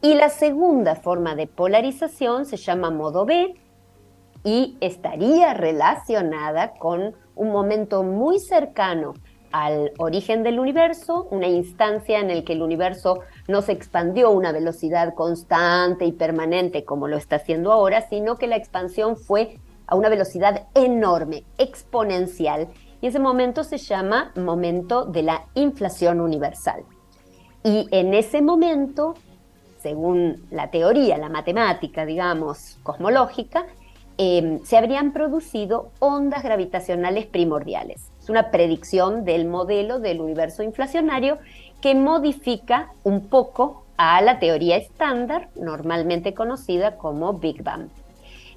Y 0.00 0.14
la 0.14 0.28
segunda 0.28 0.94
forma 0.94 1.34
de 1.34 1.46
polarización 1.46 2.44
se 2.44 2.58
llama 2.58 2.90
modo 2.90 3.24
B 3.24 3.54
y 4.44 4.76
estaría 4.80 5.54
relacionada 5.54 6.74
con 6.74 7.16
un 7.34 7.50
momento 7.50 8.02
muy 8.02 8.38
cercano 8.38 9.14
al 9.50 9.92
origen 9.98 10.42
del 10.42 10.58
universo, 10.58 11.28
una 11.30 11.46
instancia 11.46 12.18
en 12.18 12.28
la 12.28 12.44
que 12.44 12.52
el 12.52 12.62
universo 12.62 13.20
no 13.48 13.62
se 13.62 13.72
expandió 13.72 14.26
a 14.26 14.30
una 14.30 14.52
velocidad 14.52 15.14
constante 15.14 16.04
y 16.04 16.12
permanente 16.12 16.84
como 16.84 17.08
lo 17.08 17.16
está 17.16 17.36
haciendo 17.36 17.72
ahora, 17.72 18.02
sino 18.08 18.36
que 18.36 18.48
la 18.48 18.56
expansión 18.56 19.16
fue 19.16 19.60
a 19.94 19.96
una 19.96 20.08
velocidad 20.08 20.66
enorme, 20.74 21.44
exponencial, 21.56 22.66
y 23.00 23.06
ese 23.06 23.20
momento 23.20 23.62
se 23.62 23.78
llama 23.78 24.32
momento 24.34 25.04
de 25.04 25.22
la 25.22 25.44
inflación 25.54 26.20
universal. 26.20 26.82
Y 27.62 27.86
en 27.92 28.12
ese 28.12 28.42
momento, 28.42 29.14
según 29.78 30.46
la 30.50 30.70
teoría, 30.70 31.16
la 31.16 31.28
matemática, 31.28 32.04
digamos, 32.04 32.78
cosmológica, 32.82 33.66
em, 34.18 34.64
se 34.64 34.76
habrían 34.76 35.12
producido 35.12 35.92
ondas 36.00 36.42
gravitacionales 36.42 37.26
primordiales. 37.26 38.10
Es 38.20 38.28
una 38.28 38.50
predicción 38.50 39.24
del 39.24 39.46
modelo 39.46 40.00
del 40.00 40.20
universo 40.20 40.64
inflacionario 40.64 41.38
que 41.80 41.94
modifica 41.94 42.90
un 43.04 43.28
poco 43.28 43.84
a 43.96 44.20
la 44.22 44.40
teoría 44.40 44.76
estándar, 44.76 45.50
normalmente 45.54 46.34
conocida 46.34 46.96
como 46.96 47.34
Big 47.34 47.62
Bang. 47.62 47.90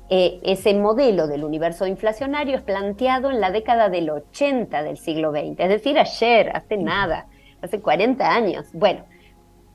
Eh, 0.09 0.39
ese 0.43 0.73
modelo 0.73 1.27
del 1.27 1.43
universo 1.43 1.85
inflacionario 1.85 2.55
es 2.55 2.61
planteado 2.61 3.29
en 3.29 3.41
la 3.41 3.51
década 3.51 3.89
del 3.89 4.09
80 4.09 4.83
del 4.83 4.97
siglo 4.97 5.31
XX, 5.31 5.59
es 5.59 5.69
decir, 5.69 5.99
ayer, 5.99 6.55
hace 6.55 6.77
nada, 6.77 7.27
hace 7.61 7.81
40 7.81 8.25
años. 8.25 8.67
Bueno, 8.71 9.03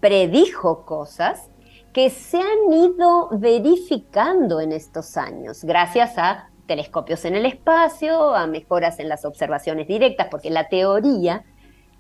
predijo 0.01 0.87
cosas 0.87 1.51
que 1.93 2.09
se 2.09 2.39
han 2.39 2.72
ido 2.72 3.28
verificando 3.33 4.61
en 4.61 4.72
estos 4.72 5.18
años, 5.18 5.64
gracias 5.64 6.16
a 6.16 6.49
telescopios 6.66 7.26
en 7.26 7.35
el 7.35 7.45
espacio, 7.45 8.35
a 8.35 8.47
mejoras 8.47 8.99
en 9.01 9.11
las 9.11 9.26
observaciones 9.26 9.87
directas, 9.87 10.28
porque 10.30 10.49
la 10.49 10.68
teoría 10.68 11.45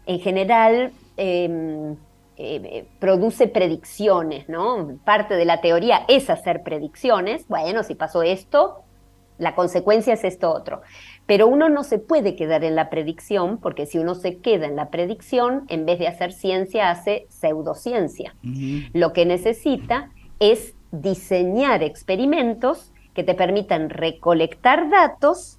en 0.06 0.20
general 0.20 0.92
em, 1.18 1.96
eh, 2.36 2.86
produce 2.98 3.46
predicciones, 3.46 4.48
¿no? 4.48 4.98
Parte 5.04 5.34
de 5.34 5.44
la 5.44 5.60
teoría 5.60 6.04
es 6.08 6.30
hacer 6.30 6.62
predicciones. 6.62 7.46
Bueno, 7.48 7.82
si 7.82 7.94
pasó 7.94 8.22
esto, 8.22 8.84
la 9.38 9.54
consecuencia 9.54 10.14
es 10.14 10.24
esto 10.24 10.50
otro. 10.50 10.82
Pero 11.26 11.46
uno 11.46 11.68
no 11.68 11.84
se 11.84 11.98
puede 11.98 12.36
quedar 12.36 12.64
en 12.64 12.74
la 12.74 12.90
predicción, 12.90 13.58
porque 13.58 13.86
si 13.86 13.98
uno 13.98 14.14
se 14.14 14.38
queda 14.38 14.66
en 14.66 14.76
la 14.76 14.90
predicción, 14.90 15.64
en 15.68 15.86
vez 15.86 15.98
de 15.98 16.08
hacer 16.08 16.32
ciencia, 16.32 16.90
hace 16.90 17.26
pseudociencia. 17.28 18.34
Lo 18.92 19.12
que 19.12 19.26
necesita 19.26 20.10
es 20.38 20.74
diseñar 20.90 21.82
experimentos 21.82 22.92
que 23.14 23.24
te 23.24 23.34
permitan 23.34 23.90
recolectar 23.90 24.90
datos 24.90 25.58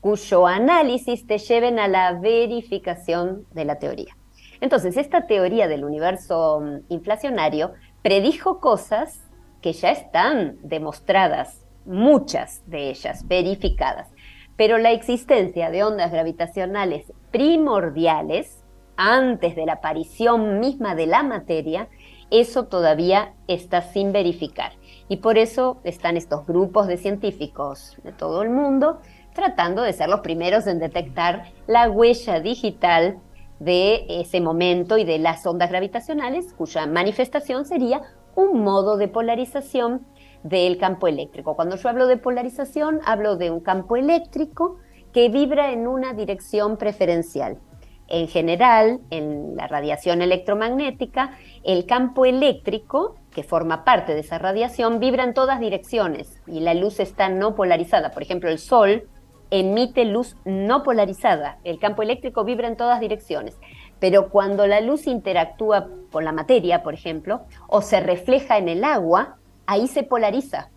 cuyo 0.00 0.46
análisis 0.46 1.26
te 1.26 1.38
lleven 1.38 1.78
a 1.78 1.88
la 1.88 2.12
verificación 2.12 3.46
de 3.52 3.64
la 3.64 3.78
teoría. 3.78 4.17
Entonces, 4.60 4.96
esta 4.96 5.26
teoría 5.26 5.68
del 5.68 5.84
universo 5.84 6.60
mm, 6.60 6.92
inflacionario 6.92 7.72
predijo 8.02 8.60
cosas 8.60 9.28
que 9.62 9.72
ya 9.72 9.90
están 9.90 10.56
demostradas, 10.62 11.64
muchas 11.84 12.62
de 12.66 12.90
ellas 12.90 13.26
verificadas, 13.26 14.08
pero 14.56 14.78
la 14.78 14.92
existencia 14.92 15.70
de 15.70 15.84
ondas 15.84 16.10
gravitacionales 16.10 17.12
primordiales, 17.30 18.64
antes 18.96 19.54
de 19.54 19.64
la 19.64 19.74
aparición 19.74 20.58
misma 20.58 20.96
de 20.96 21.06
la 21.06 21.22
materia, 21.22 21.88
eso 22.30 22.66
todavía 22.66 23.34
está 23.46 23.80
sin 23.80 24.12
verificar. 24.12 24.72
Y 25.08 25.18
por 25.18 25.38
eso 25.38 25.78
están 25.84 26.16
estos 26.16 26.44
grupos 26.46 26.88
de 26.88 26.96
científicos 26.96 27.96
de 28.02 28.12
todo 28.12 28.42
el 28.42 28.50
mundo 28.50 29.00
tratando 29.34 29.82
de 29.82 29.92
ser 29.92 30.08
los 30.08 30.20
primeros 30.20 30.66
en 30.66 30.80
detectar 30.80 31.52
la 31.68 31.88
huella 31.88 32.40
digital 32.40 33.20
de 33.58 34.06
ese 34.08 34.40
momento 34.40 34.98
y 34.98 35.04
de 35.04 35.18
las 35.18 35.44
ondas 35.46 35.70
gravitacionales, 35.70 36.52
cuya 36.52 36.86
manifestación 36.86 37.64
sería 37.64 38.02
un 38.34 38.62
modo 38.62 38.96
de 38.96 39.08
polarización 39.08 40.06
del 40.42 40.78
campo 40.78 41.08
eléctrico. 41.08 41.56
Cuando 41.56 41.76
yo 41.76 41.88
hablo 41.88 42.06
de 42.06 42.16
polarización, 42.16 43.00
hablo 43.04 43.36
de 43.36 43.50
un 43.50 43.60
campo 43.60 43.96
eléctrico 43.96 44.76
que 45.12 45.28
vibra 45.28 45.72
en 45.72 45.86
una 45.88 46.12
dirección 46.12 46.76
preferencial. 46.76 47.58
En 48.06 48.28
general, 48.28 49.00
en 49.10 49.56
la 49.56 49.66
radiación 49.66 50.22
electromagnética, 50.22 51.32
el 51.62 51.84
campo 51.84 52.24
eléctrico, 52.24 53.16
que 53.30 53.42
forma 53.42 53.84
parte 53.84 54.14
de 54.14 54.20
esa 54.20 54.38
radiación, 54.38 54.98
vibra 54.98 55.24
en 55.24 55.34
todas 55.34 55.60
direcciones 55.60 56.40
y 56.46 56.60
la 56.60 56.74
luz 56.74 57.00
está 57.00 57.28
no 57.28 57.54
polarizada. 57.54 58.12
Por 58.12 58.22
ejemplo, 58.22 58.48
el 58.48 58.58
Sol 58.58 59.08
emite 59.50 60.04
luz 60.04 60.36
no 60.44 60.82
polarizada. 60.82 61.58
El 61.64 61.78
campo 61.78 62.02
eléctrico 62.02 62.44
vibra 62.44 62.68
en 62.68 62.76
todas 62.76 63.00
direcciones. 63.00 63.56
Pero 64.00 64.30
cuando 64.30 64.66
la 64.66 64.80
luz 64.80 65.06
interactúa 65.06 65.88
con 66.12 66.24
la 66.24 66.32
materia, 66.32 66.82
por 66.82 66.94
ejemplo, 66.94 67.42
o 67.66 67.82
se 67.82 68.00
refleja 68.00 68.58
en 68.58 68.68
el 68.68 68.84
agua, 68.84 69.36
ahí 69.66 69.88
se 69.88 70.02
polariza. 70.02 70.70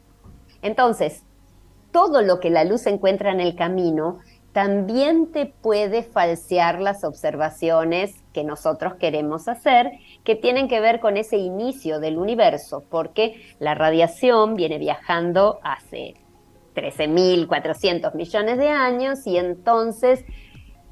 Entonces, 0.61 1.23
todo 1.91 2.21
lo 2.21 2.39
que 2.39 2.49
la 2.49 2.63
luz 2.63 2.87
encuentra 2.87 3.31
en 3.31 3.41
el 3.41 3.55
camino 3.55 4.19
también 4.53 5.31
te 5.31 5.45
puede 5.45 6.03
falsear 6.03 6.81
las 6.81 7.03
observaciones 7.03 8.15
que 8.33 8.43
nosotros 8.43 8.95
queremos 8.95 9.47
hacer, 9.47 9.91
que 10.23 10.35
tienen 10.35 10.67
que 10.67 10.81
ver 10.81 10.99
con 10.99 11.15
ese 11.15 11.37
inicio 11.37 11.99
del 11.99 12.17
universo, 12.17 12.83
porque 12.89 13.41
la 13.59 13.75
radiación 13.75 14.55
viene 14.55 14.77
viajando 14.77 15.59
hace 15.63 16.15
13.400 16.75 18.13
millones 18.15 18.57
de 18.57 18.69
años 18.69 19.25
y 19.27 19.37
entonces 19.37 20.25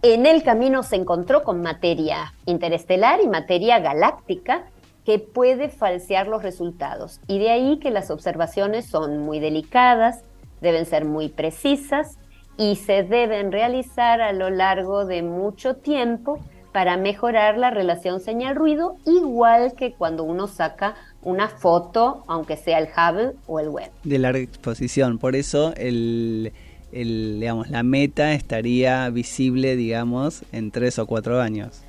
en 0.01 0.25
el 0.25 0.43
camino 0.43 0.83
se 0.83 0.95
encontró 0.95 1.43
con 1.43 1.61
materia 1.61 2.33
interestelar 2.45 3.19
y 3.21 3.27
materia 3.27 3.79
galáctica 3.79 4.65
que 5.05 5.19
puede 5.19 5.69
falsear 5.69 6.27
los 6.27 6.43
resultados. 6.43 7.19
Y 7.27 7.39
de 7.39 7.51
ahí 7.51 7.79
que 7.79 7.91
las 7.91 8.11
observaciones 8.11 8.85
son 8.85 9.19
muy 9.19 9.39
delicadas, 9.39 10.23
deben 10.61 10.85
ser 10.85 11.05
muy 11.05 11.29
precisas 11.29 12.17
y 12.57 12.75
se 12.75 13.03
deben 13.03 13.51
realizar 13.51 14.21
a 14.21 14.33
lo 14.33 14.49
largo 14.49 15.05
de 15.05 15.23
mucho 15.23 15.75
tiempo 15.75 16.39
para 16.71 16.97
mejorar 16.97 17.57
la 17.57 17.71
relación 17.71 18.19
señal-ruido, 18.19 18.97
igual 19.05 19.73
que 19.73 19.93
cuando 19.93 20.23
uno 20.23 20.47
saca 20.47 20.95
una 21.23 21.49
foto, 21.49 22.23
aunque 22.27 22.57
sea 22.57 22.79
el 22.79 22.87
Hubble 22.87 23.33
o 23.47 23.59
el 23.59 23.69
web. 23.69 23.89
De 24.03 24.19
larga 24.19 24.39
exposición, 24.39 25.17
por 25.17 25.35
eso 25.35 25.73
el, 25.75 26.51
digamos, 26.91 27.69
la 27.69 27.83
meta 27.83 28.33
estaría 28.33 29.09
visible, 29.09 29.75
digamos, 29.75 30.43
en 30.51 30.71
tres 30.71 30.99
o 30.99 31.05
cuatro 31.05 31.41
años. 31.41 31.83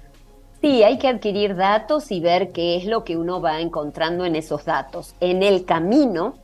Sí, 0.61 0.83
hay 0.83 0.99
que 0.99 1.09
adquirir 1.09 1.57
datos 1.57 2.11
y 2.11 2.20
ver 2.20 2.53
qué 2.53 2.76
es 2.76 2.85
lo 2.85 3.03
que 3.05 3.16
uno 3.16 3.41
va 3.41 3.61
encontrando 3.61 4.26
en 4.26 4.37
esos 4.37 4.66
datos. 4.66 5.14
En 5.20 5.43
el 5.43 5.64
camino, 5.64 6.35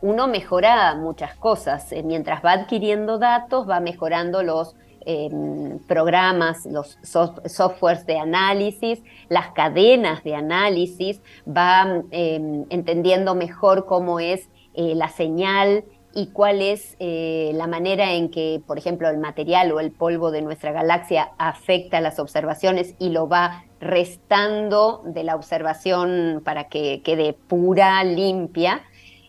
uno 0.00 0.28
mejora 0.28 0.94
muchas 0.94 1.34
cosas. 1.34 1.92
Eh, 1.92 2.02
mientras 2.02 2.42
va 2.42 2.52
adquiriendo 2.52 3.18
datos, 3.18 3.68
va 3.68 3.80
mejorando 3.80 4.42
los 4.42 4.74
Programas, 5.86 6.66
los 6.66 6.98
softwares 7.02 8.06
de 8.06 8.18
análisis, 8.18 9.02
las 9.28 9.52
cadenas 9.52 10.24
de 10.24 10.34
análisis, 10.34 11.22
va 11.46 12.02
em, 12.10 12.64
entendiendo 12.70 13.34
mejor 13.34 13.86
cómo 13.86 14.18
es 14.18 14.48
eh, 14.74 14.94
la 14.94 15.08
señal 15.08 15.84
y 16.16 16.28
cuál 16.28 16.62
es 16.62 16.96
eh, 16.98 17.50
la 17.54 17.66
manera 17.66 18.12
en 18.12 18.30
que, 18.30 18.62
por 18.66 18.78
ejemplo, 18.78 19.08
el 19.10 19.18
material 19.18 19.70
o 19.72 19.80
el 19.80 19.92
polvo 19.92 20.30
de 20.30 20.40
nuestra 20.40 20.72
galaxia 20.72 21.32
afecta 21.36 22.00
las 22.00 22.18
observaciones 22.18 22.94
y 22.98 23.10
lo 23.10 23.28
va 23.28 23.64
restando 23.80 25.02
de 25.04 25.24
la 25.24 25.36
observación 25.36 26.40
para 26.42 26.68
que 26.68 27.02
quede 27.02 27.34
pura, 27.34 28.02
limpia, 28.02 28.82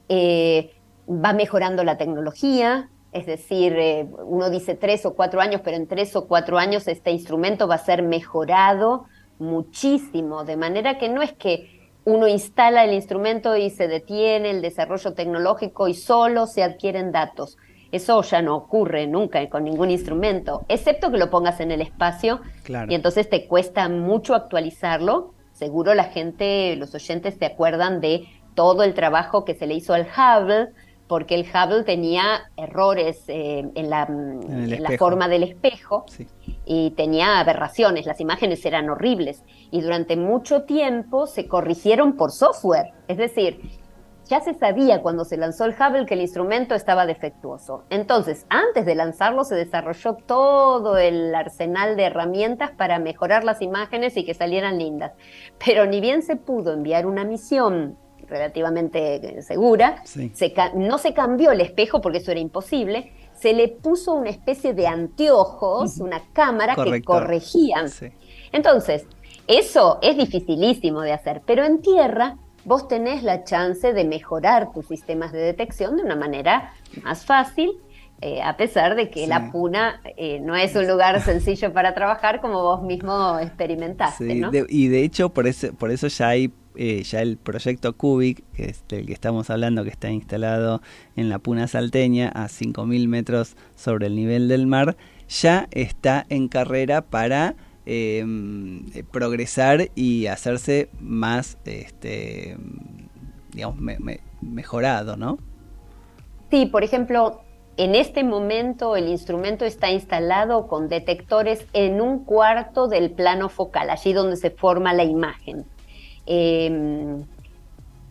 eh, 0.08 0.72
va 1.10 1.34
mejorando 1.34 1.84
la 1.84 1.98
tecnología, 1.98 2.90
es 3.12 3.26
decir, 3.26 3.74
eh, 3.78 4.08
uno 4.26 4.50
dice 4.50 4.76
tres 4.76 5.06
o 5.06 5.16
cuatro 5.16 5.42
años, 5.42 5.62
pero 5.64 5.78
en 5.78 5.88
tres 5.88 6.16
o 6.16 6.28
cuatro 6.28 6.58
años 6.58 6.88
este 6.88 7.12
instrumento 7.12 7.68
va 7.68 7.76
a 7.76 7.80
ser 7.80 8.04
mejorado 8.04 9.06
muchísimo, 9.40 10.44
de 10.44 10.58
manera 10.58 10.98
que 10.98 11.10
no 11.10 11.22
es 11.22 11.34
que 11.34 11.90
uno 12.04 12.28
instala 12.28 12.86
el 12.86 12.94
instrumento 12.94 13.56
y 13.58 13.70
se 13.70 13.88
detiene 13.88 14.52
el 14.52 14.62
desarrollo 14.62 15.14
tecnológico 15.14 15.88
y 15.88 15.94
solo 15.94 16.48
se 16.48 16.64
adquieren 16.64 17.12
datos. 17.12 17.58
Eso 17.92 18.22
ya 18.22 18.42
no 18.42 18.56
ocurre 18.56 19.08
nunca 19.08 19.48
con 19.50 19.64
ningún 19.64 19.92
instrumento, 19.92 20.66
excepto 20.68 21.12
que 21.12 21.18
lo 21.18 21.30
pongas 21.30 21.60
en 21.60 21.72
el 21.72 21.82
espacio 21.82 22.42
y 22.68 22.96
entonces 22.96 23.30
te 23.30 23.48
cuesta 23.48 23.88
mucho 23.90 24.36
actualizarlo. 24.36 25.34
Seguro 25.54 25.94
la 25.96 26.06
gente, 26.06 26.76
los 26.76 26.94
oyentes 26.94 27.36
se 27.40 27.46
acuerdan 27.46 28.00
de 28.02 28.28
todo 28.56 28.84
el 28.84 28.94
trabajo 28.94 29.46
que 29.46 29.56
se 29.56 29.68
le 29.68 29.76
hizo 29.76 29.94
al 29.94 30.08
Hubble, 30.08 30.70
porque 31.08 31.36
el 31.36 31.46
Hubble 31.46 31.84
tenía 31.84 32.52
errores 32.58 33.24
eh, 33.28 33.70
en, 33.74 33.90
la, 33.90 34.08
forma 34.98 35.28
del 35.28 35.44
espejo 35.44 36.06
y 36.66 36.92
tenía 36.92 37.40
aberraciones, 37.40 38.06
las 38.06 38.20
imágenes 38.20 38.66
eran 38.66 38.90
horribles 38.90 39.44
y 39.72 39.82
durante 39.82 40.18
mucho 40.18 40.64
tiempo 40.64 41.28
se 41.28 41.48
corrigieron 41.48 42.14
por 42.18 42.32
software, 42.32 42.92
es 43.08 43.18
decir, 43.18 43.62
ya 44.28 44.42
se 44.42 44.54
sabía 44.54 45.02
cuando 45.02 45.24
se 45.24 45.38
lanzó 45.38 45.64
el 45.64 45.74
Hubble 45.74 46.06
que 46.06 46.16
el 46.16 46.20
instrumento 46.20 46.76
estaba 46.76 47.06
defectuoso. 47.06 47.86
Entonces, 47.90 48.46
antes 48.50 48.86
de 48.86 48.94
lanzarlo 48.94 49.46
se 49.46 49.56
desarrolló 49.56 50.16
todo 50.16 50.98
el 50.98 51.34
arsenal 51.34 51.96
de 51.96 52.04
herramientas 52.04 52.72
para 52.72 53.00
mejorar 53.00 53.46
las 53.46 53.62
imágenes 53.62 54.18
y 54.18 54.26
que 54.26 54.34
salieran 54.34 54.80
lindas. 54.80 55.14
Pero 55.66 55.86
ni 55.86 56.02
bien 56.02 56.24
se 56.24 56.36
pudo 56.36 56.74
enviar 56.74 57.06
una 57.06 57.24
misión 57.24 57.98
relativamente 58.28 59.42
segura, 59.42 60.04
no 60.76 60.98
se 60.98 61.14
cambió 61.14 61.52
el 61.52 61.62
espejo 61.62 62.02
porque 62.02 62.20
eso 62.20 62.32
era 62.32 62.40
imposible, 62.40 63.12
se 63.34 63.54
le 63.54 63.68
puso 63.68 64.14
una 64.14 64.30
especie 64.30 64.74
de 64.74 64.88
anteojos, 64.88 65.98
una 65.98 66.22
cámara 66.34 66.76
que 66.76 67.02
corregían. 67.02 67.88
Entonces, 68.52 69.06
eso 69.48 70.00
es 70.02 70.18
dificilísimo 70.18 71.02
de 71.02 71.14
hacer, 71.14 71.42
pero 71.46 71.64
en 71.64 71.82
tierra 71.82 72.38
vos 72.66 72.88
tenés 72.88 73.24
la 73.24 73.44
chance 73.44 73.94
de 73.94 74.04
mejorar 74.04 74.74
tus 74.74 74.88
sistemas 74.88 75.32
de 75.32 75.40
detección 75.40 75.96
de 75.96 76.04
una 76.04 76.16
manera 76.16 76.74
más 77.04 77.26
fácil 77.26 77.72
eh, 78.20 78.42
a 78.42 78.58
pesar 78.58 78.96
de 78.96 79.12
que 79.12 79.28
la 79.28 79.52
Puna 79.52 80.02
eh, 80.18 80.40
no 80.40 80.56
es 80.56 80.76
un 80.76 80.88
lugar 80.88 81.22
sencillo 81.24 81.72
para 81.72 81.94
trabajar 81.94 82.42
como 82.42 82.64
vos 82.64 82.82
mismo 82.82 83.38
experimentaste. 83.40 84.34
¿no? 84.36 84.50
y 84.68 84.88
de 84.88 85.04
hecho 85.04 85.30
por 85.30 85.46
por 85.78 85.92
eso 85.92 86.08
ya 86.08 86.30
hay 86.30 86.52
eh, 86.78 87.02
ya 87.04 87.22
el 87.22 87.38
proyecto 87.38 87.98
Cubic, 87.98 88.44
que 88.54 88.66
es 88.66 88.88
del 88.88 89.08
que 89.08 89.14
estamos 89.14 89.50
hablando, 89.50 89.84
que 89.84 89.90
está 89.90 90.12
instalado 90.12 90.82
en 91.16 91.28
la 91.28 91.40
Puna 91.40 91.68
Salteña 91.68 92.30
a 92.30 92.46
5.000 92.48 93.08
metros 93.08 93.56
sobre 93.76 94.06
el 94.06 94.16
nivel 94.16 94.48
del 94.48 94.68
mar, 94.68 94.96
ya 95.28 95.68
está 95.72 96.26
en 96.30 96.48
carrera 96.48 97.02
para 97.02 97.56
em, 97.88 98.86
progresar 99.12 99.90
y 99.96 100.28
hacerse 100.28 100.90
más, 101.00 101.58
este, 101.66 102.58
digamos, 103.52 103.78
mejorado, 104.42 105.18
¿no? 105.18 105.40
Sí, 106.52 106.68
por 106.68 106.84
ejemplo, 106.84 107.42
en 107.78 107.96
este 107.96 108.24
momento 108.24 108.96
el 108.96 109.08
instrumento 109.08 109.66
está 109.66 109.90
instalado 109.90 110.68
con 110.68 110.90
detectores 110.90 111.66
en 111.74 112.02
un 112.02 112.24
cuarto 112.24 112.88
del 112.88 113.12
plano 113.12 113.50
focal, 113.50 113.90
allí 113.90 114.14
donde 114.14 114.36
se 114.36 114.52
forma 114.52 114.94
la 114.94 115.04
imagen. 115.04 115.66
Em, 116.28 117.24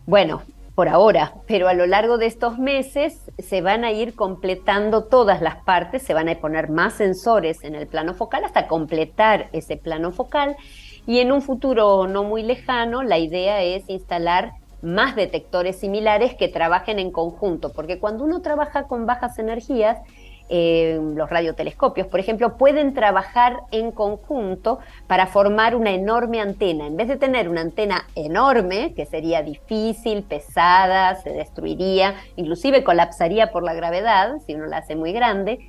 bueno, 0.05 0.41
por 0.73 0.89
ahora, 0.89 1.33
pero 1.47 1.67
a 1.67 1.73
lo 1.73 1.87
largo 1.87 2.17
de 2.17 2.27
estos 2.27 2.59
meses 2.59 3.31
se 3.39 3.61
van 3.61 3.83
a 3.83 3.91
ir 3.91 4.15
completando 4.15 5.05
todas 5.05 5.41
las 5.41 5.55
partes, 5.63 6.03
se 6.03 6.13
van 6.13 6.29
a 6.29 6.35
poner 6.35 6.69
más 6.69 6.93
sensores 6.93 7.63
en 7.63 7.73
el 7.73 7.87
plano 7.87 8.13
focal 8.13 8.43
hasta 8.43 8.67
completar 8.67 9.49
ese 9.53 9.77
plano 9.77 10.11
focal. 10.11 10.55
Y 11.07 11.19
en 11.19 11.31
un 11.31 11.41
futuro 11.41 12.07
no 12.07 12.23
muy 12.23 12.43
lejano 12.43 13.01
la 13.01 13.17
idea 13.17 13.63
es 13.63 13.89
instalar 13.89 14.51
más 14.81 15.15
detectores 15.15 15.79
similares 15.79 16.35
que 16.35 16.47
trabajen 16.47 16.99
en 16.99 17.11
conjunto, 17.11 17.71
porque 17.73 17.99
cuando 17.99 18.23
uno 18.23 18.41
trabaja 18.41 18.83
con 18.83 19.05
bajas 19.05 19.39
energías, 19.39 19.97
los 20.49 21.29
radiotelescopios, 21.29 22.07
por 22.07 22.19
ejemplo, 22.19 22.57
pueden 22.57 22.93
trabajar 22.93 23.61
en 23.71 23.91
conjunto 23.91 24.79
para 25.05 25.27
formar 25.27 25.75
una 25.75 25.91
enorme 25.91 26.39
antena. 26.39 26.87
En 26.87 26.95
vez 26.95 27.07
de 27.09 27.17
tener 27.17 27.49
una 27.49 27.61
antena 27.61 28.07
enorme, 28.15 28.93
que 28.93 29.05
sería 29.05 29.41
difícil, 29.41 30.23
pesada, 30.23 31.15
se 31.15 31.31
destruiría, 31.31 32.15
inclusive 32.35 32.83
colapsaría 32.83 33.51
por 33.51 33.63
la 33.63 33.73
gravedad, 33.73 34.37
si 34.45 34.55
uno 34.55 34.67
la 34.67 34.77
hace 34.77 34.95
muy 34.95 35.11
grande, 35.11 35.59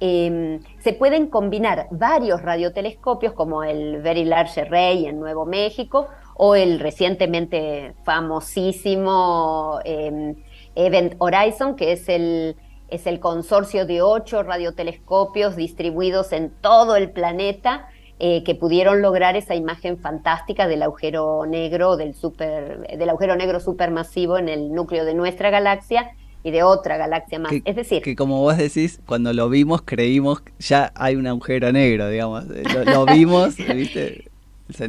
em, 0.00 0.60
se 0.80 0.92
pueden 0.92 1.28
combinar 1.28 1.86
varios 1.90 2.42
radiotelescopios 2.42 3.32
como 3.32 3.64
el 3.64 4.02
Very 4.02 4.24
Large 4.24 4.62
Array 4.62 5.06
en 5.06 5.18
Nuevo 5.18 5.46
México 5.46 6.08
o 6.34 6.54
el 6.54 6.78
recientemente 6.78 7.94
famosísimo 8.04 9.80
em, 9.84 10.34
Event 10.74 11.14
Horizon, 11.18 11.74
que 11.76 11.92
es 11.92 12.06
el 12.10 12.56
es 12.88 13.06
el 13.06 13.20
consorcio 13.20 13.86
de 13.86 14.02
ocho 14.02 14.42
radiotelescopios 14.42 15.56
distribuidos 15.56 16.32
en 16.32 16.50
todo 16.60 16.96
el 16.96 17.10
planeta 17.10 17.88
eh, 18.18 18.42
que 18.44 18.54
pudieron 18.54 19.02
lograr 19.02 19.36
esa 19.36 19.54
imagen 19.54 19.98
fantástica 19.98 20.66
del 20.66 20.82
agujero 20.82 21.44
negro, 21.46 21.96
del, 21.96 22.14
super, 22.14 22.86
del 22.96 23.08
agujero 23.10 23.36
negro 23.36 23.60
supermasivo 23.60 24.38
en 24.38 24.48
el 24.48 24.72
núcleo 24.72 25.04
de 25.04 25.14
nuestra 25.14 25.50
galaxia 25.50 26.12
y 26.42 26.50
de 26.50 26.62
otra 26.62 26.96
galaxia 26.96 27.38
más. 27.38 27.52
es 27.64 27.76
decir, 27.76 28.02
que 28.02 28.14
como 28.14 28.40
vos 28.40 28.56
decís, 28.56 29.00
cuando 29.04 29.32
lo 29.32 29.48
vimos 29.48 29.82
creímos 29.82 30.42
ya 30.58 30.92
hay 30.94 31.16
un 31.16 31.26
agujero 31.26 31.72
negro, 31.72 32.08
digamos. 32.08 32.44
Lo, 32.46 33.04
vimos, 33.04 33.56
¿viste? 33.74 34.30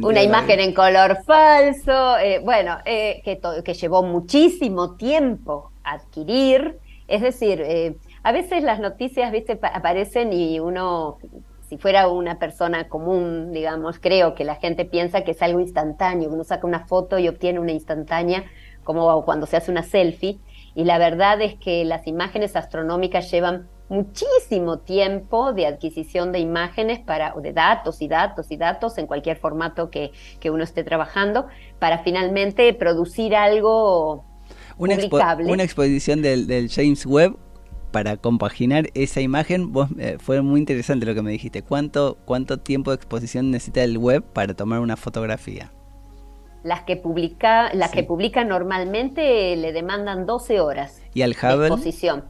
Una 0.00 0.22
imagen 0.22 0.60
en 0.60 0.72
color 0.72 1.18
falso, 1.26 2.16
eh, 2.18 2.40
bueno, 2.42 2.78
eh, 2.84 3.20
que, 3.24 3.40
que 3.64 3.74
llevó 3.74 4.02
muchísimo 4.02 4.94
tiempo 4.94 5.70
adquirir 5.84 6.78
es 7.08 7.22
decir, 7.22 7.62
eh, 7.62 7.96
a 8.22 8.32
veces 8.32 8.62
las 8.62 8.80
noticias, 8.80 9.32
viste, 9.32 9.58
aparecen 9.62 10.32
y 10.32 10.60
uno, 10.60 11.18
si 11.66 11.78
fuera 11.78 12.08
una 12.08 12.38
persona 12.38 12.88
común, 12.88 13.50
digamos, 13.50 13.98
creo 13.98 14.34
que 14.34 14.44
la 14.44 14.56
gente 14.56 14.84
piensa 14.84 15.24
que 15.24 15.30
es 15.30 15.42
algo 15.42 15.60
instantáneo, 15.60 16.30
uno 16.30 16.44
saca 16.44 16.66
una 16.66 16.86
foto 16.86 17.18
y 17.18 17.26
obtiene 17.26 17.60
una 17.60 17.72
instantánea, 17.72 18.44
como 18.84 19.24
cuando 19.24 19.46
se 19.46 19.56
hace 19.56 19.70
una 19.70 19.82
selfie, 19.82 20.38
y 20.74 20.84
la 20.84 20.98
verdad 20.98 21.40
es 21.40 21.54
que 21.56 21.84
las 21.86 22.06
imágenes 22.06 22.56
astronómicas 22.56 23.30
llevan 23.30 23.68
muchísimo 23.88 24.80
tiempo 24.80 25.54
de 25.54 25.66
adquisición 25.66 26.30
de 26.30 26.40
imágenes 26.40 26.98
para, 26.98 27.32
de 27.32 27.54
datos 27.54 28.02
y 28.02 28.08
datos 28.08 28.50
y 28.50 28.58
datos 28.58 28.98
en 28.98 29.06
cualquier 29.06 29.38
formato 29.38 29.90
que, 29.90 30.12
que 30.40 30.50
uno 30.50 30.62
esté 30.62 30.84
trabajando, 30.84 31.46
para 31.78 31.98
finalmente 32.00 32.74
producir 32.74 33.34
algo 33.34 34.26
una, 34.78 34.96
una 35.46 35.62
exposición 35.62 36.22
del, 36.22 36.68
James 36.70 37.04
Webb 37.04 37.36
para 37.90 38.16
compaginar 38.16 38.88
esa 38.94 39.20
imagen, 39.20 39.72
vos, 39.72 39.88
eh, 39.98 40.16
fue 40.20 40.42
muy 40.42 40.60
interesante 40.60 41.06
lo 41.06 41.14
que 41.14 41.22
me 41.22 41.30
dijiste. 41.30 41.62
¿Cuánto, 41.62 42.18
¿Cuánto 42.24 42.58
tiempo 42.58 42.90
de 42.90 42.96
exposición 42.96 43.50
necesita 43.50 43.82
el 43.82 43.98
web 43.98 44.22
para 44.22 44.54
tomar 44.54 44.80
una 44.80 44.96
fotografía? 44.96 45.72
Las 46.62 46.82
que 46.82 46.96
publica, 46.96 47.72
las 47.72 47.92
que 47.92 48.02
publica 48.02 48.44
normalmente 48.44 49.56
le 49.56 49.72
demandan 49.72 50.26
12 50.26 50.60
horas 50.60 51.02
¿Y 51.14 51.22
al 51.22 51.30
Hubble? 51.30 51.58
de 51.58 51.66
exposición. 51.68 52.24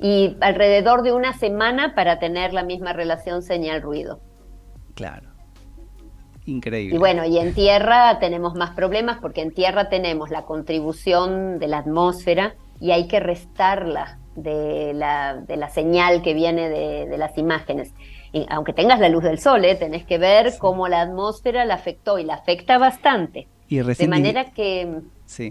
Y 0.00 0.36
alrededor 0.40 1.02
de 1.02 1.12
una 1.12 1.32
semana 1.32 1.94
para 1.94 2.18
tener 2.18 2.52
la 2.52 2.62
misma 2.62 2.92
relación 2.92 3.42
señal-ruido. 3.42 4.20
Claro. 4.94 5.27
Increíble. 6.48 6.96
Y 6.96 6.98
bueno, 6.98 7.24
y 7.24 7.38
en 7.38 7.54
tierra 7.54 8.18
tenemos 8.18 8.54
más 8.54 8.70
problemas 8.70 9.18
porque 9.20 9.42
en 9.42 9.52
tierra 9.52 9.88
tenemos 9.88 10.30
la 10.30 10.44
contribución 10.44 11.58
de 11.58 11.68
la 11.68 11.78
atmósfera 11.78 12.54
y 12.80 12.92
hay 12.92 13.06
que 13.06 13.20
restarla 13.20 14.18
de 14.34 14.92
la, 14.94 15.36
de 15.36 15.56
la 15.56 15.68
señal 15.68 16.22
que 16.22 16.34
viene 16.34 16.68
de, 16.68 17.18
las 17.18 17.36
imágenes. 17.36 17.92
Y 18.32 18.46
aunque 18.48 18.72
tengas 18.72 19.00
la 19.00 19.08
luz 19.08 19.24
del 19.24 19.38
sol, 19.38 19.64
¿eh? 19.64 19.74
tenés 19.74 20.04
que 20.04 20.18
ver 20.18 20.52
cómo 20.58 20.88
la 20.88 21.00
atmósfera 21.02 21.64
la 21.64 21.74
afectó 21.74 22.18
y 22.18 22.24
la 22.24 22.34
afecta 22.34 22.78
bastante. 22.78 23.48
Y 23.68 23.80
de 23.80 24.08
manera 24.08 24.46
que, 24.52 25.02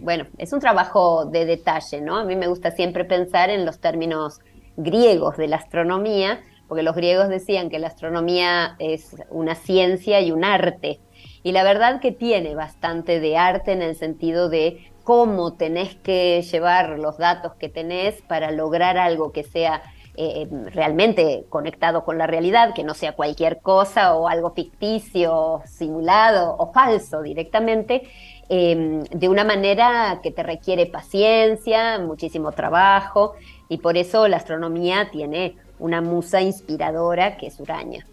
bueno, 0.01 0.25
es 0.37 0.51
un 0.51 0.59
trabajo 0.59 1.25
de 1.25 1.45
detalle, 1.45 2.01
¿no? 2.01 2.17
A 2.17 2.23
mí 2.23 2.35
me 2.35 2.47
gusta 2.47 2.71
siempre 2.71 3.05
pensar 3.05 3.51
en 3.51 3.65
los 3.65 3.79
términos 3.79 4.39
griegos 4.75 5.37
de 5.37 5.47
la 5.47 5.57
astronomía, 5.57 6.39
porque 6.67 6.83
los 6.83 6.95
griegos 6.95 7.29
decían 7.29 7.69
que 7.69 7.79
la 7.79 7.87
astronomía 7.87 8.75
es 8.79 9.15
una 9.29 9.55
ciencia 9.55 10.21
y 10.21 10.31
un 10.31 10.43
arte. 10.43 10.99
Y 11.43 11.51
la 11.51 11.63
verdad 11.63 12.01
que 12.01 12.11
tiene 12.11 12.55
bastante 12.55 13.19
de 13.19 13.37
arte 13.37 13.71
en 13.71 13.81
el 13.81 13.95
sentido 13.95 14.49
de 14.49 14.91
cómo 15.03 15.53
tenés 15.53 15.95
que 15.95 16.41
llevar 16.41 16.99
los 16.99 17.17
datos 17.17 17.53
que 17.55 17.69
tenés 17.69 18.21
para 18.23 18.51
lograr 18.51 18.97
algo 18.97 19.31
que 19.31 19.43
sea 19.43 19.81
eh, 20.19 20.47
realmente 20.73 21.45
conectado 21.47 22.03
con 22.03 22.17
la 22.17 22.25
realidad, 22.25 22.73
que 22.73 22.83
no 22.83 22.95
sea 22.95 23.11
cualquier 23.11 23.61
cosa 23.61 24.15
o 24.15 24.27
algo 24.27 24.51
ficticio, 24.51 25.61
simulado 25.65 26.55
o 26.57 26.73
falso 26.73 27.21
directamente, 27.21 28.01
em, 28.49 29.03
de 29.03 29.29
una 29.29 29.43
manera 29.43 30.19
que 30.23 30.31
te 30.31 30.41
requiere 30.41 30.87
paciencia, 30.87 31.99
muchísimo 31.99 32.51
trabajo, 32.51 33.35
y 33.69 33.77
por 33.77 33.95
eso 33.95 34.27
la 34.27 34.37
astronomía 34.37 35.09
tiene 35.11 35.55
una 35.79 36.01
musa 36.01 36.41
inspiradora 36.41 37.37
que 37.37 37.47
es 37.47 37.59
Uraña. 37.59 38.05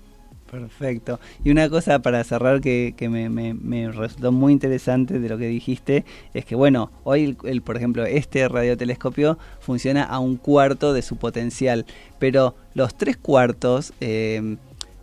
Perfecto. 0.51 1.19
Y 1.43 1.51
una 1.51 1.69
cosa 1.69 1.99
para 1.99 2.23
cerrar 2.23 2.61
que, 2.61 2.95
me, 3.09 3.91
resultó 3.91 4.31
muy 4.31 4.53
interesante 4.53 5.19
de 5.19 5.29
lo 5.29 5.37
que 5.37 5.49
dijiste 5.49 6.05
es 6.33 6.45
que, 6.45 6.55
bueno, 6.55 6.93
hoy, 7.03 7.37
el, 7.43 7.63
por 7.63 7.77
ejemplo, 7.77 8.05
este 8.05 8.47
radiotelescopio 8.49 9.37
funciona 9.59 10.05
a 10.05 10.21
un 10.21 10.37
cuarto 10.37 10.93
de 10.93 11.03
su 11.03 11.17
potencial, 11.17 11.87
pero 12.21 12.55
los 12.75 12.95
tres 12.95 13.17
cuartos 13.17 13.95
eh, 14.01 14.57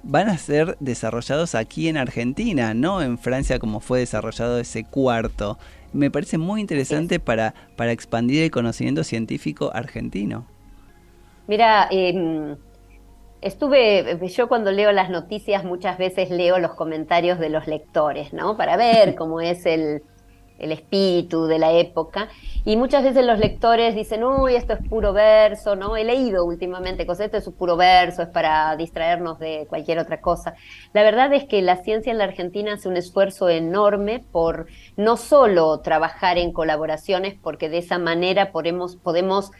van 0.04 0.30
a 0.30 0.38
ser 0.38 0.78
desarrollados 0.80 1.54
aquí 1.56 1.90
en 1.90 1.98
Argentina, 1.98 2.74
no 2.74 3.02
en 3.02 3.18
Francia 3.18 3.60
como 3.60 3.82
fue 3.82 4.00
desarrollado 4.00 4.58
ese 4.58 4.86
cuarto. 4.86 5.58
Me 5.92 6.10
parece 6.10 6.38
muy 6.38 6.62
interesante 6.62 7.20
para, 7.20 7.54
para 7.76 7.92
expandir 7.92 8.44
el 8.44 8.52
conocimiento 8.52 9.04
científico 9.04 9.72
argentino. 9.74 10.46
Mira, 11.52 11.90
eh, 11.92 12.56
Estuve, 13.42 14.20
yo 14.30 14.48
cuando 14.48 14.72
leo 14.72 14.94
las 14.94 15.10
noticias 15.10 15.66
muchas 15.66 15.98
veces 15.98 16.30
leo 16.30 16.60
los 16.60 16.76
comentarios 16.76 17.40
de 17.40 17.50
los 17.50 17.68
lectores, 17.68 18.32
¿no? 18.34 18.56
Para 18.56 18.78
ver 18.78 19.16
cómo 19.18 19.42
es 19.42 19.66
el, 19.66 20.02
espíritu 20.60 21.48
de 21.48 21.60
la 21.60 21.74
época. 21.74 22.30
Y 22.64 22.78
muchas 22.78 23.04
veces 23.04 23.26
los 23.26 23.40
lectores 23.40 23.96
dicen, 23.96 24.24
uy, 24.24 24.56
esto 24.56 24.74
es 24.74 24.88
puro 24.88 25.12
verso, 25.12 25.76
¿no? 25.76 25.98
He 25.98 26.06
leído 26.06 26.46
últimamente 26.46 27.06
cosas, 27.06 27.26
esto 27.26 27.38
es 27.38 27.48
un 27.48 27.56
puro 27.56 27.76
verso, 27.76 28.22
es 28.22 28.30
para 28.30 28.76
distraernos 28.78 29.40
de 29.40 29.66
cualquier 29.68 29.98
otra 30.00 30.22
cosa. 30.22 30.54
La 30.94 31.02
verdad 31.02 31.34
es 31.34 31.46
que 31.46 31.64
la 31.64 31.78
ciencia 31.78 32.12
en 32.12 32.20
la 32.20 32.26
Argentina 32.26 32.74
hace 32.76 32.88
un 32.88 32.96
esfuerzo 32.96 33.50
enorme 33.50 34.24
por 34.32 34.68
no 34.96 35.18
solo 35.18 35.80
trabajar 35.80 36.38
en 36.38 36.54
colaboraciones, 36.54 37.34
porque 37.42 37.68
de 37.68 37.80
esa 37.80 37.98
manera 37.98 38.52
podemos, 38.52 38.96
podemos 38.96 39.52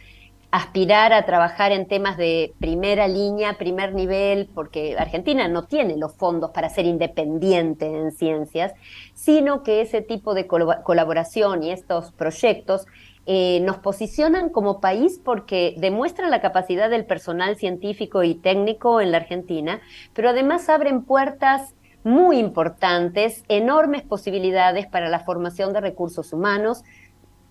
aspirar 0.52 1.14
a 1.14 1.24
trabajar 1.24 1.72
en 1.72 1.88
temas 1.88 2.18
de 2.18 2.52
primera 2.60 3.08
línea, 3.08 3.56
primer 3.56 3.94
nivel, 3.94 4.50
porque 4.54 4.96
Argentina 4.98 5.48
no 5.48 5.64
tiene 5.64 5.96
los 5.96 6.14
fondos 6.14 6.50
para 6.50 6.68
ser 6.68 6.84
independiente 6.84 7.86
en 7.86 8.12
ciencias, 8.12 8.74
sino 9.14 9.62
que 9.62 9.80
ese 9.80 10.02
tipo 10.02 10.34
de 10.34 10.46
colaboración 10.46 11.62
y 11.62 11.70
estos 11.70 12.12
proyectos 12.12 12.86
eh, 13.24 13.60
nos 13.62 13.78
posicionan 13.78 14.50
como 14.50 14.80
país 14.80 15.18
porque 15.24 15.74
demuestran 15.78 16.30
la 16.30 16.42
capacidad 16.42 16.90
del 16.90 17.06
personal 17.06 17.56
científico 17.56 18.22
y 18.22 18.34
técnico 18.34 19.00
en 19.00 19.10
la 19.10 19.18
Argentina, 19.18 19.80
pero 20.12 20.28
además 20.28 20.68
abren 20.68 21.02
puertas 21.02 21.74
muy 22.04 22.38
importantes, 22.38 23.44
enormes 23.48 24.02
posibilidades 24.02 24.86
para 24.86 25.08
la 25.08 25.20
formación 25.20 25.72
de 25.72 25.80
recursos 25.80 26.32
humanos, 26.32 26.82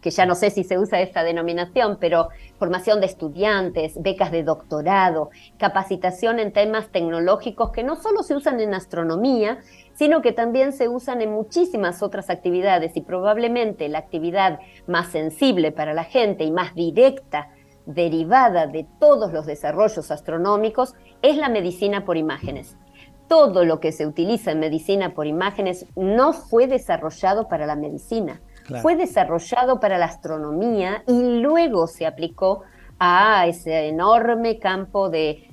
que 0.01 0.09
ya 0.09 0.25
no 0.25 0.35
sé 0.35 0.49
si 0.49 0.63
se 0.63 0.79
usa 0.79 0.99
esta 0.99 1.23
denominación, 1.23 1.97
pero 1.99 2.29
formación 2.57 2.99
de 2.99 3.05
estudiantes, 3.05 4.01
becas 4.01 4.31
de 4.31 4.43
doctorado, 4.43 5.29
capacitación 5.57 6.39
en 6.39 6.51
temas 6.51 6.89
tecnológicos 6.89 7.71
que 7.71 7.83
no 7.83 7.95
solo 7.95 8.23
se 8.23 8.35
usan 8.35 8.59
en 8.59 8.73
astronomía, 8.73 9.59
sino 9.93 10.21
que 10.21 10.31
también 10.31 10.73
se 10.73 10.87
usan 10.87 11.21
en 11.21 11.31
muchísimas 11.31 12.01
otras 12.01 12.29
actividades 12.29 12.97
y 12.97 13.01
probablemente 13.01 13.87
la 13.89 13.99
actividad 13.99 14.59
más 14.87 15.09
sensible 15.09 15.71
para 15.71 15.93
la 15.93 16.03
gente 16.03 16.43
y 16.43 16.51
más 16.51 16.73
directa 16.73 17.49
derivada 17.85 18.67
de 18.67 18.87
todos 18.99 19.31
los 19.31 19.45
desarrollos 19.45 20.11
astronómicos 20.11 20.95
es 21.21 21.37
la 21.37 21.49
medicina 21.49 22.05
por 22.05 22.17
imágenes. 22.17 22.77
Todo 23.27 23.63
lo 23.63 23.79
que 23.79 23.91
se 23.91 24.05
utiliza 24.05 24.51
en 24.51 24.59
medicina 24.59 25.13
por 25.13 25.25
imágenes 25.25 25.85
no 25.95 26.33
fue 26.33 26.67
desarrollado 26.67 27.47
para 27.47 27.65
la 27.65 27.75
medicina 27.75 28.41
fue 28.82 28.95
desarrollado 28.95 29.80
para 29.80 29.97
la 29.97 30.05
astronomía 30.05 31.03
y 31.07 31.41
luego 31.41 31.88
se 31.88 32.05
aplicó 32.05 32.64
a 32.99 33.47
ese 33.47 33.88
enorme 33.88 34.59
campo 34.59 35.09
de, 35.09 35.47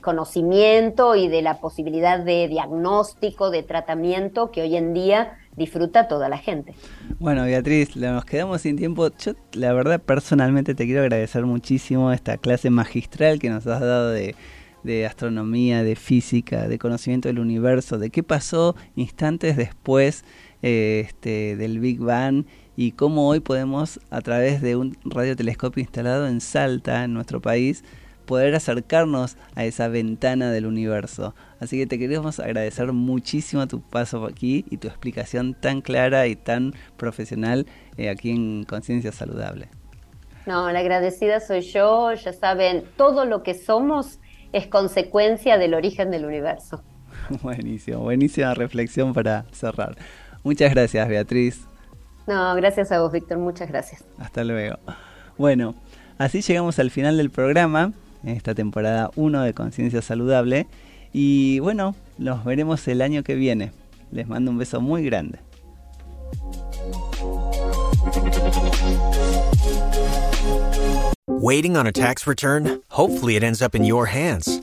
conocimiento 0.00 1.16
y 1.16 1.26
de 1.26 1.42
la 1.42 1.58
posibilidad 1.58 2.20
de 2.20 2.46
diagnóstico, 2.46 3.50
de 3.50 3.64
tratamiento 3.64 4.52
que 4.52 4.62
hoy 4.62 4.76
en 4.76 4.94
día 4.94 5.38
disfruta 5.56 6.06
toda 6.06 6.28
la 6.28 6.38
gente. 6.38 6.74
Bueno, 7.18 7.42
Beatriz, 7.42 7.96
nos 7.96 8.24
quedamos 8.24 8.60
sin 8.60 8.76
tiempo. 8.76 9.08
Yo, 9.18 9.32
la 9.52 9.72
verdad, 9.72 10.00
personalmente 10.00 10.76
te 10.76 10.86
quiero 10.86 11.02
agradecer 11.02 11.44
muchísimo 11.46 12.12
esta 12.12 12.36
clase 12.38 12.70
magistral 12.70 13.40
que 13.40 13.50
nos 13.50 13.66
has 13.66 13.80
dado 13.80 14.10
de, 14.10 14.36
de 14.84 15.06
astronomía, 15.06 15.82
de 15.82 15.96
física, 15.96 16.68
de 16.68 16.78
conocimiento 16.78 17.28
del 17.28 17.40
universo, 17.40 17.98
de 17.98 18.10
qué 18.10 18.22
pasó 18.22 18.76
instantes 18.94 19.56
después 19.56 20.24
este, 20.64 21.56
del 21.56 21.78
Big 21.78 22.00
Bang 22.00 22.46
y 22.74 22.92
cómo 22.92 23.28
hoy 23.28 23.40
podemos, 23.40 24.00
a 24.08 24.22
través 24.22 24.62
de 24.62 24.76
un 24.76 24.96
radiotelescopio 25.04 25.82
instalado 25.82 26.26
en 26.26 26.40
Salta, 26.40 27.04
en 27.04 27.12
nuestro 27.12 27.42
país, 27.42 27.84
poder 28.24 28.54
acercarnos 28.54 29.36
a 29.56 29.66
esa 29.66 29.88
ventana 29.88 30.50
del 30.50 30.64
universo. 30.64 31.34
Así 31.60 31.76
que 31.76 31.86
te 31.86 31.98
queremos 31.98 32.40
agradecer 32.40 32.90
muchísimo 32.92 33.66
tu 33.66 33.82
paso 33.82 34.24
aquí 34.24 34.64
y 34.70 34.78
tu 34.78 34.88
explicación 34.88 35.52
tan 35.52 35.82
clara 35.82 36.26
y 36.28 36.34
tan 36.34 36.72
profesional 36.96 37.66
eh, 37.98 38.08
aquí 38.08 38.30
en 38.30 38.64
Conciencia 38.64 39.12
Saludable. 39.12 39.68
No, 40.46 40.72
la 40.72 40.78
agradecida 40.78 41.40
soy 41.40 41.60
yo, 41.60 42.14
ya 42.14 42.32
saben, 42.32 42.84
todo 42.96 43.26
lo 43.26 43.42
que 43.42 43.52
somos 43.52 44.18
es 44.54 44.66
consecuencia 44.66 45.58
del 45.58 45.74
origen 45.74 46.10
del 46.10 46.24
universo. 46.24 46.82
Buenísimo, 47.42 48.00
buenísima 48.00 48.54
reflexión 48.54 49.12
para 49.12 49.44
cerrar. 49.52 49.96
Muchas 50.44 50.72
gracias, 50.72 51.08
Beatriz. 51.08 51.66
No, 52.26 52.54
gracias 52.54 52.92
a 52.92 53.00
vos, 53.00 53.10
Víctor. 53.10 53.38
Muchas 53.38 53.68
gracias. 53.68 54.04
Hasta 54.18 54.44
luego. 54.44 54.78
Bueno, 55.36 55.74
así 56.18 56.42
llegamos 56.42 56.78
al 56.78 56.90
final 56.90 57.16
del 57.16 57.30
programa, 57.30 57.92
en 58.22 58.30
esta 58.30 58.54
temporada 58.54 59.10
1 59.16 59.42
de 59.42 59.54
Conciencia 59.54 60.02
Saludable. 60.02 60.66
Y 61.12 61.58
bueno, 61.60 61.94
nos 62.18 62.44
veremos 62.44 62.86
el 62.88 63.02
año 63.02 63.22
que 63.22 63.34
viene. 63.34 63.72
Les 64.10 64.28
mando 64.28 64.50
un 64.50 64.58
beso 64.58 64.80
muy 64.80 65.04
grande. 65.04 65.38
Waiting 71.26 71.76
on 71.76 71.86
a 71.86 71.92
tax 71.92 72.26
return? 72.26 72.80
Hopefully 72.90 73.36
it 73.36 73.42
ends 73.42 73.60
up 73.60 73.74
in 73.74 73.84
your 73.84 74.06
hands. 74.06 74.62